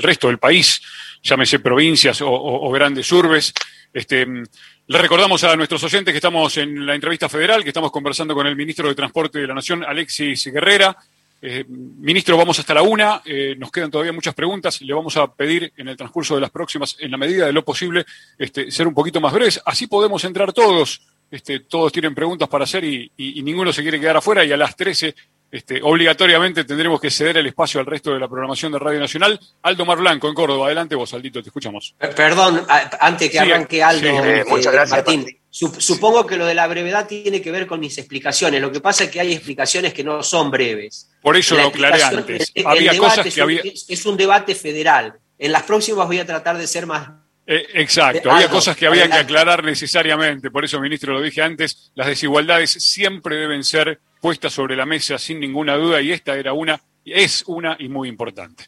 resto 0.00 0.28
del 0.28 0.38
país, 0.38 0.80
llámese 1.20 1.58
provincias 1.58 2.20
o, 2.22 2.70
grandes 2.70 3.10
urbes. 3.10 3.52
Este, 3.92 4.24
le 4.24 4.98
recordamos 4.98 5.42
a 5.42 5.56
nuestros 5.56 5.82
oyentes 5.82 6.12
que 6.12 6.18
estamos 6.18 6.56
en 6.58 6.86
la 6.86 6.94
entrevista 6.94 7.28
federal, 7.28 7.64
que 7.64 7.70
estamos 7.70 7.90
conversando 7.90 8.34
con 8.34 8.46
el 8.46 8.54
ministro 8.54 8.86
de 8.86 8.94
Transporte 8.94 9.40
de 9.40 9.48
la 9.48 9.54
Nación, 9.54 9.82
Alexis 9.82 10.46
Guerrera. 10.46 10.96
Eh, 11.44 11.64
ministro, 11.68 12.36
vamos 12.36 12.60
hasta 12.60 12.74
la 12.74 12.82
una. 12.82 13.20
Eh, 13.24 13.56
nos 13.58 13.72
quedan 13.72 13.90
todavía 13.90 14.12
muchas 14.12 14.32
preguntas. 14.32 14.80
Le 14.80 14.94
vamos 14.94 15.16
a 15.16 15.26
pedir 15.26 15.72
en 15.76 15.88
el 15.88 15.96
transcurso 15.96 16.36
de 16.36 16.40
las 16.40 16.50
próximas, 16.50 16.94
en 17.00 17.10
la 17.10 17.16
medida 17.16 17.46
de 17.46 17.52
lo 17.52 17.64
posible, 17.64 18.06
este, 18.38 18.70
ser 18.70 18.86
un 18.86 18.94
poquito 18.94 19.20
más 19.20 19.32
breves. 19.32 19.60
Así 19.66 19.88
podemos 19.88 20.22
entrar 20.22 20.52
todos 20.52 21.02
este, 21.32 21.60
todos 21.60 21.90
tienen 21.90 22.14
preguntas 22.14 22.46
para 22.46 22.64
hacer 22.64 22.84
y, 22.84 23.10
ninguno 23.42 23.72
se 23.72 23.80
quiere 23.80 23.98
quedar 23.98 24.18
afuera 24.18 24.44
y 24.44 24.52
a 24.52 24.56
las 24.56 24.76
13 24.76 25.14
este, 25.50 25.80
obligatoriamente 25.82 26.64
tendremos 26.64 27.00
que 27.00 27.10
ceder 27.10 27.38
el 27.38 27.46
espacio 27.46 27.80
al 27.80 27.86
resto 27.86 28.12
de 28.12 28.20
la 28.20 28.28
programación 28.28 28.70
de 28.70 28.78
Radio 28.78 29.00
Nacional. 29.00 29.40
Aldo 29.62 29.86
Mar 29.86 29.98
Blanco 29.98 30.28
en 30.28 30.34
Córdoba. 30.34 30.66
Adelante 30.66 30.94
vos, 30.94 31.12
Aldito, 31.14 31.42
te 31.42 31.48
escuchamos. 31.48 31.94
Perdón, 31.98 32.66
antes 33.00 33.30
que 33.30 33.38
arranque 33.38 33.82
Aldo, 33.82 34.08
eh, 34.24 34.44
muchas 34.46 34.72
gracias, 34.72 34.90
Martín. 34.90 35.26
Supongo 35.50 36.26
que 36.26 36.36
lo 36.36 36.44
de 36.44 36.54
la 36.54 36.66
brevedad 36.66 37.06
tiene 37.06 37.40
que 37.40 37.50
ver 37.50 37.66
con 37.66 37.80
mis 37.80 37.96
explicaciones. 37.96 38.60
Lo 38.60 38.70
que 38.70 38.80
pasa 38.80 39.04
es 39.04 39.10
que 39.10 39.20
hay 39.20 39.32
explicaciones 39.32 39.94
que 39.94 40.04
no 40.04 40.22
son 40.22 40.50
breves. 40.50 41.10
Por 41.22 41.36
eso 41.36 41.56
lo 41.56 41.66
aclaré 41.68 42.02
antes. 42.02 42.52
había 42.64 42.96
cosas 42.98 43.34
que 43.34 43.40
había... 43.40 43.62
es 43.64 44.06
un 44.06 44.18
debate 44.18 44.54
federal. 44.54 45.18
En 45.38 45.52
las 45.52 45.62
próximas 45.62 46.06
voy 46.06 46.18
a 46.18 46.26
tratar 46.26 46.58
de 46.58 46.66
ser 46.66 46.86
más 46.86 47.21
eh, 47.46 47.66
exacto, 47.74 48.30
había 48.30 48.48
cosas 48.48 48.76
que 48.76 48.86
había 48.86 49.08
que 49.08 49.16
aclarar 49.16 49.64
necesariamente, 49.64 50.50
por 50.50 50.64
eso, 50.64 50.80
ministro, 50.80 51.12
lo 51.12 51.20
dije 51.20 51.42
antes, 51.42 51.90
las 51.94 52.06
desigualdades 52.06 52.70
siempre 52.70 53.36
deben 53.36 53.64
ser 53.64 54.00
puestas 54.20 54.52
sobre 54.52 54.76
la 54.76 54.86
mesa 54.86 55.18
sin 55.18 55.40
ninguna 55.40 55.74
duda 55.74 56.00
y 56.00 56.12
esta 56.12 56.36
era 56.36 56.52
una, 56.52 56.80
es 57.04 57.42
una 57.46 57.76
y 57.78 57.88
muy 57.88 58.08
importante. 58.08 58.66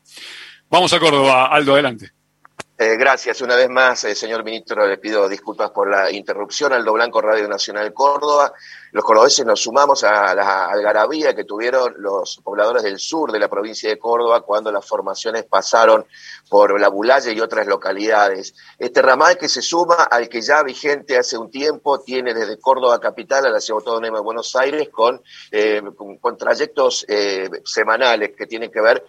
Vamos 0.69 0.93
a 0.93 0.99
Córdoba, 0.99 1.47
Aldo, 1.47 1.75
adelante. 1.75 2.11
Eh, 2.77 2.97
gracias. 2.97 3.41
Una 3.41 3.55
vez 3.55 3.71
más, 3.71 4.03
eh, 4.03 4.17
señor 4.17 4.43
ministro, 4.43 4.85
le 4.85 4.99
pido 4.99 5.29
disculpas 5.29 5.71
por 5.71 5.89
la 5.89 6.11
interrupción. 6.11 6.73
Aldo 6.73 6.93
Blanco, 6.93 7.21
Radio 7.21 7.47
Nacional 7.47 7.95
Córdoba. 7.95 8.53
Los 8.91 9.05
cordobeses 9.05 9.47
nos 9.47 9.61
sumamos 9.61 10.03
a 10.03 10.35
la 10.35 10.67
algarabía 10.67 11.37
que 11.37 11.45
tuvieron 11.45 11.95
los 11.99 12.41
pobladores 12.43 12.83
del 12.83 12.99
sur 12.99 13.31
de 13.31 13.39
la 13.39 13.49
provincia 13.49 13.89
de 13.89 13.97
Córdoba 13.97 14.41
cuando 14.41 14.73
las 14.73 14.85
formaciones 14.85 15.45
pasaron 15.45 16.05
por 16.49 16.81
La 16.81 16.89
Bulaya 16.89 17.31
y 17.31 17.41
otras 17.41 17.69
localidades. 17.69 18.57
Este 18.77 19.03
ramal 19.03 19.39
que 19.39 19.49
se 19.49 19.63
suma 19.63 19.95
al 20.11 20.29
que 20.29 20.41
ya 20.41 20.65
vigente 20.65 21.17
hace 21.17 21.39
un 21.39 21.53
tiempo 21.53 22.01
tiene 22.01 22.35
desde 22.35 22.59
Córdoba 22.59 22.99
capital 22.99 23.47
a 23.47 23.51
la 23.51 23.61
ciudad 23.61 23.83
autónoma 23.87 24.19
de 24.19 24.25
Buenos 24.25 24.55
Aires 24.57 24.89
con, 24.91 25.23
eh, 25.53 25.81
con, 26.21 26.37
trayectos 26.37 27.07
semanales 27.65 28.33
que 28.37 28.47
tienen 28.47 28.71
que 28.73 28.81
ver 28.81 29.05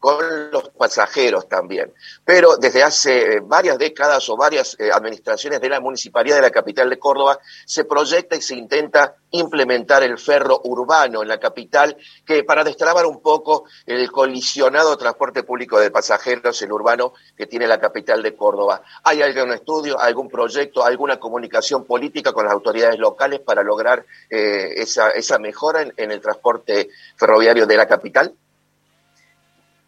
con 0.00 0.50
los 0.50 0.70
pasajeros 0.70 1.46
también. 1.46 1.92
Pero 2.24 2.56
desde 2.56 2.82
hace 2.82 3.34
eh, 3.34 3.40
varias 3.40 3.78
décadas 3.78 4.28
o 4.30 4.36
varias 4.36 4.74
eh, 4.80 4.90
administraciones 4.90 5.60
de 5.60 5.68
la 5.68 5.78
Municipalidad 5.78 6.36
de 6.36 6.42
la 6.42 6.50
capital 6.50 6.88
de 6.88 6.98
Córdoba 6.98 7.38
se 7.66 7.84
proyecta 7.84 8.34
y 8.34 8.40
se 8.40 8.56
intenta 8.56 9.14
implementar 9.32 10.02
el 10.02 10.18
ferro 10.18 10.62
urbano 10.64 11.22
en 11.22 11.28
la 11.28 11.38
capital, 11.38 11.96
que 12.24 12.42
para 12.42 12.64
destrabar 12.64 13.04
un 13.04 13.20
poco 13.20 13.64
el 13.86 14.10
colisionado 14.10 14.96
transporte 14.96 15.42
público 15.42 15.78
de 15.78 15.90
pasajeros, 15.90 16.60
el 16.62 16.72
urbano 16.72 17.12
que 17.36 17.46
tiene 17.46 17.68
la 17.68 17.78
capital 17.78 18.22
de 18.22 18.34
Córdoba. 18.34 18.82
¿Hay 19.04 19.20
algún 19.20 19.52
estudio, 19.52 20.00
algún 20.00 20.30
proyecto, 20.30 20.82
alguna 20.82 21.20
comunicación 21.20 21.84
política 21.84 22.32
con 22.32 22.44
las 22.44 22.54
autoridades 22.54 22.98
locales 22.98 23.40
para 23.40 23.62
lograr 23.62 24.06
eh, 24.30 24.72
esa, 24.76 25.10
esa 25.10 25.38
mejora 25.38 25.82
en 25.94 26.10
el 26.10 26.20
transporte 26.22 26.88
ferroviario 27.16 27.66
de 27.66 27.76
la 27.76 27.86
capital? 27.86 28.34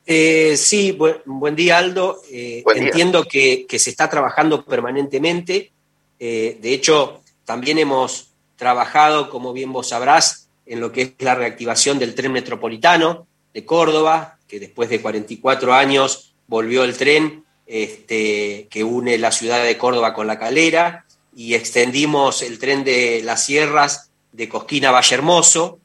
Eh, 0.07 0.57
sí, 0.57 0.93
buen, 0.93 1.57
día 1.57 1.79
Aldo. 1.79 2.23
Eh, 2.31 2.65
entiendo 2.75 3.25
Que, 3.25 3.67
se 3.69 3.91
está 3.91 4.09
trabajando 4.09 4.65
permanentemente. 4.65 5.73
Eh, 6.19 6.59
de 6.61 6.73
hecho, 6.73 7.23
también 7.45 7.79
hemos 7.79 8.31
trabajado, 8.57 9.31
como 9.31 9.53
bien 9.53 9.73
vos 9.73 9.89
sabrás, 9.89 10.49
en 10.67 10.81
lo 10.81 10.93
que 10.93 11.03
es 11.03 11.13
la 11.19 11.35
reactivación 11.35 11.99
del 11.99 12.15
tren 12.15 12.33
metropolitano 12.33 13.27
de 13.53 13.65
Córdoba, 13.65 14.39
que 14.49 14.61
después 14.61 14.89
de 14.89 15.01
44 15.01 15.75
años 15.75 16.35
volvió 16.47 16.85
el 16.85 16.97
tren 16.97 17.45
este, 17.67 18.69
que 18.71 18.85
une 18.85 19.19
la 19.19 19.33
ciudad 19.33 19.65
de 19.65 19.77
Córdoba 19.77 20.15
con 20.15 20.27
la 20.27 20.39
calera 20.39 21.07
y 21.35 21.55
extendimos 21.55 22.43
el 22.43 22.59
tren 22.59 22.85
de 22.85 23.23
las 23.25 23.45
sierras 23.45 24.11
de 24.31 24.49
Cosquina 24.49 24.91
a 24.91 24.93
Valle 24.93 25.15
Hermoso. 25.15 25.81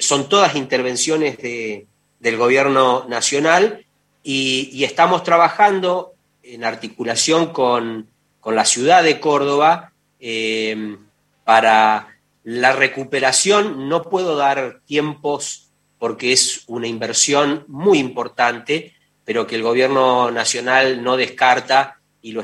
son 0.00 0.28
todas 0.28 0.54
intervenciones 0.54 1.38
de, 1.38 1.86
del 2.24 2.38
gobierno 2.38 3.04
nacional 3.06 3.84
y, 4.22 4.82
estamos 4.82 5.22
trabajando 5.24 6.14
en 6.42 6.64
articulación 6.64 7.52
con, 7.52 8.08
la 8.46 8.64
ciudad 8.64 9.02
de 9.02 9.20
Córdoba 9.20 9.92
eh, 10.20 10.96
para 11.44 12.16
la 12.42 12.72
recuperación. 12.72 13.90
No 13.90 14.04
puedo 14.04 14.36
dar 14.36 14.80
tiempos 14.86 15.68
porque 15.98 16.32
es 16.32 16.64
una 16.66 16.86
inversión 16.86 17.64
muy 17.68 17.98
importante, 17.98 18.94
pero 19.26 19.46
que 19.46 19.56
el 19.56 19.62
gobierno 19.62 20.30
nacional 20.30 21.02
no 21.02 21.18
descarta 21.18 22.00
y 22.22 22.32
lo 22.32 22.42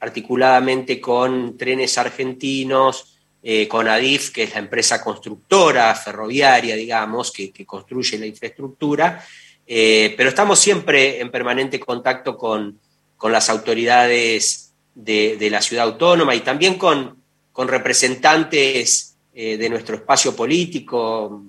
articuladamente 0.00 0.98
con 1.00 1.58
trenes 1.58 1.98
argentinos, 1.98 3.15
eh, 3.48 3.68
con 3.68 3.86
ADIF, 3.86 4.30
que 4.30 4.42
es 4.42 4.54
la 4.54 4.58
empresa 4.58 5.00
constructora 5.00 5.94
ferroviaria, 5.94 6.74
digamos, 6.74 7.30
que, 7.30 7.52
construye 7.64 8.18
la 8.18 8.26
infraestructura, 8.26 9.24
eh, 9.64 10.14
pero 10.16 10.30
estamos 10.30 10.58
siempre 10.58 11.20
en 11.20 11.30
permanente 11.30 11.78
contacto 11.78 12.36
con, 12.36 12.80
las 13.22 13.48
autoridades 13.48 14.72
de, 14.96 15.48
la 15.48 15.62
ciudad 15.62 15.84
autónoma 15.84 16.34
y 16.34 16.40
también 16.40 16.74
con, 16.74 17.22
representantes 17.56 19.14
eh, 19.32 19.56
de 19.56 19.70
nuestro 19.70 19.94
espacio 19.94 20.34
político. 20.34 21.44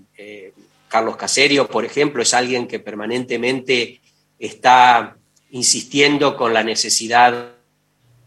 Carlos 0.88 1.17
Caserio, 1.17 1.67
por 1.67 1.83
ejemplo, 1.83 2.21
es 2.21 2.36
alguien 2.36 2.67
que 2.67 2.77
permanentemente 2.77 4.01
está 4.38 5.17
insistiendo 5.49 6.38
con 6.38 6.53
la 6.53 6.62
necesidad 6.62 7.53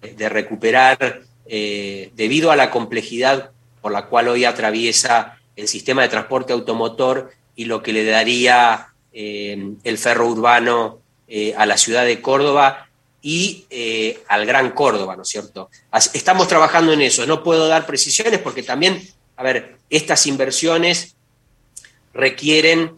de 0.01 0.29
recuperar, 0.29 1.23
debido 1.47 2.51
a 2.51 2.57
la 2.57 2.73
complejidad 2.73 3.53
por 3.81 3.93
la 3.93 4.07
cual 4.07 4.29
hoy 4.29 4.45
atraviesa 4.45 5.39
el 5.57 5.69
sistema 5.69 6.03
de 6.03 6.09
transporte 6.09 6.53
automotor 6.53 7.31
y 7.55 7.67
lo 7.67 7.83
que 7.83 7.93
le 7.93 8.05
daría 8.05 8.89
eh, 9.13 9.75
el 9.85 9.99
ferro 9.99 10.29
urbano 10.29 11.01
eh, 11.29 11.55
a 11.57 11.67
la 11.67 11.77
ciudad 11.77 12.05
de 12.05 12.21
Córdoba 12.21 12.89
y 13.23 13.67
eh, 13.71 14.23
al 14.29 14.47
Gran 14.47 14.71
Córdoba, 14.71 15.17
¿no 15.17 15.23
es 15.23 15.29
cierto? 15.29 15.69
Estamos 16.15 16.49
trabajando 16.49 16.93
en 16.93 17.03
eso. 17.03 17.27
No 17.27 17.43
puedo 17.43 17.69
dar 17.69 17.87
precisiones 17.87 18.39
porque 18.39 18.63
también, 18.63 19.07
a 19.37 19.43
ver, 19.43 19.77
estas 19.91 20.27
inversiones 20.27 21.17
requieren 22.15 22.97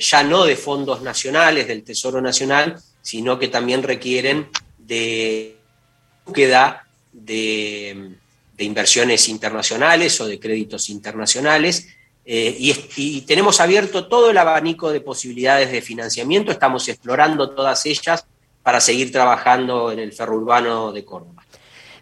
ya 0.00 0.24
no 0.24 0.44
de 0.44 0.56
fondos 0.56 1.02
nacionales, 1.02 1.68
del 1.68 1.84
Tesoro 1.84 2.20
Nacional, 2.20 2.76
sino 3.02 3.38
que 3.38 3.46
también 3.46 3.84
requieren 3.84 4.48
de 4.78 5.56
búsqueda 6.24 6.88
de 7.12 8.16
de 8.56 8.64
inversiones 8.64 9.28
internacionales 9.28 10.20
o 10.20 10.26
de 10.26 10.38
créditos 10.38 10.88
internacionales. 10.88 11.88
Eh, 12.24 12.56
y, 12.96 13.20
tenemos 13.22 13.60
abierto 13.60 14.06
todo 14.06 14.30
el 14.30 14.38
abanico 14.38 14.90
de 14.90 15.00
posibilidades 15.00 15.70
de 15.70 15.82
financiamiento, 15.82 16.50
estamos 16.50 16.88
explorando 16.88 17.50
todas 17.50 17.84
ellas 17.84 18.24
para 18.62 18.80
seguir 18.80 19.12
trabajando 19.12 19.92
en 19.92 19.98
el 19.98 20.12
ferro 20.12 20.36
urbano 20.36 20.90
de 20.90 21.04
Córdoba. 21.04 21.43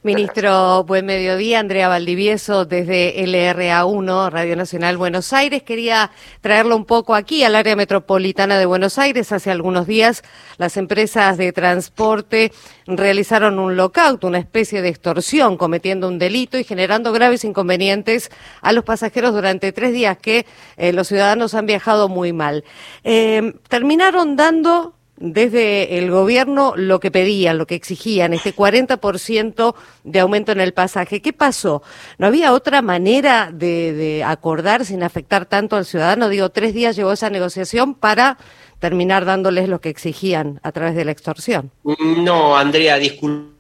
Ministro, 0.05 0.83
buen 0.83 1.07
mediodía. 1.07 1.61
Andrea 1.61 1.87
Valdivieso 1.87 2.65
desde 2.65 3.25
LRA1, 3.25 4.31
Radio 4.31 4.57
Nacional 4.57 4.97
Buenos 4.97 5.33
Aires. 5.33 5.63
Quería 5.63 6.11
traerlo 6.41 6.75
un 6.75 6.87
poco 6.87 7.15
aquí 7.15 7.45
al 7.45 7.55
área 7.55 7.77
metropolitana 7.77 8.59
de 8.59 8.67
Buenos 8.67 8.99
Aires. 8.99 9.31
Hace 9.31 9.53
algunos 9.53 9.87
días 9.87 10.25
las 10.59 10.77
empresas 10.77 11.39
de 11.39 11.53
transporte 11.53 12.51
realizaron 12.89 13.61
un 13.61 13.77
lockout, 13.77 14.25
una 14.25 14.39
especie 14.39 14.83
de 14.83 14.89
extorsión, 14.89 15.57
cometiendo 15.57 16.09
un 16.09 16.19
delito 16.19 16.59
y 16.59 16.65
generando 16.65 17.13
graves 17.13 17.45
inconvenientes 17.45 18.33
a 18.61 18.73
los 18.73 18.83
pasajeros 18.83 19.33
durante 19.33 19.71
tres 19.71 19.93
días 19.93 20.19
que 20.19 20.47
eh, 20.79 20.93
los 20.93 21.07
ciudadanos 21.07 21.55
han 21.55 21.67
viajado 21.67 22.09
muy 22.09 22.33
mal. 22.33 22.65
Eh, 23.05 23.55
terminaron 23.69 24.35
dando 24.35 24.95
desde 25.17 25.99
el 25.99 26.11
gobierno 26.11 26.75
lo 26.77 26.99
que 26.99 27.11
pedían, 27.11 27.59
lo 27.59 27.67
que 27.67 27.75
exigían, 27.75 28.33
este 28.33 28.55
40% 28.55 29.75
de 30.05 30.21
aumento 30.21 30.53
en 30.53 30.61
el 30.61 30.73
pasaje. 30.73 31.21
¿Qué 31.21 31.33
pasó? 31.33 31.83
¿No 32.19 32.27
había 32.27 32.53
otra 32.53 32.83
manera 32.83 33.51
de, 33.53 34.23
acordar 34.27 34.85
sin 34.85 35.03
afectar 35.03 35.47
tanto 35.47 35.77
al 35.77 35.85
ciudadano? 35.85 36.29
Digo, 36.29 36.51
tres 36.51 36.75
días 36.75 36.97
llevó 36.97 37.13
esa 37.13 37.31
negociación 37.31 37.95
para 37.95 38.39
terminar 38.79 39.25
dándoles 39.25 39.69
lo 39.69 39.81
que 39.81 39.91
exigían 39.91 40.59
a 40.63 40.73
través 40.73 40.97
de 40.97 41.05
la 41.05 41.13
extorsión. 41.13 41.71
No, 41.85 42.57
Andrea, 42.57 42.97
disculpo 42.99 43.53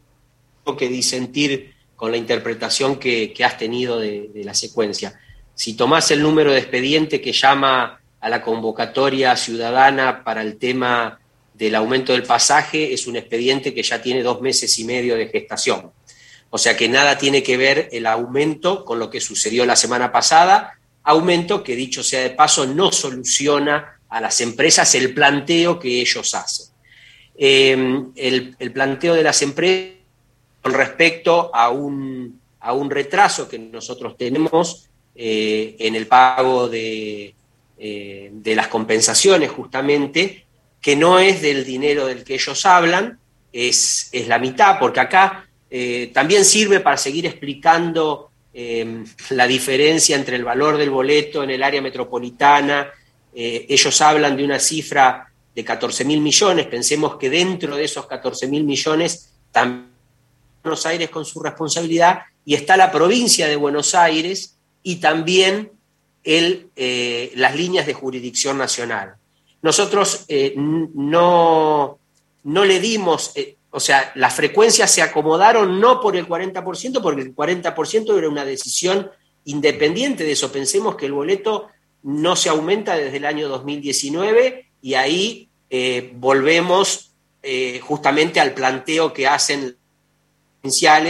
que 0.76 0.88
disentir 0.88 1.74
con 1.94 2.10
la 2.10 2.16
interpretación 2.16 2.96
que, 2.96 3.32
has 3.44 3.56
tenido 3.56 4.00
de, 4.00 4.30
de 4.34 4.42
la 4.42 4.54
secuencia. 4.54 5.20
Si 5.54 5.74
tomás 5.74 6.10
el 6.10 6.22
número 6.22 6.50
de 6.50 6.58
expediente 6.58 7.20
que 7.20 7.32
llama 7.32 8.00
a 8.20 8.28
la 8.28 8.42
convocatoria 8.42 9.36
ciudadana 9.36 10.24
para 10.24 10.42
el 10.42 10.56
tema 10.56 11.20
del 11.62 11.76
aumento 11.76 12.12
del 12.12 12.24
pasaje 12.24 12.92
es 12.92 13.06
un 13.06 13.14
expediente 13.14 13.72
que 13.72 13.84
ya 13.84 14.02
tiene 14.02 14.24
dos 14.24 14.40
meses 14.40 14.76
y 14.80 14.84
medio 14.84 15.14
de 15.14 15.28
gestación. 15.28 15.92
O 16.50 16.58
sea 16.58 16.76
que 16.76 16.88
nada 16.88 17.16
tiene 17.16 17.40
que 17.40 17.56
ver 17.56 17.88
el 17.92 18.06
aumento 18.06 18.84
con 18.84 18.98
lo 18.98 19.08
que 19.08 19.20
sucedió 19.20 19.64
la 19.64 19.76
semana 19.76 20.10
pasada, 20.10 20.76
aumento 21.04 21.62
que 21.62 21.76
dicho 21.76 22.02
sea 22.02 22.22
de 22.22 22.30
paso 22.30 22.66
no 22.66 22.90
soluciona 22.90 24.00
a 24.08 24.20
las 24.20 24.40
empresas 24.40 24.92
el 24.96 25.14
planteo 25.14 25.78
que 25.78 26.00
ellos 26.00 26.34
hacen. 26.34 26.66
Eh, 27.36 28.02
el, 28.16 28.72
planteo 28.72 29.14
de 29.14 29.22
las 29.22 29.40
empresas 29.42 29.92
con 30.60 30.74
respecto 30.74 31.54
a 31.54 31.70
un, 31.70 32.40
a 32.58 32.72
un 32.72 32.90
retraso 32.90 33.48
que 33.48 33.60
nosotros 33.60 34.16
tenemos 34.16 34.88
eh, 35.14 35.76
en 35.78 35.94
el 35.94 36.08
pago 36.08 36.68
de, 36.68 37.36
eh, 37.78 38.30
de 38.32 38.56
las 38.56 38.66
compensaciones 38.66 39.50
justamente, 39.52 40.44
que 40.82 40.96
no 40.96 41.20
es 41.20 41.40
del 41.40 41.64
dinero 41.64 42.06
del 42.06 42.24
que 42.24 42.34
ellos 42.34 42.66
hablan, 42.66 43.18
es, 43.52 44.08
es 44.10 44.26
la 44.26 44.40
mitad, 44.40 44.78
porque 44.80 45.00
acá 45.00 45.46
eh, 45.70 46.10
también 46.12 46.44
sirve 46.44 46.80
para 46.80 46.96
seguir 46.96 47.24
explicando 47.24 48.30
eh, 48.52 49.04
la 49.30 49.46
diferencia 49.46 50.16
entre 50.16 50.36
el 50.36 50.44
valor 50.44 50.76
del 50.76 50.90
boleto 50.90 51.42
en 51.44 51.50
el 51.50 51.62
área 51.62 51.80
metropolitana. 51.80 52.90
Eh, 53.32 53.64
ellos 53.68 54.00
hablan 54.02 54.36
de 54.36 54.44
una 54.44 54.58
cifra 54.58 55.32
de 55.54 55.64
14 55.64 56.04
mil 56.04 56.20
millones, 56.20 56.66
pensemos 56.66 57.16
que 57.16 57.30
dentro 57.30 57.76
de 57.76 57.84
esos 57.84 58.06
14 58.06 58.48
mil 58.48 58.64
millones 58.64 59.30
también 59.50 59.92
Buenos 60.62 60.84
Aires 60.86 61.10
con 61.10 61.24
su 61.24 61.40
responsabilidad 61.40 62.20
y 62.44 62.54
está 62.54 62.76
la 62.76 62.90
provincia 62.90 63.48
de 63.48 63.56
Buenos 63.56 63.94
Aires 63.94 64.58
y 64.82 64.96
también 64.96 65.72
el, 66.22 66.70
las 67.34 67.56
líneas 67.56 67.84
de 67.86 67.94
jurisdicción 67.94 68.58
nacional. 68.58 69.16
Nosotros 69.62 70.24
eh, 70.28 70.54
no, 70.56 71.98
no 72.44 72.64
le 72.64 72.80
dimos, 72.80 73.32
eh, 73.36 73.56
o 73.70 73.80
sea, 73.80 74.12
las 74.16 74.34
frecuencias 74.34 74.90
se 74.90 75.02
acomodaron 75.02 75.80
no 75.80 76.00
por 76.00 76.16
el 76.16 76.28
40%, 76.28 77.00
porque 77.00 77.22
el 77.22 77.34
40% 77.34 78.18
era 78.18 78.28
una 78.28 78.44
decisión 78.44 79.10
independiente 79.44 80.24
de 80.24 80.32
eso. 80.32 80.52
Pensemos 80.52 80.96
que 80.96 81.06
el 81.06 81.12
boleto 81.12 81.68
no 82.02 82.36
se 82.36 82.48
aumenta 82.48 82.96
desde 82.96 83.16
el 83.16 83.24
año 83.24 83.48
2019 83.48 84.66
y 84.82 84.94
ahí 84.94 85.48
eh, 85.70 86.12
volvemos 86.14 87.08
justamente 87.82 88.38
al 88.38 88.54
planteo 88.54 89.12
que 89.12 89.26
hacen 89.26 89.76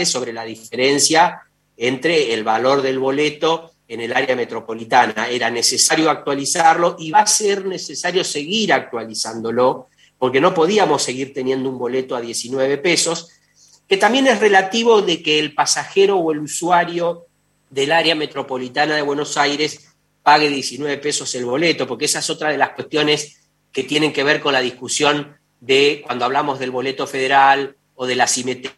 sobre 0.05 0.33
la 0.33 0.45
diferencia 0.45 1.43
entre 1.77 2.33
el 2.33 2.43
valor 2.43 2.81
del 2.81 2.97
boleto 2.97 3.72
en 3.93 4.01
el 4.01 4.13
área 4.13 4.35
metropolitana. 4.35 5.27
Era 5.29 5.49
necesario 5.49 6.09
actualizarlo 6.09 6.95
y 6.99 7.11
va 7.11 7.19
a 7.19 7.27
ser 7.27 7.65
necesario 7.65 8.23
seguir 8.23 8.73
actualizándolo, 8.73 9.87
porque 10.17 10.41
no 10.41 10.53
podíamos 10.53 11.03
seguir 11.03 11.33
teniendo 11.33 11.69
un 11.69 11.77
boleto 11.77 12.15
a 12.15 12.21
19 12.21 12.77
pesos, 12.79 13.29
que 13.87 13.97
también 13.97 14.27
es 14.27 14.39
relativo 14.39 15.01
de 15.01 15.21
que 15.21 15.39
el 15.39 15.53
pasajero 15.53 16.17
o 16.17 16.31
el 16.31 16.39
usuario 16.39 17.27
del 17.69 17.91
área 17.91 18.15
metropolitana 18.15 18.95
de 18.95 19.01
Buenos 19.01 19.37
Aires 19.37 19.93
pague 20.23 20.49
19 20.49 20.97
pesos 20.97 21.33
el 21.35 21.45
boleto, 21.45 21.85
porque 21.85 22.05
esa 22.05 22.19
es 22.19 22.29
otra 22.29 22.49
de 22.49 22.57
las 22.57 22.69
cuestiones 22.69 23.41
que 23.71 23.83
tienen 23.83 24.13
que 24.13 24.23
ver 24.23 24.39
con 24.39 24.53
la 24.53 24.61
discusión 24.61 25.37
de 25.59 26.01
cuando 26.05 26.25
hablamos 26.25 26.59
del 26.59 26.71
boleto 26.71 27.05
federal 27.05 27.75
o 27.95 28.05
de 28.05 28.15
la 28.15 28.27
simetría, 28.27 28.73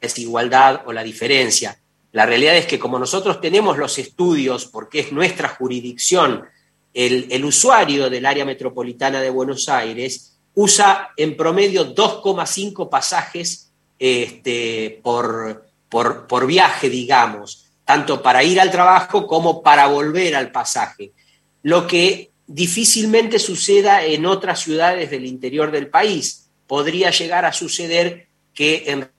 desigualdad 0.00 0.82
o 0.86 0.92
la 0.92 1.02
diferencia. 1.02 1.78
La 2.14 2.26
realidad 2.26 2.56
es 2.56 2.66
que 2.66 2.78
como 2.78 2.96
nosotros 2.96 3.40
tenemos 3.40 3.76
los 3.76 3.98
estudios, 3.98 4.66
porque 4.66 5.00
es 5.00 5.10
nuestra 5.10 5.48
jurisdicción 5.48 6.44
el, 6.92 7.44
usuario 7.44 8.08
del 8.08 8.24
área 8.24 8.44
metropolitana 8.44 9.20
de 9.20 9.30
Buenos 9.30 9.68
Aires 9.68 10.36
usa 10.54 11.10
en 11.16 11.36
promedio 11.36 11.92
2,5 11.92 12.88
pasajes 12.88 13.72
este, 13.98 15.00
por, 15.02 15.66
por, 15.88 16.46
viaje, 16.46 16.88
digamos, 16.88 17.66
tanto 17.84 18.22
para 18.22 18.44
ir 18.44 18.60
al 18.60 18.70
trabajo 18.70 19.26
como 19.26 19.60
para 19.60 19.88
volver 19.88 20.36
al 20.36 20.52
pasaje. 20.52 21.10
Lo 21.64 21.84
que 21.84 22.30
difícilmente 22.46 23.40
suceda 23.40 24.04
en 24.04 24.24
otras 24.24 24.60
ciudades 24.60 25.10
del 25.10 25.26
interior 25.26 25.72
del 25.72 25.88
país. 25.88 26.48
Podría 26.68 27.10
llegar 27.10 27.44
a 27.44 27.52
suceder 27.52 28.28
que 28.54 28.84
en 28.86 29.10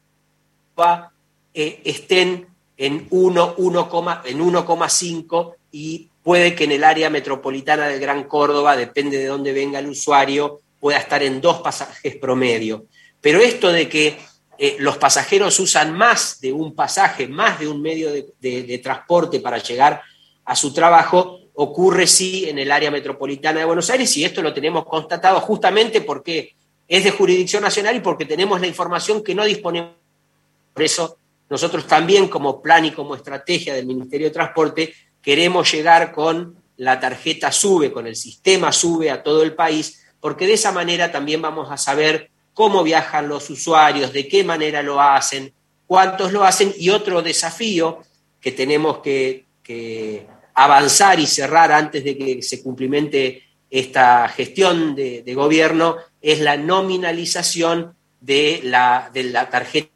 eh, 1.53 1.81
estén 1.83 2.54
en 2.77 3.09
1,5 3.09 5.55
y 5.71 6.09
puede 6.23 6.55
que 6.55 6.65
en 6.65 6.71
el 6.71 6.83
área 6.83 7.09
metropolitana 7.09 7.87
del 7.87 7.99
Gran 7.99 8.25
Córdoba, 8.25 8.75
depende 8.75 9.17
de 9.17 9.27
dónde 9.27 9.53
venga 9.53 9.79
el 9.79 9.87
usuario, 9.87 10.59
pueda 10.79 10.97
estar 10.97 11.23
en 11.23 11.41
dos 11.41 11.61
pasajes 11.61 12.17
promedio. 12.17 12.85
Pero 13.21 13.39
esto 13.39 13.71
de 13.71 13.87
que 13.87 14.17
eh, 14.57 14.77
los 14.79 14.97
pasajeros 14.97 15.59
usan 15.59 15.97
más 15.97 16.39
de 16.39 16.53
un 16.53 16.73
pasaje, 16.73 17.27
más 17.27 17.59
de 17.59 17.67
un 17.67 17.81
medio 17.81 18.11
de, 18.11 18.79
transporte 18.81 19.39
para 19.39 19.57
llegar 19.57 20.01
a 20.45 20.55
su 20.55 20.73
trabajo, 20.73 21.39
ocurre 21.55 22.07
sí 22.07 22.49
en 22.49 22.59
el 22.59 22.71
área 22.71 22.91
metropolitana 22.91 23.59
de 23.59 23.65
Buenos 23.65 23.89
Aires 23.89 24.15
y 24.17 24.23
esto 24.23 24.41
lo 24.41 24.53
tenemos 24.53 24.85
constatado 24.85 25.39
justamente 25.41 26.01
porque 26.01 26.53
es 26.87 27.03
de 27.03 27.11
jurisdicción 27.11 27.63
nacional 27.63 27.95
y 27.95 28.01
porque 28.01 28.25
tenemos 28.25 28.61
la 28.61 28.67
información 28.67 29.23
que 29.23 29.35
no 29.35 29.43
disponemos. 29.43 29.91
Por 30.73 30.83
eso 30.83 31.17
nosotros 31.49 31.85
también 31.87 32.27
como 32.27 32.61
plan 32.61 32.85
y 32.85 32.91
como 32.91 33.15
estrategia 33.15 33.73
del 33.73 33.85
Ministerio 33.85 34.27
de 34.27 34.33
Transporte 34.33 34.93
queremos 35.21 35.71
llegar 35.71 36.11
con 36.11 36.55
la 36.77 36.99
tarjeta 36.99 37.51
SUBE, 37.51 37.91
con 37.91 38.07
el 38.07 38.15
sistema 38.15 38.71
SUBE 38.71 39.11
a 39.11 39.23
todo 39.23 39.43
el 39.43 39.53
país, 39.53 40.05
porque 40.19 40.47
de 40.47 40.53
esa 40.53 40.71
manera 40.71 41.11
también 41.11 41.41
vamos 41.41 41.71
a 41.71 41.77
saber 41.77 42.29
cómo 42.53 42.83
viajan 42.83 43.27
los 43.27 43.49
usuarios, 43.49 44.13
de 44.13 44.27
qué 44.27 44.43
manera 44.43 44.81
lo 44.81 44.99
hacen, 44.99 45.53
cuántos 45.87 46.31
lo 46.31 46.43
hacen. 46.43 46.73
Y 46.77 46.89
otro 46.89 47.21
desafío 47.21 47.99
que 48.41 48.51
tenemos 48.51 48.99
que, 48.99 49.45
avanzar 50.53 51.19
y 51.19 51.27
cerrar 51.27 51.71
antes 51.71 52.03
de 52.03 52.17
que 52.17 52.41
se 52.41 52.63
cumplimente 52.63 53.43
esta 53.69 54.27
gestión 54.29 54.95
de, 54.95 55.33
gobierno 55.35 55.97
es 56.21 56.39
la 56.39 56.55
nominalización 56.55 57.95
de 58.21 58.61
la, 58.63 59.09
de 59.11 59.23
la 59.25 59.49
tarjeta, 59.49 59.89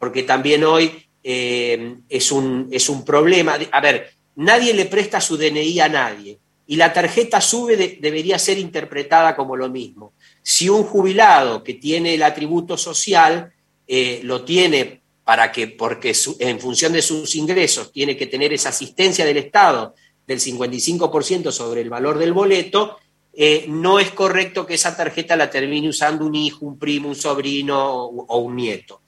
porque 0.00 0.24
también 0.24 0.64
hoy 0.64 1.06
eh, 1.22 1.94
es, 2.08 2.32
un, 2.32 2.68
es 2.72 2.88
un 2.88 3.04
problema. 3.04 3.56
A 3.70 3.80
ver, 3.80 4.10
nadie 4.34 4.74
le 4.74 4.86
presta 4.86 5.20
su 5.20 5.36
DNI 5.36 5.78
a 5.78 5.88
nadie. 5.88 6.38
Y 6.66 6.76
la 6.76 6.92
tarjeta 6.92 7.40
SUBE 7.40 7.98
debería 8.00 8.38
ser 8.38 8.58
interpretada 8.58 9.36
como 9.36 9.56
lo 9.56 9.68
mismo. 9.68 10.14
Si 10.42 10.68
un 10.68 10.84
jubilado 10.84 11.62
que 11.62 11.74
tiene 11.74 12.14
el 12.14 12.22
atributo 12.22 12.76
social 12.76 13.52
eh, 13.86 14.20
lo 14.24 14.44
tiene 14.44 15.00
para 15.24 15.52
que, 15.52 15.68
porque 15.68 16.14
en 16.38 16.58
función 16.58 16.92
de 16.92 17.02
sus 17.02 17.34
ingresos 17.34 17.92
tiene 17.92 18.16
que 18.16 18.26
tener 18.26 18.52
esa 18.52 18.70
asistencia 18.70 19.24
del 19.24 19.36
Estado 19.36 19.94
del 20.26 20.40
55% 20.40 21.50
sobre 21.50 21.80
el 21.80 21.90
valor 21.90 22.16
del 22.18 22.32
boleto, 22.32 22.98
eh, 23.32 23.64
no 23.68 23.98
es 23.98 24.10
correcto 24.10 24.66
que 24.66 24.74
esa 24.74 24.96
tarjeta 24.96 25.36
la 25.36 25.50
termine 25.50 25.88
usando 25.88 26.26
un 26.26 26.34
hijo, 26.34 26.66
un 26.66 26.78
primo, 26.78 27.08
un 27.08 27.14
sobrino 27.14 28.04
o, 28.04 28.38
un 28.38 28.56
nieto. 28.56 29.00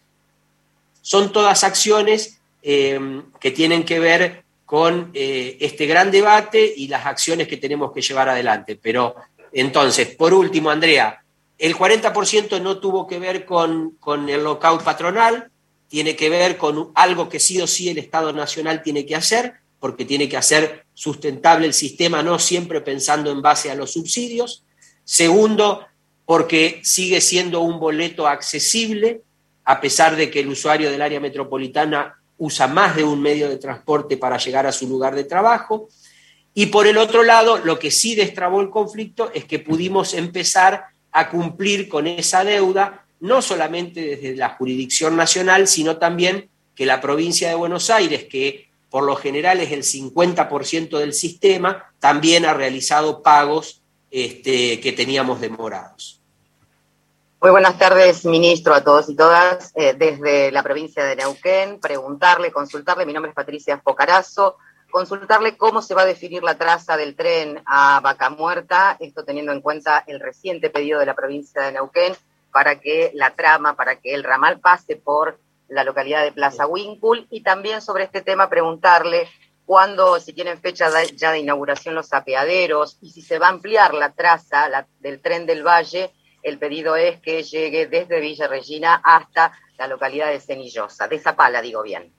Son 1.03 1.30
todas 1.32 1.64
acciones 1.64 2.40
eh, 2.62 2.98
que 3.38 3.50
tienen 3.50 3.84
que 3.84 3.98
ver 3.98 4.44
con 4.64 5.11
eh, 5.12 5.59
este 5.61 5.84
gran 5.84 6.11
debate 6.11 6.72
y 6.74 6.88
las 6.88 7.05
acciones 7.05 7.46
que 7.46 7.59
tenemos 7.59 7.92
que 7.92 8.00
llevar 8.00 8.30
adelante. 8.30 8.78
Pero 8.80 9.16
entonces, 9.53 10.16
por 10.16 10.32
último, 10.32 10.70
Andrea, 10.70 11.22
el 11.59 11.76
40% 11.76 12.61
no 12.62 12.78
tuvo 12.78 13.07
que 13.07 13.18
ver 13.18 13.44
con, 13.44 13.98
el 14.28 14.42
lockout 14.42 14.82
patronal, 14.82 15.50
tiene 15.88 16.16
que 16.16 16.30
ver 16.30 16.57
con 16.57 16.90
algo 16.94 17.28
que 17.28 17.38
sí 17.38 17.61
o 17.61 17.66
sí 17.66 17.90
el 17.90 17.98
Estado 17.98 18.32
Nacional 18.32 18.82
tiene 18.82 19.05
que 19.05 19.14
hacer, 19.14 19.57
porque 19.78 20.05
tiene 20.05 20.28
que 20.28 20.38
hacer 20.38 20.86
sustentable 20.94 21.66
el 21.66 21.74
sistema, 21.74 22.22
no 22.22 22.38
siempre 22.38 22.80
pensando 22.80 23.30
en 23.30 23.42
base 23.42 23.70
a 23.70 23.74
los 23.74 23.92
subsidios. 23.92 24.64
Segundo, 25.05 25.86
porque 26.24 26.80
sigue 26.82 27.20
siendo 27.20 27.61
un 27.61 27.78
boleto 27.78 28.26
accesible, 28.26 29.20
a 29.65 29.81
pesar 29.81 30.17
de 30.17 30.31
que 30.31 30.41
el 30.41 30.49
usuario 30.49 30.91
del 30.91 31.03
área 31.03 31.21
metropolitana 31.21 32.19
usa 32.39 32.67
más 32.67 32.97
de 32.97 33.05
un 33.05 33.21
medio 33.23 33.49
de 33.49 33.57
transporte 33.57 34.17
para 34.17 34.39
llegar 34.39 34.67
a 34.67 34.73
su 34.73 34.89
lugar 34.89 35.15
de 35.15 35.25
trabajo. 35.25 35.89
Y 36.55 36.67
por 36.67 36.87
el 36.87 36.99
otro 36.99 37.23
lado, 37.23 37.59
lo 37.59 37.79
que 37.79 37.91
sí 37.91 38.15
destrabó 38.15 38.61
el 38.61 38.71
conflicto 38.71 39.31
es 39.33 39.45
que 39.45 39.59
pudimos 39.59 40.15
empezar 40.15 40.87
a 41.13 41.29
cumplir 41.31 41.89
con 41.89 42.07
esa 42.07 42.43
deuda, 42.43 43.05
no 43.21 43.43
solamente 43.43 44.01
desde 44.01 44.37
la 44.37 44.51
jurisdicción 44.51 45.17
nacional, 45.17 45.69
sino 45.69 45.99
también 45.99 46.49
que 46.75 46.87
la 46.87 47.01
provincia 47.01 47.49
de 47.49 47.55
Buenos 47.55 47.91
Aires, 47.91 48.25
que 48.25 48.69
por 48.91 49.05
lo 49.05 49.17
general 49.17 49.61
es 49.61 49.73
el 49.73 49.83
50% 49.83 50.99
del 50.99 51.15
sistema, 51.15 51.93
también 51.99 52.45
ha 52.45 52.55
realizado 52.55 53.23
pagos 53.23 53.83
este, 54.11 54.81
que 54.81 54.93
teníamos 54.93 55.41
demorados. 55.41 56.22
Muy 57.43 57.51
buenas 57.51 57.76
tardes, 57.76 58.24
ministro, 58.24 58.72
a 58.72 58.84
todos 58.84 59.09
y 59.09 59.16
todas. 59.16 59.72
Eh, 59.74 59.95
desde 59.99 60.53
la 60.53 60.62
provincia 60.62 61.05
de 61.05 61.16
Neuquén, 61.16 61.80
preguntarle, 61.80 62.53
consultarle, 62.53 63.05
mi 63.05 63.12
nombre 63.12 63.30
es 63.30 63.34
Patricia 63.34 63.80
Focarazo, 63.82 64.59
consultarle 64.93 65.57
cómo 65.57 65.82
se 65.82 65.97
va 65.97 66.03
a 66.03 66.07
definir 66.07 66.45
la 66.45 66.55
traza 66.55 66.97
del 66.97 67.16
tren 67.16 67.61
a 67.66 67.99
Vaca 67.99 68.30
Muerta, 68.30 68.97
esto 69.01 69.24
teniendo 69.24 69.51
en 69.51 69.61
cuenta 69.61 70.05
el 70.07 70.20
reciente 70.20 70.70
pedido 70.70 71.01
de 71.01 71.07
la 71.07 71.16
provincia 71.16 71.62
de 71.62 71.72
Neuquén 71.72 72.14
para 72.53 72.78
que 72.78 73.11
la 73.12 73.30
trama, 73.30 73.74
para 73.74 73.97
que 73.97 74.14
el 74.14 74.22
ramal 74.22 74.61
pase 74.61 74.95
por 74.95 75.40
la 75.66 75.82
localidad 75.82 76.22
de 76.22 76.30
Plaza 76.30 76.68
Winkul 76.68 77.26
y 77.28 77.40
también 77.40 77.82
sobre 77.82 78.05
este 78.05 78.22
tema 78.22 78.49
preguntarle 78.49 79.28
cuándo, 79.66 80.20
si 80.20 80.32
tienen 80.32 80.61
fecha 80.61 80.88
ya 81.16 81.32
de 81.32 81.40
inauguración 81.40 81.97
los 81.97 82.12
apeaderos 82.12 82.99
y 83.01 83.11
si 83.11 83.20
se 83.20 83.40
va 83.40 83.49
a 83.49 83.51
ampliar 83.51 83.95
la 83.95 84.12
traza 84.12 84.86
del 85.01 85.20
tren 85.20 85.45
del 85.45 85.66
Valle 85.66 86.12
el 86.43 86.59
pedido 86.59 86.97
es 86.97 87.20
que 87.20 87.43
llegue 87.43 87.86
desde 87.86 88.20
Villa 88.20 88.49
Regina 88.49 89.01
hasta 89.03 89.53
la 89.78 89.86
localidad 89.86 90.30
de 90.30 90.40
Cenillosa, 90.40 91.09
de 91.09 91.18
Zapala, 91.18 91.62
digo 91.62 91.82
bien. 91.82 92.12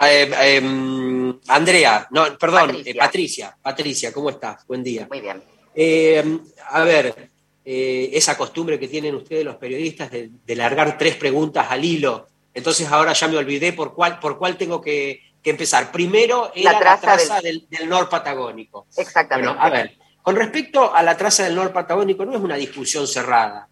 Eh, 0.00 0.56
em, 0.56 1.38
Andrea, 1.48 2.06
no, 2.10 2.38
perdón, 2.38 2.82
eh, 2.84 2.94
Patricia. 2.94 3.56
Patricia. 3.60 4.12
¿cómo 4.12 4.30
estás? 4.30 4.66
Buen 4.66 4.82
día. 4.84 5.06
Muy 5.08 5.20
bien. 5.20 5.42
Eh, 5.74 6.38
a 6.70 6.82
ver, 6.82 7.30
esa 7.64 8.36
costumbre 8.36 8.78
que 8.78 8.88
tienen 8.88 9.14
ustedes 9.14 9.44
los 9.44 9.56
periodistas 9.56 10.10
de, 10.10 10.56
largar 10.56 10.96
tres 10.96 11.16
preguntas 11.16 11.66
al 11.68 11.84
hilo, 11.84 12.26
entonces 12.54 12.90
ahora 12.90 13.12
ya 13.12 13.28
me 13.28 13.36
olvidé 13.36 13.72
por 13.72 13.94
cuál, 13.94 14.18
por 14.18 14.38
cuál 14.38 14.56
tengo 14.56 14.80
que, 14.80 15.22
empezar. 15.44 15.90
Primero 15.90 16.52
era 16.54 16.72
la 16.72 17.00
traza, 17.00 17.40
del, 17.40 17.66
del, 17.70 17.88
Patagónico. 18.10 18.86
Exactamente. 18.98 19.56
a 19.58 19.70
ver, 19.70 19.96
con 20.28 20.36
respecto 20.36 20.94
a 20.94 21.02
la 21.02 21.16
traza 21.16 21.44
del 21.44 21.54
norte 21.54 21.72
patagónico, 21.72 22.26
no 22.26 22.36
es 22.36 22.42
una 22.42 22.56
discusión 22.56 23.08
cerrada. 23.08 23.66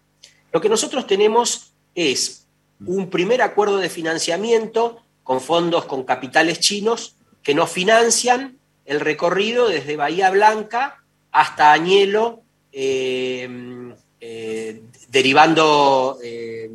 Lo 0.51 0.59
que 0.59 0.69
nosotros 0.69 1.05
tenemos 1.05 1.71
es 1.93 2.47
un 2.83 3.11
primer 3.11 3.43
acuerdo 3.43 3.77
de 3.77 3.91
financiamiento 3.91 5.03
con 5.21 5.39
fondos 5.39 5.85
con 5.85 6.03
capitales 6.03 6.59
chinos 6.59 7.15
que 7.43 7.53
nos 7.53 7.69
financian 7.69 8.57
el 8.85 9.01
recorrido 9.01 9.67
desde 9.67 9.97
Bahía 9.97 10.31
Blanca 10.31 11.03
hasta 11.31 11.73
Añelo, 11.73 12.41
eh, 12.71 13.93
eh, 14.19 14.81
derivando, 15.09 16.17
eh, 16.23 16.71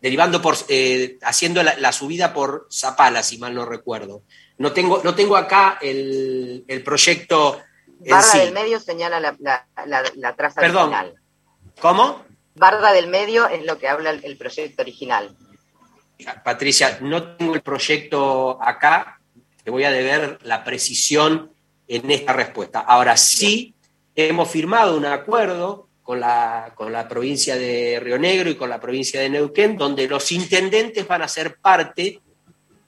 derivando 0.00 0.40
por, 0.40 0.56
haciendo 1.20 1.62
la, 1.62 1.92
subida 1.92 2.32
por 2.32 2.68
Zapala, 2.72 3.22
si 3.22 3.36
mal 3.36 3.54
no 3.54 3.66
recuerdo. 3.66 4.22
No 4.56 4.72
tengo, 4.72 5.02
no 5.04 5.14
tengo 5.14 5.36
acá 5.36 5.76
el, 5.82 6.64
el 6.66 6.82
proyecto 6.82 7.60
Barra 8.00 8.38
del 8.38 8.52
medio 8.52 8.80
señala 8.80 9.20
la, 9.20 10.36
traza 10.36 10.60
Perdón. 10.60 10.92
¿Cómo? 11.80 12.24
Barra 12.54 12.92
del 12.92 13.08
medio 13.08 13.48
es 13.48 13.64
lo 13.64 13.78
que 13.78 13.88
habla 13.88 14.10
el, 14.10 14.36
proyecto 14.36 14.82
original. 14.82 15.36
Patricia, 16.44 16.98
no 17.02 17.36
tengo 17.36 17.54
el 17.54 17.62
proyecto 17.62 18.58
acá, 18.62 19.20
te 19.62 19.70
voy 19.70 19.84
a 19.84 19.90
deber 19.90 20.38
la 20.42 20.64
precisión 20.64 21.52
en 21.86 22.10
esta 22.10 22.32
respuesta. 22.32 22.80
Ahora 22.80 23.16
sí, 23.16 23.74
hemos 24.14 24.50
firmado 24.50 24.96
un 24.96 25.04
acuerdo 25.04 25.88
con 26.02 26.20
la, 26.20 26.72
con 26.74 26.92
la 26.92 27.06
provincia 27.08 27.56
de 27.56 28.00
Río 28.00 28.18
Negro 28.18 28.48
y 28.48 28.54
con 28.54 28.70
la 28.70 28.80
provincia 28.80 29.20
de 29.20 29.28
Neuquén, 29.28 29.76
donde 29.76 30.08
los 30.08 30.32
intendentes 30.32 31.06
van 31.06 31.22
a 31.22 31.28
ser 31.28 31.56
parte 31.56 32.20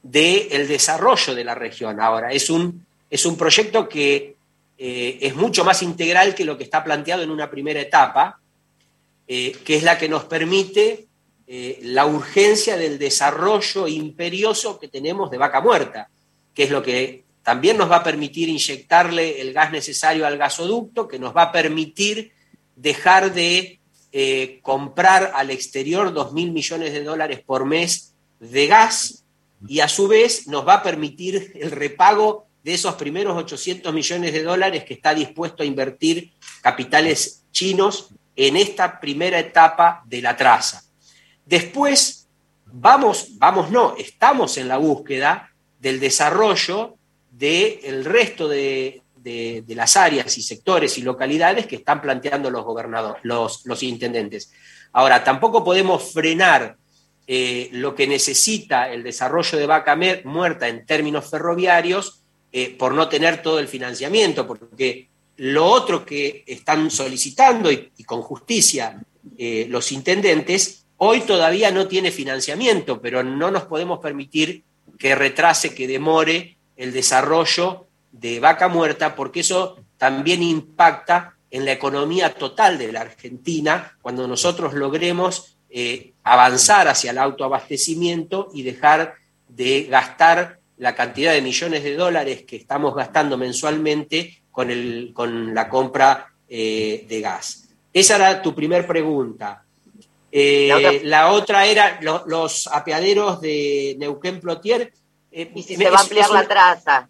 del 0.02 0.66
desarrollo 0.66 1.34
de 1.34 1.44
la 1.44 1.54
región. 1.54 2.00
Ahora, 2.00 2.30
es 2.30 2.48
un, 2.48 2.86
es 3.10 3.26
un 3.26 3.36
proyecto 3.36 3.88
que 3.88 4.37
eh, 4.80 5.18
es 5.22 5.34
mucho 5.34 5.64
más 5.64 5.82
integral 5.82 6.36
que 6.36 6.44
lo 6.44 6.56
que 6.56 6.62
está 6.62 6.84
planteado 6.84 7.22
en 7.24 7.32
una 7.32 7.50
primera 7.50 7.80
etapa, 7.80 8.38
eh, 9.26 9.56
que 9.64 9.74
es 9.74 9.82
la 9.82 9.98
que 9.98 10.08
nos 10.08 10.24
permite 10.24 11.08
eh, 11.48 11.80
la 11.82 12.06
urgencia 12.06 12.76
del 12.76 12.96
desarrollo 12.96 13.88
imperioso 13.88 14.78
que 14.78 14.86
tenemos 14.86 15.32
de 15.32 15.38
vaca 15.38 15.60
muerta, 15.60 16.08
que 16.54 16.62
es 16.62 16.70
lo 16.70 16.80
que 16.80 17.24
también 17.42 17.76
nos 17.76 17.90
va 17.90 17.96
a 17.96 18.04
permitir 18.04 18.48
inyectarle 18.48 19.40
el 19.40 19.52
gas 19.52 19.72
necesario 19.72 20.24
al 20.24 20.38
gasoducto, 20.38 21.08
que 21.08 21.18
nos 21.18 21.36
va 21.36 21.42
a 21.42 21.52
permitir 21.52 22.30
dejar 22.76 23.34
de 23.34 23.74
comprar 24.62 25.32
al 25.34 25.50
exterior 25.50 26.12
2 26.12 26.32
mil 26.32 26.50
millones 26.50 26.92
de 26.92 27.04
dólares 27.04 27.40
por 27.44 27.66
mes 27.66 28.14
de 28.40 28.66
gas 28.66 29.24
y 29.66 29.80
a 29.80 29.88
su 29.88 30.08
vez 30.08 30.46
nos 30.48 30.66
va 30.66 30.74
a 30.74 30.82
permitir 30.82 31.52
el 31.56 31.70
repago 31.70 32.47
de 32.62 32.74
esos 32.74 32.94
primeros 32.94 33.36
800 33.36 33.92
millones 33.92 34.32
de 34.32 34.42
dólares 34.42 34.84
que 34.84 34.94
está 34.94 35.14
dispuesto 35.14 35.62
a 35.62 35.66
invertir 35.66 36.32
capitales 36.60 37.44
chinos 37.52 38.10
en 38.36 38.56
esta 38.56 39.00
primera 39.00 39.38
etapa 39.38 40.02
de 40.06 40.22
la 40.22 40.36
traza. 40.36 40.82
Después, 41.44 42.28
vamos, 42.66 43.38
vamos 43.38 43.70
no, 43.70 43.96
estamos 43.96 44.56
en 44.58 44.68
la 44.68 44.76
búsqueda 44.76 45.50
del 45.80 45.98
desarrollo 46.00 46.96
del 47.30 48.04
resto 48.04 48.48
de, 48.48 49.02
las 49.68 49.96
áreas 49.96 50.36
y 50.38 50.42
sectores 50.42 50.98
y 50.98 51.02
localidades 51.02 51.66
que 51.66 51.76
están 51.76 52.00
planteando 52.00 52.50
los 52.50 52.64
gobernadores, 52.64 53.20
los, 53.24 53.64
los 53.66 53.82
intendentes. 53.82 54.50
Ahora, 54.92 55.22
tampoco 55.22 55.62
podemos 55.62 56.12
frenar 56.12 56.76
eh, 57.26 57.68
lo 57.72 57.94
que 57.94 58.06
necesita 58.06 58.90
el 58.90 59.02
desarrollo 59.02 59.58
de 59.58 59.66
vaca 59.66 59.98
muerta 60.24 60.66
en 60.66 60.86
términos 60.86 61.28
ferroviarios 61.28 62.17
eh, 62.52 62.74
por 62.78 62.94
no 62.94 63.08
tener 63.08 63.42
todo 63.42 63.58
el 63.58 63.68
financiamiento, 63.68 64.46
porque 64.46 65.08
lo 65.36 65.66
otro 65.66 66.04
que 66.04 66.44
están 66.46 66.90
solicitando 66.90 67.70
y, 67.70 67.90
con 68.04 68.22
justicia 68.22 69.00
eh, 69.36 69.66
los 69.68 69.92
intendentes, 69.92 70.86
hoy 70.96 71.20
todavía 71.20 71.70
no 71.70 71.86
tiene 71.86 72.10
financiamiento, 72.10 73.00
pero 73.00 73.22
no 73.22 73.50
nos 73.50 73.64
podemos 73.64 74.00
permitir 74.00 74.64
que 74.98 75.14
retrase, 75.14 75.74
que 75.74 75.86
demore 75.86 76.56
el 76.76 76.92
desarrollo 76.92 77.86
de 78.12 78.40
vaca 78.40 78.68
muerta, 78.68 79.14
porque 79.14 79.40
eso 79.40 79.76
también 79.96 80.42
impacta 80.42 81.36
en 81.50 81.64
la 81.64 81.72
economía 81.72 82.34
total 82.34 82.78
de 82.78 82.92
la 82.92 83.02
Argentina 83.02 83.96
cuando 84.02 84.26
nosotros 84.26 84.74
logremos 84.74 85.56
eh, 85.70 86.12
avanzar 86.22 86.88
hacia 86.88 87.10
el 87.10 87.18
autoabastecimiento 87.18 88.48
y 88.52 88.62
dejar 88.62 89.14
de 89.48 89.84
gastar 89.84 90.57
la 90.78 90.94
cantidad 90.94 91.32
de 91.32 91.42
millones 91.42 91.82
de 91.82 91.94
dólares 91.94 92.44
que 92.44 92.56
estamos 92.56 92.94
gastando 92.94 93.36
mensualmente 93.36 94.42
con, 94.50 94.70
el, 94.70 95.12
con 95.14 95.54
la 95.54 95.68
compra 95.68 96.32
eh, 96.48 97.04
de 97.08 97.20
gas. 97.20 97.68
Esa 97.92 98.16
era 98.16 98.42
tu 98.42 98.54
primer 98.54 98.86
pregunta. 98.86 99.64
Eh, 100.30 101.00
la, 101.04 101.32
otra... 101.32 101.66
era 101.66 102.00
los 102.26 102.66
apeaderos 102.68 103.40
de 103.40 103.96
Neuquén 103.98 104.40
Plotier. 104.40 104.92
y 105.30 105.62
si 105.62 105.76
se 105.76 105.90
va 105.90 105.98
a 105.98 106.02
ampliar 106.02 106.30
la 106.30 106.46
traza. 106.46 107.08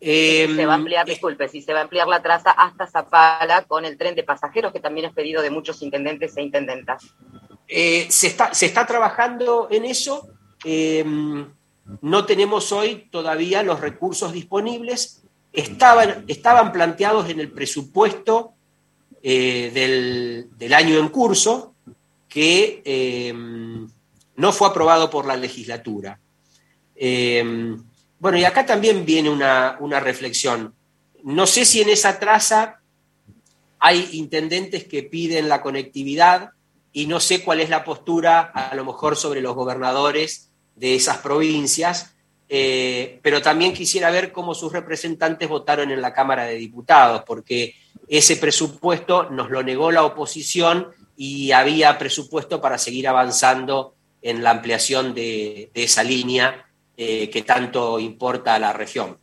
se 0.00 0.66
va 0.66 0.72
a 0.72 0.76
ampliar, 0.76 1.06
disculpe, 1.06 1.48
si 1.48 1.60
se 1.60 1.72
va 1.72 1.80
a 1.80 1.82
ampliar 1.82 2.08
la 2.08 2.22
traza 2.22 2.50
hasta 2.50 2.86
Zapala 2.86 3.62
con 3.62 3.84
el 3.84 3.98
tren 3.98 4.14
de 4.14 4.22
pasajeros, 4.22 4.72
que 4.72 4.80
también 4.80 5.06
es 5.06 5.12
pedido 5.12 5.42
de 5.42 5.50
muchos 5.50 5.82
intendentes 5.82 6.36
e 6.36 6.42
intendentas. 6.42 7.14
Eh, 7.66 8.06
se, 8.10 8.28
está, 8.28 8.54
se 8.54 8.66
está 8.66 8.86
trabajando 8.86 9.68
en 9.70 9.84
eso. 9.84 10.28
No 12.00 12.24
tenemos 12.24 12.72
hoy 12.72 13.08
todavía 13.10 13.62
los 13.62 13.80
recursos 13.80 14.32
disponibles. 14.32 15.22
Estaban, 15.52 16.24
estaban 16.28 16.72
planteados 16.72 17.28
en 17.28 17.40
el 17.40 17.50
presupuesto 17.50 18.54
eh, 19.22 19.70
del, 20.58 20.74
año 20.74 20.98
en 20.98 21.08
curso, 21.08 21.74
que 22.28 22.82
em, 22.84 23.88
no 24.36 24.52
fue 24.52 24.68
aprobado 24.68 25.10
por 25.10 25.26
la 25.26 25.36
legislatura. 25.36 26.18
Em, 26.96 27.82
bueno, 28.18 28.38
y 28.38 28.44
acá 28.44 28.66
también 28.66 29.04
viene 29.04 29.30
una, 29.30 29.76
una 29.80 30.00
reflexión. 30.00 30.74
No 31.22 31.46
sé 31.46 31.64
si 31.64 31.82
en 31.82 31.90
esa 31.90 32.18
traza 32.18 32.80
hay 33.78 34.08
intendentes 34.12 34.84
que 34.84 35.02
piden 35.02 35.48
la 35.48 35.60
conectividad, 35.60 36.50
y 36.94 37.06
no 37.06 37.20
sé 37.20 37.42
cuál 37.42 37.60
es 37.60 37.68
la 37.68 37.84
postura 37.84 38.40
a 38.40 38.74
lo 38.76 38.84
mejor 38.84 39.16
sobre 39.16 39.42
los 39.42 39.54
gobernadores 39.54 40.52
de 40.74 40.94
esas 40.94 41.18
provincias, 41.18 42.14
eh, 42.48 43.18
pero 43.22 43.40
también 43.40 43.72
quisiera 43.72 44.10
ver 44.10 44.32
cómo 44.32 44.54
sus 44.54 44.72
representantes 44.72 45.48
votaron 45.48 45.90
en 45.90 46.02
la 46.02 46.12
Cámara 46.12 46.44
de 46.44 46.56
Diputados, 46.56 47.22
porque 47.26 47.74
ese 48.08 48.36
presupuesto 48.36 49.30
nos 49.30 49.50
lo 49.50 49.62
negó 49.62 49.90
la 49.90 50.04
oposición 50.04 50.88
y 51.16 51.52
había 51.52 51.96
presupuesto 51.98 52.60
para 52.60 52.78
seguir 52.78 53.08
avanzando 53.08 53.94
en 54.20 54.42
la 54.42 54.50
ampliación 54.50 55.14
de, 55.14 55.70
esa 55.74 56.02
línea 56.02 56.66
eh, 56.96 57.30
que 57.30 57.42
tanto 57.42 57.98
importa 57.98 58.54
a 58.54 58.58
la 58.58 58.72
región. 58.72 59.18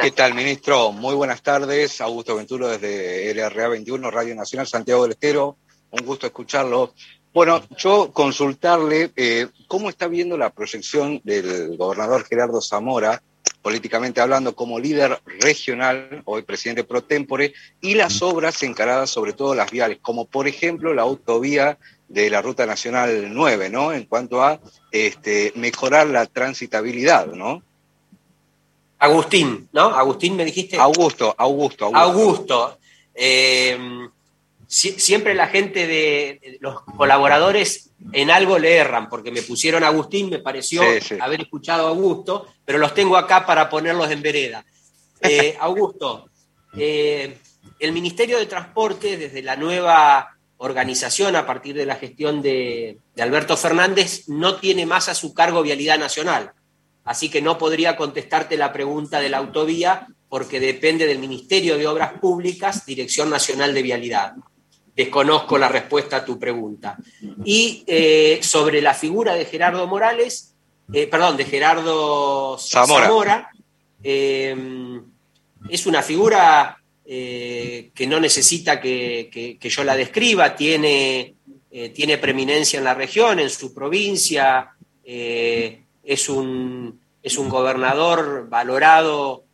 ¿Qué 0.00 0.10
tal, 0.12 0.34
ministro? 0.34 0.92
Muy 0.92 1.14
buenas 1.14 1.42
tardes. 1.42 2.00
Augusto 2.00 2.36
Venturo 2.36 2.68
desde 2.68 3.34
LRA 3.34 3.68
21, 3.68 4.10
Radio 4.10 4.34
Nacional 4.34 4.66
Santiago 4.66 5.02
del 5.02 5.12
Estero. 5.12 5.56
Un 5.90 6.06
gusto 6.06 6.26
escucharlo. 6.26 6.94
Bueno, 7.32 7.62
yo 7.78 8.12
consultarle 8.12 9.10
eh, 9.16 9.48
cómo 9.66 9.88
está 9.88 10.06
viendo 10.06 10.36
la 10.36 10.50
proyección 10.50 11.20
del 11.24 11.78
gobernador 11.78 12.24
Gerardo 12.24 12.60
Zamora, 12.60 13.22
políticamente 13.62 14.20
hablando, 14.20 14.54
como 14.54 14.78
líder 14.78 15.18
regional, 15.40 16.20
hoy 16.26 16.42
presidente 16.42 16.84
pro 16.84 17.02
tempore, 17.02 17.54
y 17.80 17.94
las 17.94 18.20
obras 18.20 18.62
encaradas 18.62 19.08
sobre 19.08 19.32
todo 19.32 19.54
las 19.54 19.70
viales, 19.70 19.98
como 20.02 20.26
por 20.26 20.46
ejemplo 20.46 20.92
la 20.92 21.02
autovía 21.02 21.78
de 22.08 22.28
la 22.28 22.42
Ruta 22.42 22.66
Nacional 22.66 23.32
9, 23.32 23.70
¿no? 23.70 23.92
En 23.92 24.04
cuanto 24.04 24.42
a 24.42 24.60
este, 24.90 25.54
mejorar 25.56 26.08
la 26.08 26.26
transitabilidad, 26.26 27.28
¿no? 27.28 27.62
Agustín, 28.98 29.68
¿no? 29.72 29.86
Agustín 29.86 30.36
me 30.36 30.44
dijiste. 30.44 30.76
Augusto, 30.76 31.34
Augusto, 31.38 31.86
Augusto. 31.86 31.98
Augusto. 31.98 32.78
Eh, 33.14 33.78
siempre 34.72 35.34
la 35.34 35.48
gente 35.48 35.86
de 35.86 36.58
los 36.60 36.80
colaboradores 36.82 37.90
en 38.12 38.30
algo 38.30 38.58
le 38.58 38.76
erran, 38.76 39.08
porque 39.08 39.30
me 39.30 39.42
pusieron 39.42 39.84
Agustín, 39.84 40.30
me 40.30 40.38
pareció 40.38 40.82
haber 41.20 41.42
escuchado 41.42 41.86
a 41.86 41.90
Augusto, 41.90 42.46
pero 42.64 42.78
los 42.78 42.94
tengo 42.94 43.16
acá 43.16 43.44
para 43.44 43.68
ponerlos 43.68 44.10
en 44.10 44.22
vereda. 44.22 44.64
Eh, 45.24 45.56
Augusto, 45.60 46.28
eh, 46.76 47.38
el 47.78 47.92
Ministerio 47.92 48.40
de 48.40 48.46
Transporte, 48.46 49.16
desde 49.16 49.40
la 49.40 49.54
nueva 49.54 50.36
organización 50.56 51.36
a 51.36 51.46
partir 51.46 51.76
de 51.76 51.86
la 51.86 51.94
gestión 51.94 52.42
de 52.42 52.98
Alberto 53.16 53.56
Fernández, 53.56 54.24
no 54.26 54.56
tiene 54.56 54.84
más 54.84 55.08
a 55.08 55.14
su 55.14 55.32
cargo 55.32 55.62
Vialidad 55.62 55.96
Nacional 55.96 56.52
así 57.04 57.28
que 57.28 57.42
no 57.42 57.58
podría 57.58 57.96
contestarte 57.96 58.56
la 58.56 58.72
pregunta 58.72 59.20
de 59.20 59.28
la 59.28 59.38
autovía 59.38 60.06
porque 60.28 60.60
depende 60.60 61.06
del 61.06 61.18
Ministerio 61.18 61.76
de 61.76 61.86
Obras 61.86 62.14
Públicas, 62.14 62.86
Dirección 62.86 63.28
Nacional 63.28 63.74
de 63.74 63.82
Vialidad. 63.82 64.34
Desconozco 64.94 65.56
la 65.56 65.68
respuesta 65.68 66.18
a 66.18 66.24
tu 66.24 66.38
pregunta. 66.38 66.98
Y 67.44 67.82
eh, 67.86 68.40
sobre 68.42 68.82
la 68.82 68.92
figura 68.92 69.34
de 69.34 69.46
Gerardo 69.46 69.86
Morales, 69.86 70.54
eh, 70.92 71.06
perdón, 71.06 71.38
de 71.38 71.46
Gerardo 71.46 72.58
Zamora, 72.58 73.50
eh, 74.04 74.54
es 75.70 75.86
una 75.86 76.02
figura 76.02 76.78
que 77.04 78.06
no 78.06 78.20
necesita 78.20 78.80
que, 78.80 79.58
yo 79.60 79.84
la 79.84 79.96
describa, 79.96 80.56
tiene, 80.56 81.34
tiene 81.92 82.16
preeminencia 82.16 82.78
en 82.78 82.84
la 82.84 82.94
región, 82.94 83.38
en 83.38 83.50
su 83.50 83.74
provincia, 83.74 84.70
es 85.04 86.28
un, 86.30 87.00
es 87.22 87.36
un 87.36 87.48
gobernador 87.50 88.48
valorado 88.48 89.44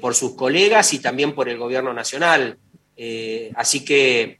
por 0.00 0.14
sus 0.14 0.36
colegas 0.36 0.92
y 0.92 1.00
también 1.00 1.34
por 1.34 1.48
el 1.48 1.58
gobierno 1.58 1.92
nacional. 1.92 2.58
Así 3.56 3.84
que 3.84 4.38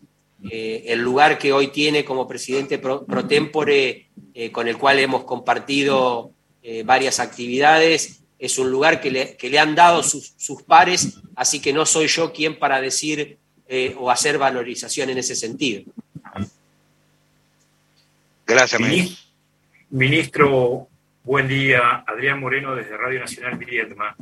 eh, 0.50 0.84
el 0.86 1.00
lugar 1.00 1.38
que 1.38 1.52
hoy 1.52 1.68
tiene 1.68 2.04
como 2.04 2.26
presidente 2.26 2.78
pro, 2.78 3.04
tempore, 3.26 4.06
con 4.52 4.68
el 4.68 4.78
cual 4.78 5.00
hemos 5.00 5.24
compartido 5.24 6.30
varias 6.84 7.18
actividades, 7.18 8.20
es 8.38 8.56
un 8.58 8.70
lugar 8.70 9.00
que 9.00 9.10
le, 9.10 9.36
que 9.36 9.50
le 9.50 9.58
han 9.58 9.74
dado 9.74 10.04
sus, 10.04 10.32
sus, 10.36 10.62
pares, 10.62 11.18
así 11.34 11.60
que 11.60 11.72
no 11.72 11.84
soy 11.84 12.06
yo 12.06 12.32
quien 12.32 12.56
para 12.56 12.80
decir 12.80 13.38
o 13.96 14.12
hacer 14.12 14.38
valorización 14.38 15.10
en 15.10 15.18
ese 15.18 15.34
sentido. 15.34 15.82
Gracias, 18.46 18.80
ministro. 18.80 19.24
Ministro, 19.90 20.88
Buen 21.28 21.46
día, 21.46 22.04
Adrián 22.06 22.40
Moreno 22.40 22.74
desde 22.74 22.96
Radio 22.96 23.20
Nacional 23.20 23.58
Viedma. 23.58 24.16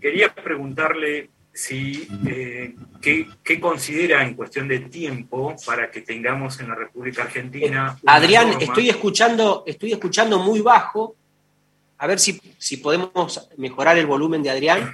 Quería 0.00 0.34
preguntarle 0.34 1.30
si 1.54 2.08
eh, 2.26 2.74
¿qué, 3.00 3.60
considera 3.60 4.24
en 4.24 4.34
cuestión 4.34 4.66
de 4.66 4.80
tiempo 4.80 5.54
para 5.64 5.88
que 5.88 6.00
tengamos 6.00 6.58
en 6.58 6.68
la 6.68 6.74
República 6.74 7.22
Argentina. 7.22 7.96
Adrián, 8.04 8.56
estoy 8.60 8.90
escuchando, 8.90 9.62
estoy 9.64 9.92
escuchando 9.92 10.40
muy 10.40 10.60
bajo. 10.60 11.14
A 11.98 12.08
ver 12.08 12.18
si, 12.18 12.40
si 12.58 12.78
podemos 12.78 13.48
mejorar 13.56 13.96
el 13.96 14.06
volumen 14.06 14.42
de 14.42 14.50
Adrián. 14.50 14.92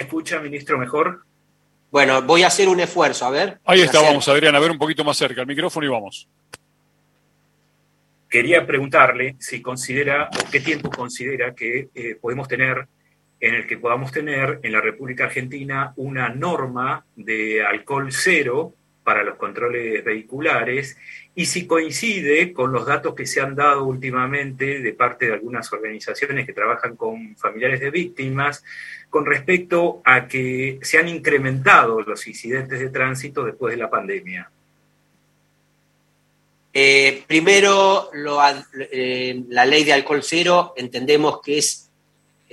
¿Escucha, 0.00 0.40
ministro, 0.40 0.78
mejor? 0.78 1.24
Bueno, 1.90 2.22
voy 2.22 2.44
a 2.44 2.46
hacer 2.46 2.70
un 2.70 2.80
esfuerzo, 2.80 3.26
a 3.26 3.30
ver. 3.30 3.60
Ahí 3.66 3.82
está, 3.82 4.00
vamos, 4.00 4.26
Adrián, 4.26 4.54
a 4.54 4.58
ver 4.58 4.70
un 4.70 4.78
poquito 4.78 5.04
más 5.04 5.18
cerca 5.18 5.42
el 5.42 5.46
micrófono 5.46 5.86
y 5.86 5.90
vamos. 5.90 6.26
quería 8.30 8.66
preguntarle 8.66 9.36
si 9.38 9.60
considera 9.60 10.30
o 10.32 10.50
qué 10.50 10.60
tiempo 10.60 10.88
considera 10.88 11.54
que 11.54 11.90
eh, 11.94 12.16
podemos 12.18 12.48
tener 12.48 12.88
en 13.42 13.54
el 13.56 13.66
que 13.66 13.76
podamos 13.76 14.12
tener 14.12 14.60
en 14.62 14.70
la 14.70 14.80
República 14.80 15.24
Argentina 15.24 15.92
una 15.96 16.28
norma 16.28 17.04
de 17.16 17.62
alcohol 17.62 18.06
cero 18.12 18.72
para 19.02 19.24
los 19.24 19.34
controles 19.34 20.04
vehiculares 20.04 20.96
y 21.34 21.46
si 21.46 21.66
coincide 21.66 22.52
con 22.52 22.70
los 22.70 22.86
datos 22.86 23.16
que 23.16 23.26
se 23.26 23.40
han 23.40 23.56
dado 23.56 23.82
últimamente 23.84 24.78
de 24.78 24.92
parte 24.92 25.26
de 25.26 25.32
algunas 25.32 25.72
organizaciones 25.72 26.46
que 26.46 26.52
trabajan 26.52 26.94
con 26.94 27.36
familiares 27.36 27.80
de 27.80 27.90
víctimas 27.90 28.62
con 29.10 29.26
respecto 29.26 30.00
a 30.04 30.28
que 30.28 30.78
se 30.82 30.98
han 30.98 31.08
incrementado 31.08 32.00
los 32.00 32.24
incidentes 32.28 32.78
de 32.78 32.90
tránsito 32.90 33.44
después 33.44 33.74
de 33.74 33.82
la 33.82 33.90
pandemia. 33.90 34.48
Eh, 36.72 37.24
primero, 37.26 38.08
eh, 38.92 39.42
la 39.48 39.66
ley 39.66 39.82
de 39.82 39.94
alcohol 39.94 40.22
cero 40.22 40.74
entendemos 40.76 41.40
que 41.42 41.58
es 41.58 41.91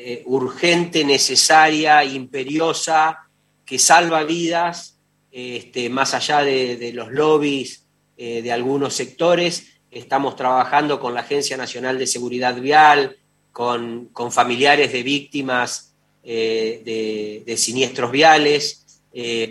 eh, 0.02 0.24
urgente, 0.26 1.04
necesaria, 1.04 2.04
imperiosa, 2.04 3.20
que 3.66 3.78
salva 3.78 4.24
vidas, 4.24 4.98
este, 5.32 5.90
más 5.90 6.14
allá 6.14 6.42
de, 6.42 6.92
los 6.94 7.12
lobbies 7.12 7.86
de 8.18 8.52
algunos 8.52 8.96
sectores. 8.96 9.68
Estamos 9.92 10.36
trabajando 10.36 11.00
con 11.00 11.14
la 11.14 11.22
Agencia 11.22 11.56
Nacional 11.56 11.98
de 11.98 12.08
Seguridad 12.08 12.56
Vial, 12.56 13.18
con, 13.52 14.10
familiares 14.32 14.92
de 14.92 15.04
víctimas 15.04 15.94
de, 16.24 17.56
siniestros 17.58 18.12
viales, 18.12 18.86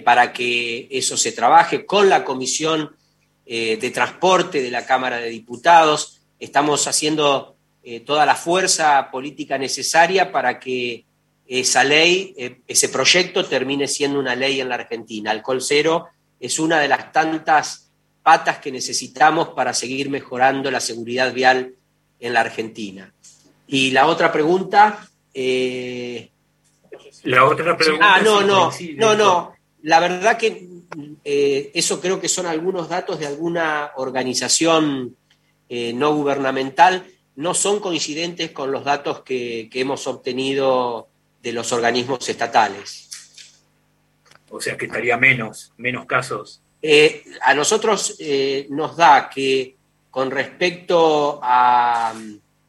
para 0.04 0.32
que 0.32 0.88
eso 0.90 1.16
se 1.16 1.32
trabaje 1.32 1.86
con 1.86 2.08
la 2.08 2.24
Comisión 2.24 2.90
eh, 3.50 3.78
de 3.80 3.90
transporte 3.90 4.60
de 4.60 4.70
la 4.70 4.84
Cámara 4.84 5.16
de 5.16 5.30
Diputados. 5.30 6.20
Estamos 6.38 6.86
haciendo 6.86 7.56
eh, 7.90 8.00
toda 8.00 8.26
la 8.26 8.34
fuerza 8.34 9.10
política 9.10 9.56
necesaria 9.56 10.30
para 10.30 10.60
que 10.60 11.06
esa 11.46 11.82
ley, 11.84 12.34
eh, 12.36 12.60
ese 12.66 12.90
proyecto 12.90 13.46
termine 13.46 13.88
siendo 13.88 14.18
una 14.18 14.34
ley 14.34 14.60
en 14.60 14.68
la 14.68 14.74
Argentina. 14.74 15.30
Alcohol 15.30 15.62
cero 15.62 16.08
es 16.38 16.58
una 16.58 16.80
de 16.80 16.88
las 16.88 17.12
tantas 17.12 17.90
patas 18.22 18.58
que 18.58 18.70
necesitamos 18.70 19.48
para 19.56 19.72
seguir 19.72 20.10
mejorando 20.10 20.70
la 20.70 20.80
seguridad 20.80 21.32
vial 21.32 21.72
en 22.20 22.32
la 22.34 22.40
Argentina. 22.40 23.10
Y 23.66 23.90
la 23.92 24.06
otra 24.06 24.30
pregunta... 24.30 25.08
la 27.22 27.44
otra 27.46 27.74
pregunta... 27.74 28.14
Ah, 28.16 28.20
no, 28.20 28.42
no, 28.42 28.70
no, 28.96 29.14
no. 29.14 29.54
La 29.82 30.00
verdad 30.00 30.36
que 30.36 30.68
eh, 31.24 31.70
eso 31.72 32.02
creo 32.02 32.20
que 32.20 32.28
son 32.28 32.44
algunos 32.44 32.90
datos 32.90 33.18
de 33.18 33.26
alguna 33.26 33.92
organización 33.96 35.16
eh, 35.70 35.92
no 35.94 36.14
gubernamental, 36.14 37.06
no 37.38 37.54
son 37.54 37.80
coincidentes 37.80 38.50
con 38.50 38.72
los 38.72 38.84
datos 38.84 39.22
que, 39.22 39.68
hemos 39.72 40.06
obtenido 40.06 41.08
de 41.42 41.52
los 41.52 41.72
organismos 41.72 42.28
estatales. 42.28 43.08
O 44.50 44.60
sea 44.60 44.76
que 44.76 44.86
estaría 44.86 45.16
menos, 45.16 45.72
menos 45.76 46.06
casos. 46.06 46.60
Eh, 46.82 47.24
a 47.42 47.54
nosotros 47.54 48.18
nos 48.70 48.96
da 48.96 49.28
que 49.28 49.76
con 50.10 50.30
respecto 50.30 51.38
a, 51.42 52.14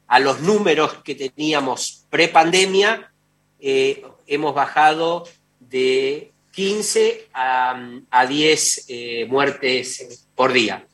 a 0.07 0.20
los 0.20 0.41
números 0.41 0.95
que 1.03 1.15
teníamos 1.15 2.05
pre-pandemia, 2.09 3.11
hemos 3.59 4.53
bajado 4.53 5.26
de 5.59 6.32
15 6.51 7.30
a, 7.34 8.26
10 8.28 8.86
eh, 8.89 9.26
muertes 9.30 10.28
por 10.36 10.51
día. 10.51 10.86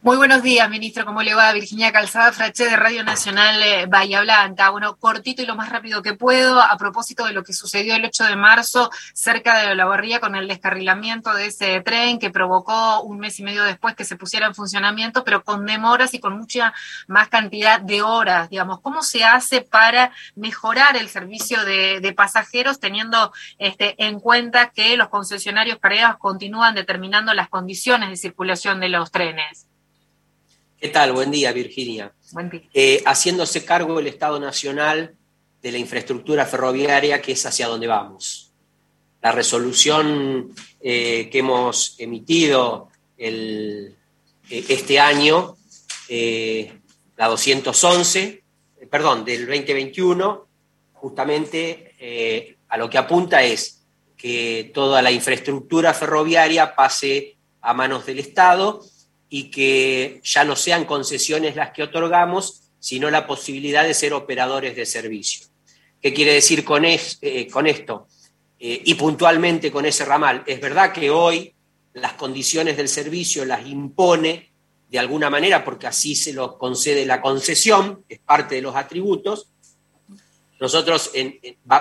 Muy 0.00 0.16
buenos 0.16 0.44
días, 0.44 0.70
ministro. 0.70 1.04
¿Cómo 1.04 1.24
le 1.24 1.34
va? 1.34 1.52
Virginia 1.52 1.90
Calzada 1.90 2.32
Frache 2.32 2.66
de 2.66 2.76
Radio 2.76 3.02
Nacional 3.02 3.60
eh, 3.60 3.86
Bahía 3.86 4.20
Blanca. 4.20 4.70
Bueno, 4.70 4.96
cortito 4.96 5.42
y 5.42 5.46
lo 5.46 5.56
más 5.56 5.70
rápido 5.70 6.02
que 6.02 6.14
puedo, 6.14 6.60
a 6.60 6.76
propósito 6.78 7.24
de 7.26 7.32
lo 7.32 7.42
que 7.42 7.52
sucedió 7.52 7.96
el 7.96 8.04
8 8.04 8.26
de 8.26 8.36
marzo 8.36 8.92
cerca 9.12 9.58
de 9.58 9.74
la 9.74 9.86
barría 9.86 10.20
con 10.20 10.36
el 10.36 10.46
descarrilamiento 10.46 11.34
de 11.34 11.46
ese 11.46 11.80
tren 11.80 12.20
que 12.20 12.30
provocó 12.30 13.02
un 13.02 13.18
mes 13.18 13.40
y 13.40 13.42
medio 13.42 13.64
después 13.64 13.96
que 13.96 14.04
se 14.04 14.14
pusiera 14.14 14.46
en 14.46 14.54
funcionamiento, 14.54 15.24
pero 15.24 15.42
con 15.42 15.66
demoras 15.66 16.14
y 16.14 16.20
con 16.20 16.38
mucha 16.38 16.72
más 17.08 17.28
cantidad 17.28 17.80
de 17.80 18.00
horas, 18.00 18.50
digamos. 18.50 18.80
¿Cómo 18.80 19.02
se 19.02 19.24
hace 19.24 19.62
para 19.62 20.12
mejorar 20.36 20.96
el 20.96 21.08
servicio 21.08 21.64
de, 21.64 22.14
pasajeros 22.16 22.78
teniendo 22.78 23.32
este, 23.58 23.96
en 23.98 24.20
cuenta 24.20 24.70
que 24.70 24.96
los 24.96 25.08
concesionarios 25.08 25.78
carreras 25.80 26.18
continúan 26.18 26.76
determinando 26.76 27.34
las 27.34 27.48
condiciones 27.48 28.10
de 28.10 28.16
circulación 28.16 28.78
de 28.78 28.90
los 28.90 29.10
trenes? 29.10 29.67
¿Qué 30.80 30.90
tal? 30.90 31.12
Buen 31.12 31.32
día, 31.32 31.50
Virginia. 31.50 32.12
Buen 32.30 32.50
día. 32.50 32.62
Eh, 32.72 33.02
haciéndose 33.04 33.64
cargo 33.64 33.98
el 33.98 34.06
Estado 34.06 34.38
Nacional 34.38 35.16
de 35.60 35.72
la 35.72 35.78
infraestructura 35.78 36.46
ferroviaria, 36.46 37.20
que 37.20 37.32
es 37.32 37.44
hacia 37.44 37.66
donde 37.66 37.88
vamos. 37.88 38.52
La 39.20 39.32
resolución 39.32 40.54
eh, 40.80 41.28
que 41.32 41.38
hemos 41.40 41.96
emitido 41.98 42.90
eh, 43.16 43.92
este 44.48 45.00
año, 45.00 45.56
la 46.08 47.26
211, 47.26 48.44
perdón, 48.88 49.24
del 49.24 49.46
2021, 49.46 50.46
justamente 50.92 52.54
a 52.68 52.76
lo 52.76 52.88
que 52.88 52.98
apunta 52.98 53.42
es 53.42 53.82
que 54.16 54.70
toda 54.72 55.02
la 55.02 55.10
infraestructura 55.10 55.92
ferroviaria 55.92 56.76
pase 56.76 57.36
a 57.62 57.74
manos 57.74 58.06
del 58.06 58.20
Estado 58.20 58.80
y 59.28 59.50
que 59.50 60.20
ya 60.24 60.44
no 60.44 60.56
sean 60.56 60.84
concesiones 60.84 61.56
las 61.56 61.70
que 61.72 61.82
otorgamos, 61.82 62.62
sino 62.78 63.10
la 63.10 63.26
posibilidad 63.26 63.84
de 63.84 63.94
ser 63.94 64.12
operadores 64.12 64.76
de 64.76 64.86
servicio. 64.86 65.46
¿Qué 66.00 66.14
quiere 66.14 66.32
decir 66.32 66.64
con, 66.64 66.84
eh, 66.84 67.08
esto? 67.20 68.06
Eh, 68.58 68.82
y 68.84 68.94
puntualmente 68.94 69.70
con 69.70 69.84
ese 69.84 70.04
ramal. 70.04 70.44
Es 70.46 70.60
verdad 70.60 70.92
que 70.92 71.10
hoy 71.10 71.54
las 71.92 72.14
condiciones 72.14 72.76
del 72.76 72.88
servicio 72.88 73.44
las 73.44 73.66
impone 73.66 74.52
de 74.88 74.98
alguna 74.98 75.28
manera, 75.28 75.64
porque 75.64 75.86
así 75.86 76.14
se 76.14 76.32
lo 76.32 76.56
concede 76.56 77.04
la 77.04 77.20
concesión, 77.20 78.04
es 78.08 78.20
parte 78.20 78.54
de 78.54 78.62
los 78.62 78.74
atributos. 78.74 79.50
Nosotros 80.60 81.12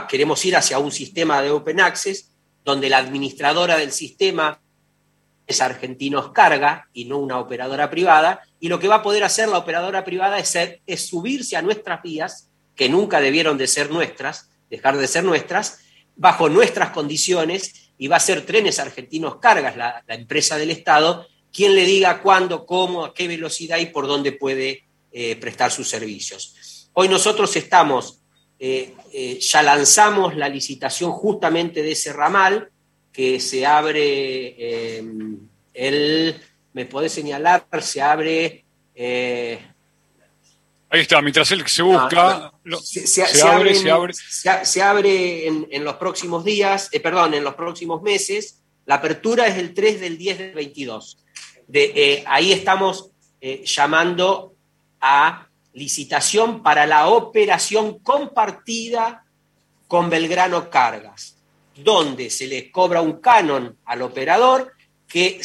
queremos 0.10 0.44
ir 0.46 0.56
hacia 0.56 0.78
un 0.80 0.92
sistema 0.92 1.42
de 1.42 1.52
open 1.52 1.80
access, 1.80 2.32
donde 2.66 2.90
la 2.90 2.98
administradora 2.98 3.78
del 3.78 3.92
sistema 3.92 4.60
Argentinos 5.62 6.32
Carga 6.32 6.88
y 6.94 7.06
no 7.06 7.18
una 7.20 7.40
operadora 7.40 7.90
privada, 7.90 8.42
y 8.60 8.68
lo 8.68 8.80
que 8.80 8.88
va 8.88 8.96
a 8.96 9.04
poder 9.04 9.24
hacer 9.24 9.48
la 9.48 9.58
operadora 9.58 10.04
privada 10.04 10.40
es, 10.40 10.58
es 10.86 11.08
subirse 11.08 11.56
a 11.56 11.62
nuestras 11.62 12.02
vías, 12.02 12.50
que 12.76 12.90
nunca 12.90 13.20
debieron 13.20 13.58
de 13.58 13.68
ser 13.68 13.90
nuestras, 13.90 14.50
dejar 14.70 14.98
de 14.98 15.08
ser 15.08 15.24
nuestras, 15.24 15.80
bajo 16.16 16.50
nuestras 16.50 16.92
condiciones, 16.92 17.92
y 17.98 18.08
va 18.08 18.18
a 18.18 18.22
ser 18.22 18.46
Trenes 18.46 18.80
Argentinos 18.80 19.38
Cargas, 19.38 19.76
la, 19.76 20.04
empresa 20.08 20.58
del 20.58 20.72
Estado, 20.72 21.28
quien 21.52 21.76
le 21.76 21.86
diga 21.86 22.22
cuándo, 22.22 22.66
cómo, 22.66 23.06
a 23.06 23.14
qué 23.14 23.28
velocidad 23.28 23.78
y 23.78 23.88
por 23.88 24.08
dónde 24.08 24.34
puede 24.34 24.84
eh, 25.12 25.36
prestar 25.38 25.72
sus 25.72 25.90
servicios. 25.90 26.90
Hoy 26.94 27.10
nosotros 27.10 27.56
estamos, 27.56 28.22
eh, 28.60 28.94
eh, 29.14 29.40
ya 29.40 29.64
lanzamos 29.64 30.36
la 30.36 30.50
licitación 30.50 31.12
justamente 31.12 31.82
de 31.82 31.92
ese 31.94 32.14
ramal, 32.14 32.70
que 33.18 33.40
se 33.40 33.66
abre 33.66 33.98
eh, 34.60 35.04
el, 35.74 36.40
me 36.74 36.86
puede 36.86 37.10
señalar, 37.10 37.66
se 37.82 38.00
abre... 38.00 38.64
Eh, 38.94 39.60
Ahí 40.88 41.02
está, 41.02 41.20
mientras 41.24 41.50
él 41.52 41.68
se 41.68 41.82
busca, 41.82 42.54
se, 42.84 43.24
abre, 43.44 43.74
se, 43.74 43.90
abre, 43.90 44.14
se, 44.14 44.82
abre 44.84 45.48
en, 45.48 45.84
los 45.84 45.96
próximos 45.96 46.46
días, 46.46 46.90
eh, 46.92 47.00
perdón, 47.00 47.34
en 47.34 47.44
los 47.44 47.56
próximos 47.56 48.04
meses. 48.04 48.62
La 48.86 48.96
apertura 48.96 49.48
es 49.48 49.58
el 49.58 49.74
3 49.74 50.00
del 50.00 50.18
10 50.20 50.38
del 50.38 50.54
22. 50.54 51.18
De, 51.68 52.24
ahí 52.28 52.54
estamos 52.54 53.10
llamando 53.66 54.54
a 55.02 55.48
licitación 55.74 56.62
para 56.62 56.86
la 56.86 57.08
operación 57.08 57.98
compartida 58.00 59.26
con 59.88 60.10
Belgrano 60.10 60.70
Cargas 60.70 61.37
donde 61.78 62.30
se 62.30 62.48
le 62.48 62.72
cobra 62.72 63.02
un 63.02 63.20
canon 63.20 63.78
al 63.86 64.02
operador 64.02 64.74
que, 65.08 65.42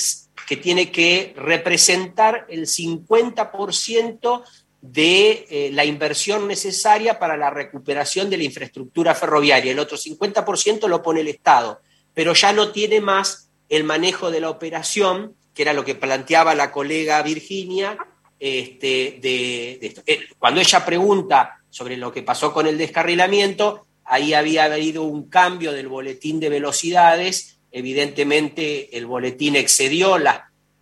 que 0.46 0.56
tiene 0.56 0.90
que 0.90 1.34
representar 1.36 2.46
el 2.48 2.66
50% 2.66 4.42
de 4.82 5.46
eh, 5.48 5.70
la 5.72 5.84
inversión 5.84 6.48
necesaria 6.48 7.18
para 7.18 7.36
la 7.36 7.50
recuperación 7.50 8.28
de 8.28 8.36
la 8.36 8.42
infraestructura 8.42 9.14
ferroviaria. 9.14 9.70
El 9.70 9.78
otro 9.78 9.96
50% 9.96 10.88
lo 10.88 11.02
pone 11.02 11.20
el 11.20 11.28
Estado, 11.28 11.80
pero 12.12 12.34
ya 12.34 12.52
no 12.52 12.72
tiene 12.72 13.00
más 13.00 13.48
el 13.68 13.84
manejo 13.84 14.30
de 14.30 14.40
la 14.40 14.50
operación, 14.50 15.36
que 15.54 15.62
era 15.62 15.72
lo 15.72 15.84
que 15.84 15.94
planteaba 15.94 16.54
la 16.54 16.72
colega 16.72 17.22
Virginia. 17.22 17.96
Este, 18.40 19.18
de, 19.22 19.94
eh, 20.04 20.26
Cuando 20.36 20.60
ella 20.60 20.84
pregunta 20.84 21.60
sobre 21.70 21.96
lo 21.96 22.12
que 22.12 22.24
pasó 22.24 22.52
con 22.52 22.66
el 22.66 22.76
descarrilamiento, 22.76 23.86
ahí 24.04 24.34
había 24.34 24.64
habido 24.64 25.02
un 25.02 25.28
cambio 25.28 25.72
del 25.72 25.88
boletín 25.88 26.40
de 26.40 26.48
velocidades, 26.48 27.58
evidentemente 27.70 28.96
el 28.96 29.06
boletín 29.06 29.56
excedió 29.56 30.18
las, 30.18 30.40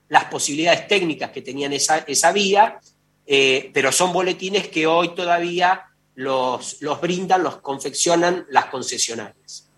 las 0.09 0.25
posibilidades 0.25 0.89
técnicas 0.89 1.31
que 1.31 1.43
tenían 1.43 1.73
esa, 1.73 1.99
esa 1.99 2.33
vía, 2.33 2.81
eh, 3.27 3.71
pero 3.73 3.93
son 3.93 4.13
boletines 4.13 4.69
que 4.69 4.87
hoy 4.87 5.15
todavía 5.15 5.85
los, 6.15 6.83
los 6.83 7.01
brindan, 7.01 7.43
los 7.43 7.59
confeccionan 7.59 8.47
las 8.51 8.67
concesionarias. 8.67 9.70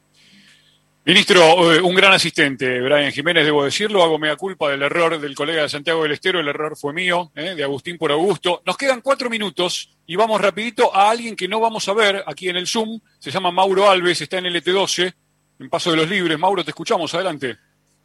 Ministro, 1.04 1.74
eh, 1.74 1.80
un 1.80 1.96
gran 1.96 2.12
asistente, 2.12 2.80
Brian 2.80 3.10
Jiménez, 3.10 3.44
debo 3.44 3.64
decirlo, 3.64 4.04
hago 4.04 4.20
mea 4.20 4.36
culpa 4.36 4.70
del 4.70 4.82
error 4.82 5.20
del 5.20 5.34
colega 5.34 5.62
de 5.62 5.68
Santiago 5.68 6.04
del 6.04 6.12
Estero, 6.12 6.38
el 6.38 6.46
error 6.46 6.76
fue 6.76 6.92
mío, 6.92 7.32
eh, 7.34 7.56
de 7.56 7.64
Agustín 7.64 7.98
por 7.98 8.12
Augusto. 8.12 8.62
Nos 8.64 8.76
quedan 8.76 9.00
cuatro 9.00 9.28
minutos 9.28 9.90
y 10.06 10.14
vamos 10.14 10.40
rapidito 10.40 10.94
a 10.94 11.10
alguien 11.10 11.34
que 11.34 11.48
no 11.48 11.58
vamos 11.58 11.88
a 11.88 11.92
ver 11.92 12.22
aquí 12.24 12.48
en 12.48 12.56
el 12.56 12.68
Zoom, 12.68 13.00
se 13.18 13.32
llama 13.32 13.50
Mauro 13.50 13.90
Alves, 13.90 14.20
está 14.20 14.38
en 14.38 14.46
el 14.46 14.54
ET12, 14.54 15.12
en 15.58 15.68
Paso 15.68 15.90
de 15.90 15.96
los 15.96 16.08
Libres. 16.08 16.38
Mauro, 16.38 16.62
te 16.62 16.70
escuchamos, 16.70 17.12
adelante. 17.14 17.56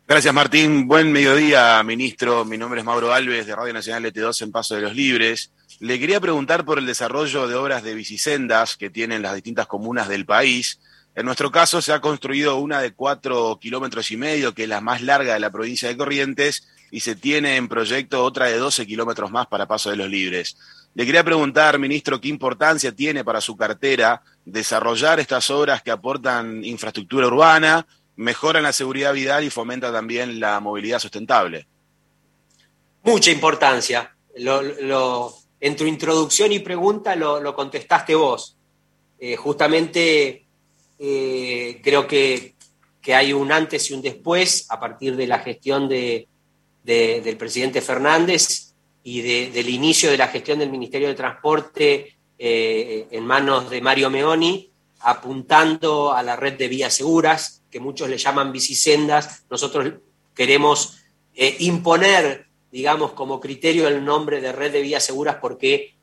Gracias, 0.08 0.34
Martín. 0.34 0.88
Buen 0.88 1.12
mediodía, 1.12 1.84
ministro. 1.84 2.46
Mi 2.46 2.58
nombre 2.58 2.80
es 2.80 2.86
Mauro 2.86 3.14
Alves, 3.14 3.46
de 3.46 3.56
Radio 3.56 3.74
Nacional 3.74 4.06
ET12 4.06 4.42
en 4.42 4.52
Paso 4.52 4.74
de 4.74 4.82
los 4.82 4.96
Libres. 4.96 5.52
Le 5.80 6.00
quería 6.00 6.20
preguntar 6.20 6.66
por 6.66 6.80
el 6.80 6.88
desarrollo 6.88 7.48
de 7.48 7.54
obras 7.54 7.84
de 7.84 7.94
bicisendas 7.94 8.76
que 8.76 8.90
tienen 8.90 9.22
las 9.22 9.36
distintas 9.36 9.68
comunas 9.68 10.08
del 10.08 10.26
país. 10.26 10.80
En 11.18 11.26
nuestro 11.26 11.52
caso 11.52 11.82
se 11.82 11.92
ha 11.94 12.00
construido 12.00 12.58
una 12.58 12.80
de 12.80 12.94
cuatro 12.94 13.58
kilómetros 13.60 14.12
y 14.12 14.18
medio, 14.18 14.54
que 14.54 14.64
es 14.64 14.70
la 14.70 14.82
más 14.82 15.02
larga 15.02 15.34
de 15.34 15.40
la 15.40 15.50
provincia 15.50 15.90
de 15.90 15.98
Corrientes, 15.98 16.68
y 16.92 17.00
se 17.00 17.16
tiene 17.16 17.56
en 17.56 17.68
proyecto 17.68 18.24
otra 18.24 18.46
de 18.46 18.58
12 18.60 18.86
kilómetros 18.86 19.32
más 19.32 19.48
para 19.48 19.66
Paso 19.68 19.90
de 19.90 19.96
los 19.96 20.08
Libres. 20.08 20.58
Le 20.94 21.08
quería 21.08 21.24
preguntar, 21.24 21.80
ministro, 21.80 22.22
qué 22.22 22.28
importancia 22.28 22.92
tiene 22.92 23.24
para 23.24 23.42
su 23.42 23.58
cartera 23.58 24.22
desarrollar 24.46 25.20
estas 25.20 25.50
obras 25.50 25.82
que 25.82 25.90
aportan 25.90 26.64
infraestructura 26.64 27.26
urbana, 27.26 27.88
mejoran 28.16 28.62
la 28.62 28.72
seguridad 28.72 29.12
vial 29.16 29.44
y 29.44 29.50
fomentan 29.50 29.94
también 29.94 30.40
la 30.40 30.60
movilidad 30.60 31.00
sustentable. 31.00 31.66
Mucha 33.02 33.32
importancia. 33.32 34.16
en 34.36 35.76
tu 35.76 35.84
introducción 35.84 36.52
y 36.52 36.60
pregunta 36.60 37.16
lo, 37.16 37.56
contestaste 37.56 38.14
vos. 38.14 38.56
Eh, 39.20 39.36
justamente 39.36 40.47
eh, 41.00 41.80
creo 41.84 42.08
que, 42.08 42.56
hay 43.14 43.32
un 43.32 43.54
antes 43.54 43.90
y 43.90 43.94
un 43.94 44.02
después 44.02 44.66
a 44.70 44.82
partir 44.82 45.16
de 45.16 45.28
la 45.28 45.40
gestión 45.40 45.88
de, 45.88 46.28
del 46.84 47.38
presidente 47.38 47.82
Fernández 47.82 48.74
y 49.02 49.22
del 49.22 49.70
inicio 49.70 50.12
de 50.12 50.18
la 50.18 50.28
gestión 50.28 50.60
del 50.60 50.70
Ministerio 50.70 51.08
de 51.08 51.16
Transporte 51.16 52.18
eh, 52.38 53.08
en 53.10 53.26
manos 53.26 53.70
de 53.70 53.80
Mario 53.80 54.10
Meoni, 54.10 54.70
apuntando 55.00 56.12
a 56.12 56.22
la 56.22 56.36
red 56.36 56.58
de 56.58 56.68
vías 56.68 56.94
seguras, 56.94 57.64
que 57.72 57.80
muchos 57.80 58.10
le 58.10 58.18
llaman 58.18 58.52
bicisendas. 58.52 59.46
Nosotros 59.50 59.94
queremos 60.36 60.98
eh, 61.34 61.56
imponer, 61.60 62.48
digamos, 62.70 63.14
como 63.14 63.40
criterio 63.40 63.88
el 63.88 64.04
nombre 64.04 64.42
de 64.42 64.52
red 64.52 64.74
de 64.74 64.82
vías 64.82 65.06
seguras 65.06 65.38
porque 65.40 65.94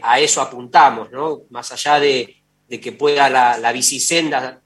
a 0.00 0.18
eso 0.18 0.40
apuntamos, 0.40 1.10
¿no? 1.10 1.42
Más 1.50 1.70
allá 1.72 2.00
de, 2.00 2.38
de 2.68 2.80
que 2.80 2.92
pueda 2.92 3.30
la, 3.30 3.58
la 3.58 3.72
bicisenda 3.72 4.60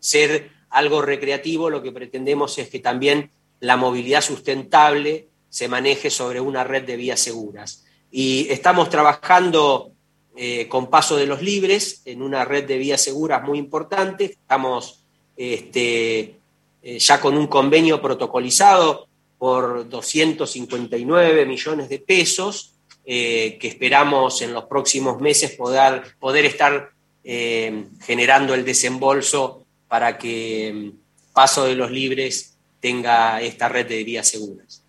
ser 0.00 0.50
algo 0.70 1.02
recreativo, 1.02 1.70
lo 1.70 1.82
que 1.82 1.92
pretendemos 1.92 2.58
es 2.58 2.68
que 2.68 2.78
también 2.78 3.30
la 3.60 3.76
movilidad 3.76 4.20
sustentable 4.20 5.28
se 5.48 5.68
maneje 5.68 6.10
sobre 6.10 6.40
una 6.40 6.64
red 6.64 6.84
de 6.84 6.96
vías 6.96 7.20
seguras. 7.20 7.84
Y 8.10 8.46
estamos 8.50 8.90
trabajando 8.90 9.92
eh, 10.36 10.68
con 10.68 10.88
Paso 10.88 11.16
de 11.16 11.26
los 11.26 11.42
Libres 11.42 12.02
en 12.04 12.22
una 12.22 12.44
red 12.44 12.64
de 12.64 12.78
vías 12.78 13.00
seguras 13.00 13.42
muy 13.42 13.58
importante. 13.58 14.24
Estamos 14.26 15.04
este, 15.36 16.36
eh, 16.82 16.98
ya 16.98 17.20
con 17.20 17.36
un 17.36 17.46
convenio 17.46 18.00
protocolizado 18.00 19.08
por 19.38 19.88
259 19.88 21.46
millones 21.46 21.88
de 21.88 21.98
pesos, 22.00 22.74
eh, 23.04 23.56
que 23.60 23.68
esperamos 23.68 24.42
en 24.42 24.52
los 24.52 24.64
próximos 24.64 25.20
meses 25.20 25.52
poder, 25.52 26.02
poder 26.18 26.44
estar 26.44 26.92
eh, 27.30 27.84
generando 28.00 28.54
el 28.54 28.64
desembolso 28.64 29.66
para 29.86 30.16
que 30.16 30.72
mm, 30.72 31.32
Paso 31.34 31.66
de 31.66 31.74
los 31.74 31.90
Libres 31.90 32.56
tenga 32.80 33.42
esta 33.42 33.68
red 33.68 33.86
de 33.86 34.02
vías 34.02 34.26
seguras. 34.26 34.82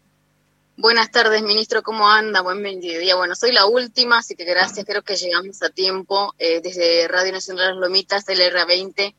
Buenas 0.77 1.11
tardes, 1.11 1.43
ministro. 1.43 1.83
¿Cómo 1.83 2.07
anda? 2.07 2.39
Buen 2.39 2.61
mediodía. 2.61 3.17
Bueno, 3.17 3.35
soy 3.35 3.51
la 3.51 3.65
última, 3.65 4.19
así 4.19 4.35
que 4.35 4.45
gracias. 4.45 4.85
Creo 4.85 5.01
que 5.01 5.17
llegamos 5.17 5.61
a 5.61 5.69
tiempo 5.69 6.33
eh, 6.39 6.61
desde 6.61 7.09
Radio 7.09 7.33
Nacional 7.33 7.71
Las 7.71 7.77
Lomitas, 7.77 8.25
del 8.25 8.39
R20. 8.39 9.13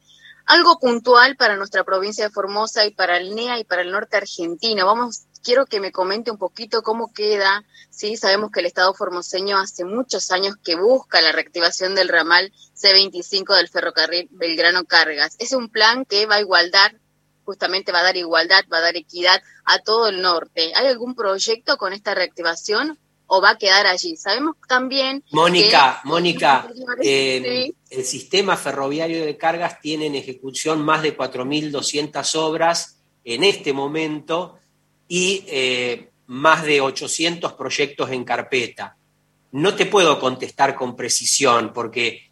Algo 0.47 0.79
puntual 0.81 1.37
para 1.37 1.57
nuestra 1.57 1.85
provincia 1.85 2.25
de 2.25 2.31
Formosa 2.31 2.87
y 2.87 2.91
para 2.93 3.19
el 3.19 3.35
NEA 3.35 3.59
y 3.59 3.65
para 3.65 3.83
el 3.83 3.91
norte 3.91 4.17
argentino. 4.17 4.87
Vamos 4.87 5.25
quiero 5.43 5.67
que 5.67 5.81
me 5.81 5.93
comente 5.93 6.31
un 6.31 6.39
poquito 6.39 6.83
cómo 6.83 7.13
queda. 7.13 7.65
Sí, 7.91 8.17
sabemos 8.17 8.51
que 8.51 8.61
el 8.61 8.67
Estado 8.67 8.95
formoseño 8.95 9.59
hace 9.59 9.85
muchos 9.85 10.31
años 10.31 10.57
que 10.63 10.77
busca 10.77 11.21
la 11.21 11.33
reactivación 11.33 11.95
del 11.95 12.09
ramal 12.09 12.53
C25 12.81 13.57
del 13.57 13.69
ferrocarril 13.69 14.29
Belgrano 14.31 14.85
Cargas. 14.85 15.37
Es 15.39 15.53
un 15.53 15.69
plan 15.69 16.05
que 16.05 16.27
va 16.27 16.37
a 16.37 16.41
igualdad, 16.41 16.93
justamente 17.45 17.93
va 17.93 18.01
a 18.01 18.05
dar 18.05 18.17
igualdad, 18.17 18.65
va 18.73 18.79
a 18.79 18.83
dar 18.83 18.97
equidad 18.97 19.43
a 19.65 19.81
todo 19.81 20.09
el 20.09 20.23
norte. 20.23 20.73
¿Hay 20.77 20.87
algún 20.87 21.15
proyecto 21.15 21.77
con 21.77 21.93
esta 21.93 22.15
reactivación 22.15 22.99
o 23.27 23.41
va 23.41 23.51
a 23.51 23.59
quedar 23.59 23.87
allí? 23.87 24.17
Sabemos 24.17 24.57
también. 24.69 25.25
Mónica, 25.33 26.01
Mónica, 26.05 26.69
eh, 27.03 27.73
el 27.91 28.05
sistema 28.05 28.57
ferroviario 28.57 29.25
de 29.25 29.37
cargas 29.37 29.81
tiene 29.81 30.07
en 30.07 30.15
ejecución 30.15 30.83
más 30.83 31.03
de 31.03 31.17
4.200 31.17 32.35
obras 32.37 32.97
en 33.25 33.45
este 33.45 33.73
momento 33.73 34.60
y 35.11 35.45
eh, 35.49 36.09
más 36.29 36.63
de 36.63 36.81
800 36.81 37.55
proyectos 37.55 38.11
en 38.13 38.23
carpeta. 38.23 38.97
No 39.51 39.75
te 39.75 39.85
puedo 39.85 40.21
contestar 40.21 40.77
con 40.77 40.95
precisión 40.95 41.73
porque 41.75 42.31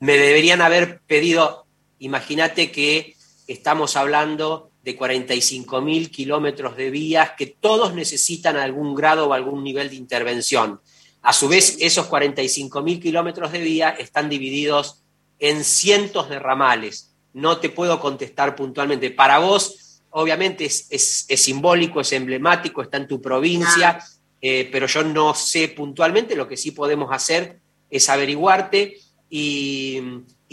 me 0.00 0.16
deberían 0.16 0.62
haber 0.62 1.00
pedido, 1.06 1.66
imagínate 1.98 2.72
que 2.72 3.14
estamos 3.46 3.96
hablando 3.96 4.70
de 4.82 4.96
45 4.96 5.82
mil 5.82 6.10
kilómetros 6.10 6.78
de 6.78 6.90
vías 6.90 7.32
que 7.36 7.46
todos 7.46 7.92
necesitan 7.92 8.56
algún 8.56 8.94
grado 8.94 9.28
o 9.28 9.34
algún 9.34 9.62
nivel 9.62 9.90
de 9.90 9.96
intervención. 9.96 10.80
A 11.20 11.34
su 11.34 11.46
vez, 11.48 11.76
esos 11.80 12.06
45 12.06 12.80
mil 12.80 13.00
kilómetros 13.00 13.52
de 13.52 13.60
vías 13.60 14.00
están 14.00 14.30
divididos 14.30 15.02
en 15.38 15.62
cientos 15.62 16.30
de 16.30 16.38
ramales. 16.38 17.12
No 17.34 17.58
te 17.58 17.68
puedo 17.68 18.00
contestar 18.00 18.56
puntualmente. 18.56 19.10
Para 19.10 19.40
vos, 19.40 19.83
obviamente 20.16 20.64
es, 20.64 21.26
simbólico, 21.36 22.00
es 22.00 22.12
emblemático, 22.12 22.82
está 22.82 22.98
en 22.98 23.08
tu 23.08 23.20
provincia, 23.20 23.98
eh, 24.40 24.68
pero 24.70 24.86
yo 24.86 25.02
no 25.02 25.34
sé 25.34 25.68
puntualmente, 25.68 26.36
lo 26.36 26.46
que 26.46 26.56
sí 26.56 26.70
podemos 26.70 27.12
hacer 27.12 27.58
es 27.90 28.08
averiguarte 28.08 28.98
y, 29.28 30.02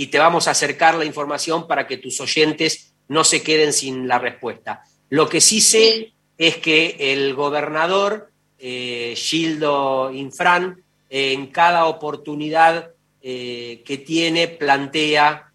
te 0.10 0.18
vamos 0.18 0.48
a 0.48 0.52
acercar 0.52 0.96
la 0.96 1.06
información 1.06 1.68
para 1.68 1.86
que 1.86 1.98
tus 1.98 2.20
oyentes 2.22 2.92
no 3.08 3.24
se 3.24 3.44
queden 3.44 3.72
sin 3.72 4.08
la 4.08 4.18
respuesta. 4.18 4.84
Lo 5.10 5.30
que 5.30 5.40
sí 5.40 5.62
sé 5.62 6.14
es 6.40 6.58
que 6.58 6.96
el 7.00 7.36
gobernador, 7.36 8.32
eh, 8.58 9.14
Gildo 9.16 10.12
Infran, 10.12 10.82
en 11.12 11.48
cada 11.48 11.86
oportunidad 11.86 12.94
eh, 13.22 13.84
que 13.86 14.00
tiene 14.00 14.48
plantea 14.48 15.52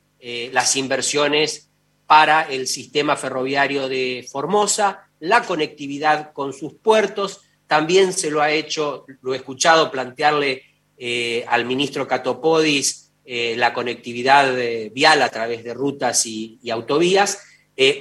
las 0.52 0.74
inversiones 0.74 1.65
para 2.06 2.42
el 2.42 2.66
sistema 2.66 3.16
ferroviario 3.16 3.88
de 3.88 4.26
Formosa, 4.30 5.08
la 5.20 5.42
conectividad 5.42 6.32
con 6.32 6.52
sus 6.52 6.74
puertos. 6.74 7.40
También 7.66 8.12
se 8.12 8.30
lo 8.30 8.40
ha 8.40 8.50
hecho, 8.50 9.04
lo 9.22 9.34
he 9.34 9.38
escuchado 9.38 9.90
plantearle 9.90 10.62
eh, 10.98 11.44
al 11.48 11.64
ministro 11.64 12.06
Catopodis 12.06 13.10
eh, 13.24 13.54
la 13.56 13.72
conectividad 13.72 14.56
eh, 14.58 14.90
vial 14.94 15.20
a 15.20 15.28
través 15.28 15.64
de 15.64 15.74
rutas 15.74 16.24
y, 16.26 16.60
autovías, 16.70 17.42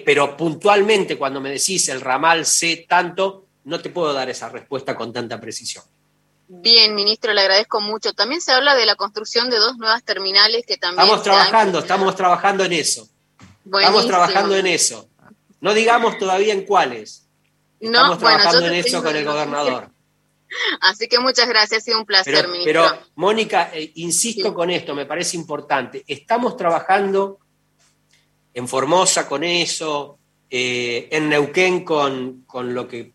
pero 0.06 0.38
puntualmente 0.38 1.18
cuando 1.18 1.42
me 1.42 1.50
decís 1.50 1.90
el 1.90 2.00
ramal 2.00 2.46
sé 2.46 2.86
tanto, 2.88 3.48
no 3.66 3.82
te 3.82 3.90
puedo 3.90 4.14
dar 4.14 4.30
esa 4.30 4.48
respuesta 4.48 4.96
con 4.96 5.12
tanta 5.12 5.42
precisión. 5.42 5.84
Bien, 6.48 6.94
ministro, 6.96 7.34
le 7.34 7.42
agradezco 7.42 7.82
mucho. 7.82 8.14
También 8.14 8.40
se 8.40 8.54
habla 8.54 8.76
de 8.76 8.86
la 8.86 8.96
construcción 8.96 9.50
de 9.50 9.58
dos 9.58 9.78
nuevas 9.78 10.04
terminales 10.04 10.64
que 10.66 10.78
también... 10.78 11.04
Estamos 11.04 11.24
trabajando, 11.24 11.80
estamos 11.80 12.16
trabajando 12.16 12.64
en 12.64 12.74
eso. 12.74 13.10
Estamos 13.66 14.08
trabajando 14.08 14.56
en 14.56 14.68
eso. 14.68 15.10
No 15.62 15.74
digamos 15.74 16.18
todavía 16.18 16.54
en 16.54 16.66
cuáles. 16.66 17.28
Estamos 17.80 18.20
trabajando 18.20 18.68
en 18.68 18.74
eso 18.76 19.04
con 19.04 19.16
el 19.16 19.26
gobernador. 19.26 19.90
Así 20.82 21.08
que 21.08 21.20
muchas 21.20 21.48
gracias, 21.48 21.82
ha 21.82 21.86
sido 21.86 22.00
un 22.00 22.06
placer, 22.06 22.48
ministro. 22.48 22.84
Pero, 22.84 23.00
Mónica, 23.16 23.72
eh, 23.74 23.92
insisto 23.96 24.54
con 24.54 24.70
esto, 24.70 24.96
me 24.96 25.06
parece 25.06 25.38
importante. 25.38 26.04
Estamos 26.08 26.56
trabajando 26.56 27.40
en 28.54 28.68
Formosa 28.68 29.28
con 29.28 29.44
eso, 29.44 30.18
eh, 30.50 31.10
en 31.12 31.30
Neuquén 31.30 31.84
con, 31.84 32.44
con 32.46 32.74
lo 32.74 32.88
que 32.88 33.14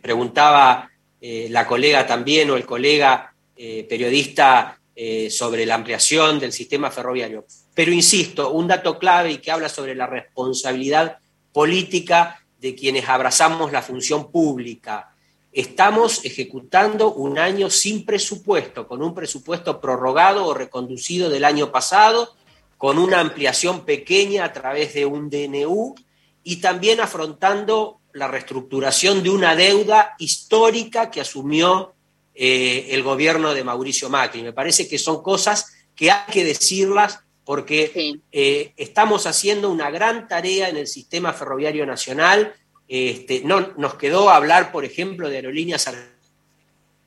preguntaba 0.00 0.90
eh, 1.20 1.48
la 1.50 1.66
colega 1.66 2.06
también 2.06 2.50
o 2.50 2.56
el 2.56 2.64
colega 2.64 3.30
periodista 3.56 4.80
sobre 5.30 5.66
la 5.66 5.74
ampliación 5.74 6.38
del 6.38 6.52
sistema 6.52 6.90
ferroviario. 6.90 7.46
Pero 7.74 7.92
insisto, 7.92 8.52
un 8.52 8.68
dato 8.68 8.98
clave 8.98 9.32
y 9.32 9.38
que 9.38 9.50
habla 9.50 9.68
sobre 9.68 9.94
la 9.94 10.06
responsabilidad 10.06 11.18
política 11.52 12.44
de 12.60 12.74
quienes 12.74 13.08
abrazamos 13.08 13.72
la 13.72 13.82
función 13.82 14.30
pública. 14.30 15.10
estamos 15.52 16.24
ejecutando 16.24 17.12
un 17.12 17.38
año 17.38 17.70
sin 17.70 18.04
presupuesto, 18.04 18.88
con 18.88 19.02
un 19.02 19.14
presupuesto 19.14 19.80
prorrogado 19.80 20.46
o 20.46 20.54
reconducido 20.54 21.30
del 21.30 21.44
año 21.44 21.70
pasado, 21.70 22.34
con 22.76 22.98
una 22.98 23.20
ampliación 23.20 23.84
pequeña 23.84 24.44
a 24.44 24.52
través 24.52 24.94
de 24.94 25.06
un 25.06 25.30
DNU 25.30 25.94
y 26.42 26.56
también 26.56 27.00
afrontando 27.00 28.00
la 28.12 28.28
reestructuración 28.28 29.22
de 29.22 29.30
una 29.30 29.54
deuda 29.54 30.14
histórica 30.18 31.10
que 31.10 31.20
asumió 31.20 31.94
eh, 32.34 32.88
el 32.90 33.02
gobierno 33.02 33.54
de 33.54 33.64
Mauricio 33.64 34.10
Macri. 34.10 34.42
Me 34.42 34.52
parece 34.52 34.88
que 34.88 34.98
son 34.98 35.22
cosas 35.22 35.72
que 35.94 36.10
hay 36.10 36.32
que 36.32 36.44
decirlas 36.44 37.20
porque 37.44 38.20
eh, 38.32 38.72
estamos 38.76 39.26
haciendo 39.26 39.70
una 39.70 39.90
gran 39.90 40.28
tarea 40.28 40.68
en 40.68 40.76
el 40.76 40.86
sistema 40.86 41.32
ferroviario 41.32 41.84
nacional. 41.84 42.54
Este, 42.88 43.42
no, 43.44 43.72
nos 43.76 43.94
quedó 43.94 44.30
hablar, 44.30 44.72
por 44.72 44.84
ejemplo, 44.84 45.28
de 45.28 45.36
aerolíneas 45.36 45.84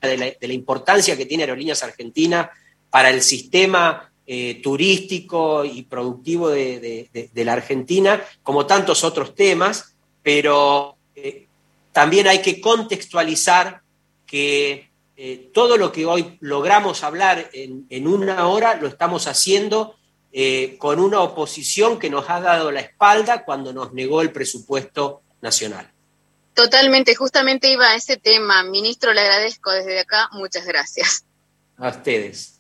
de 0.02 0.18
la, 0.18 0.26
de 0.26 0.48
la 0.48 0.54
importancia 0.54 1.18
que 1.18 1.26
tiene 1.26 1.44
Aerolíneas 1.44 1.82
Argentina 1.82 2.52
para 2.90 3.10
el 3.10 3.22
sistema 3.22 4.12
eh, 4.30 4.60
turístico 4.62 5.64
y 5.64 5.84
productivo 5.84 6.50
de, 6.50 7.30
la 7.34 7.54
Argentina, 7.54 8.22
como 8.44 8.66
tantos 8.66 9.06
otros 9.06 9.34
temas, 9.34 9.96
pero 10.22 10.98
eh, 11.16 11.48
también 11.94 12.28
hay 12.28 12.42
que 12.42 12.60
contextualizar 12.60 13.82
que 14.26 14.87
eh, 15.18 15.50
todo 15.54 15.78
lo 15.78 15.92
que 15.92 16.06
hoy 16.06 16.38
logramos 16.40 17.04
hablar 17.04 17.50
en, 17.52 18.08
una 18.08 18.48
hora 18.48 18.76
lo 18.76 18.88
estamos 18.88 19.28
haciendo 19.28 19.96
con 20.78 21.00
una 21.00 21.22
oposición 21.22 21.98
que 21.98 22.12
nos 22.12 22.30
ha 22.30 22.40
dado 22.40 22.72
la 22.72 22.82
espalda 22.82 23.44
cuando 23.44 23.74
nos 23.74 23.94
negó 23.94 24.22
el 24.22 24.32
presupuesto 24.32 25.24
nacional. 25.42 25.92
Totalmente, 26.58 27.14
justamente 27.14 27.70
iba 27.72 27.88
a 27.88 27.96
ese 27.96 28.18
tema. 28.18 28.64
Ministro, 28.64 29.14
le 29.14 29.22
agradezco 29.22 29.72
desde 29.72 30.00
acá. 30.00 30.28
Muchas 30.32 30.66
gracias. 30.66 31.24
A 31.78 31.90
ustedes. 31.90 32.57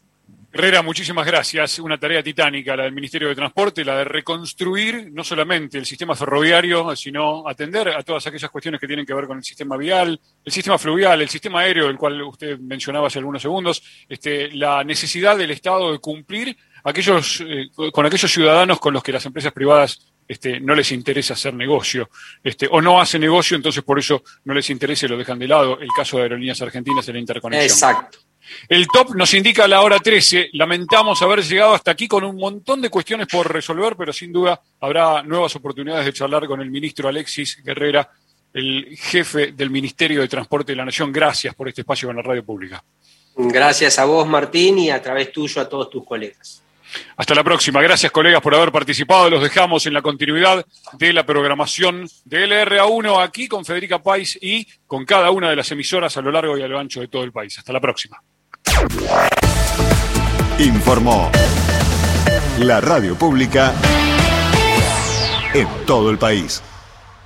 Herrera, 0.52 0.82
muchísimas 0.82 1.26
gracias. 1.26 1.78
Una 1.80 2.00
tarea 2.00 2.24
titánica 2.24 2.76
la 2.76 2.84
del 2.84 2.93
Ministerio 2.93 3.28
de 3.28 3.36
Transporte, 3.36 3.84
la 3.84 3.98
de 3.98 4.06
reconstruir 4.06 5.12
no 5.12 5.24
solamente 5.24 5.78
el 5.78 5.86
sistema 5.86 6.16
ferroviario, 6.16 6.95
sino 6.95 7.48
atender 7.48 7.89
a 7.89 8.02
todas 8.02 8.26
aquellas 8.28 8.50
cuestiones 8.50 8.80
que 8.80 8.88
tienen 8.88 9.06
que 9.06 9.14
ver 9.14 9.28
con 9.28 9.38
el 9.38 9.43
sistema 9.43 9.76
vial, 9.76 10.20
el 10.43 10.52
sistema 10.52 10.78
fluvial, 10.78 11.22
el 11.22 11.30
sistema 11.30 11.60
aéreo, 11.60 11.88
del 11.88 11.98
cual 11.98 12.22
usted 12.24 12.58
mencionaba 12.60 13.08
hace 13.08 13.20
algunos 13.20 13.41
segundos, 13.41 13.84
este, 14.08 14.50
la 14.54 14.84
necesidad 14.86 15.38
del 15.38 15.52
Estado 15.52 15.91
de 15.91 16.00
cumplir 16.00 16.58
aquellos, 16.84 17.41
eh, 17.41 17.70
con 17.91 18.06
aquellos 18.06 18.32
ciudadanos 18.32 18.80
con 18.80 18.93
los 18.93 19.04
que 19.04 19.12
las 19.12 19.26
empresas 19.26 19.52
privadas 19.52 20.14
este, 20.28 20.60
no 20.60 20.76
les 20.76 20.91
interesa 20.91 21.34
hacer 21.34 21.54
negocio, 21.54 22.10
este, 22.43 22.68
o 22.72 22.82
no 22.82 23.00
hace 23.00 23.20
negocio, 23.20 23.56
entonces 23.56 23.84
por 23.84 24.00
eso 24.00 24.24
no 24.45 24.54
les 24.54 24.70
interesa 24.70 25.06
y 25.06 25.10
lo 25.10 25.18
dejan 25.18 25.39
de 25.39 25.48
lado. 25.48 25.80
El 25.80 25.89
caso 25.95 26.18
de 26.18 26.24
Aerolíneas 26.24 26.62
Argentinas 26.62 27.08
en 27.08 27.14
la 27.16 27.20
interconexión. 27.20 27.66
Exacto. 27.66 28.20
El 28.68 28.88
top 28.88 29.16
nos 29.16 29.34
indica 29.34 29.68
la 29.68 29.82
hora 29.82 30.00
13. 30.00 30.50
Lamentamos 30.54 31.22
haber 31.22 31.43
llegado 31.43 31.74
hasta 31.74 31.91
aquí 31.91 32.08
con 32.08 32.24
un 32.24 32.36
montón 32.36 32.82
de 32.82 32.89
cuestiones 32.89 33.28
por 33.28 33.52
resolver, 33.52 33.95
pero 33.95 34.14
sin 34.14 34.32
duda 34.32 34.62
habrá 34.80 35.24
nuevas 35.24 35.56
oportunidades 35.56 36.06
de 36.06 36.14
charlar 36.14 36.48
con 36.48 36.62
el 36.62 36.70
ministro 36.70 37.08
Alexis 37.08 37.64
Guerrera, 37.64 38.10
el 38.54 38.98
jefe 38.98 39.52
del 39.52 39.70
Ministerio 39.70 40.22
de 40.22 40.28
Transporte 40.28 40.72
de 40.72 40.78
la 40.78 40.86
Nación. 40.86 41.12
Gracias 41.12 41.54
por 41.56 41.68
este 41.68 41.82
espacio 41.82 42.10
en 42.10 42.18
la 42.18 42.22
radio 42.22 42.43
pública. 42.43 42.84
Gracias 43.36 44.00
a 44.00 44.06
vos, 44.06 44.28
Martín, 44.28 44.80
y 44.80 44.89
a 44.89 45.02
través 45.02 45.32
tuyo 45.32 45.62
a 45.62 45.70
todos 45.70 45.89
tus 45.89 46.04
colegas. 46.04 46.64
Hasta 47.16 47.36
la 47.36 47.43
próxima. 47.43 47.82
Gracias, 47.82 48.12
colegas, 48.12 48.41
por 48.41 48.56
haber 48.56 48.72
participado. 48.72 49.30
Los 49.30 49.43
dejamos 49.43 49.86
en 49.86 49.93
la 49.93 50.02
continuidad 50.02 50.66
de 50.93 51.14
la 51.14 51.26
programación 51.26 52.08
de 52.26 52.48
LRA1 52.48 53.24
aquí 53.24 53.48
con 53.48 53.66
Federica 53.66 54.02
Pais 54.02 54.38
y 54.41 54.66
con 54.86 55.06
cada 55.06 55.32
una 55.32 55.50
de 55.50 55.56
las 55.56 55.72
emisoras 55.72 56.18
a 56.18 56.22
lo 56.22 56.32
largo 56.32 56.58
y 56.58 56.62
a 56.62 56.68
lo 56.68 56.80
ancho 56.80 57.02
de 57.02 57.08
todo 57.08 57.24
el 57.24 57.32
país. 57.32 57.58
Hasta 57.58 57.74
la 57.74 57.82
próxima. 57.82 58.22
Informó 60.59 61.30
la 62.59 62.82
radio 62.82 63.15
pública 63.15 63.74
en 65.53 65.68
todo 65.86 66.09
el 66.09 66.18
país. 66.18 66.61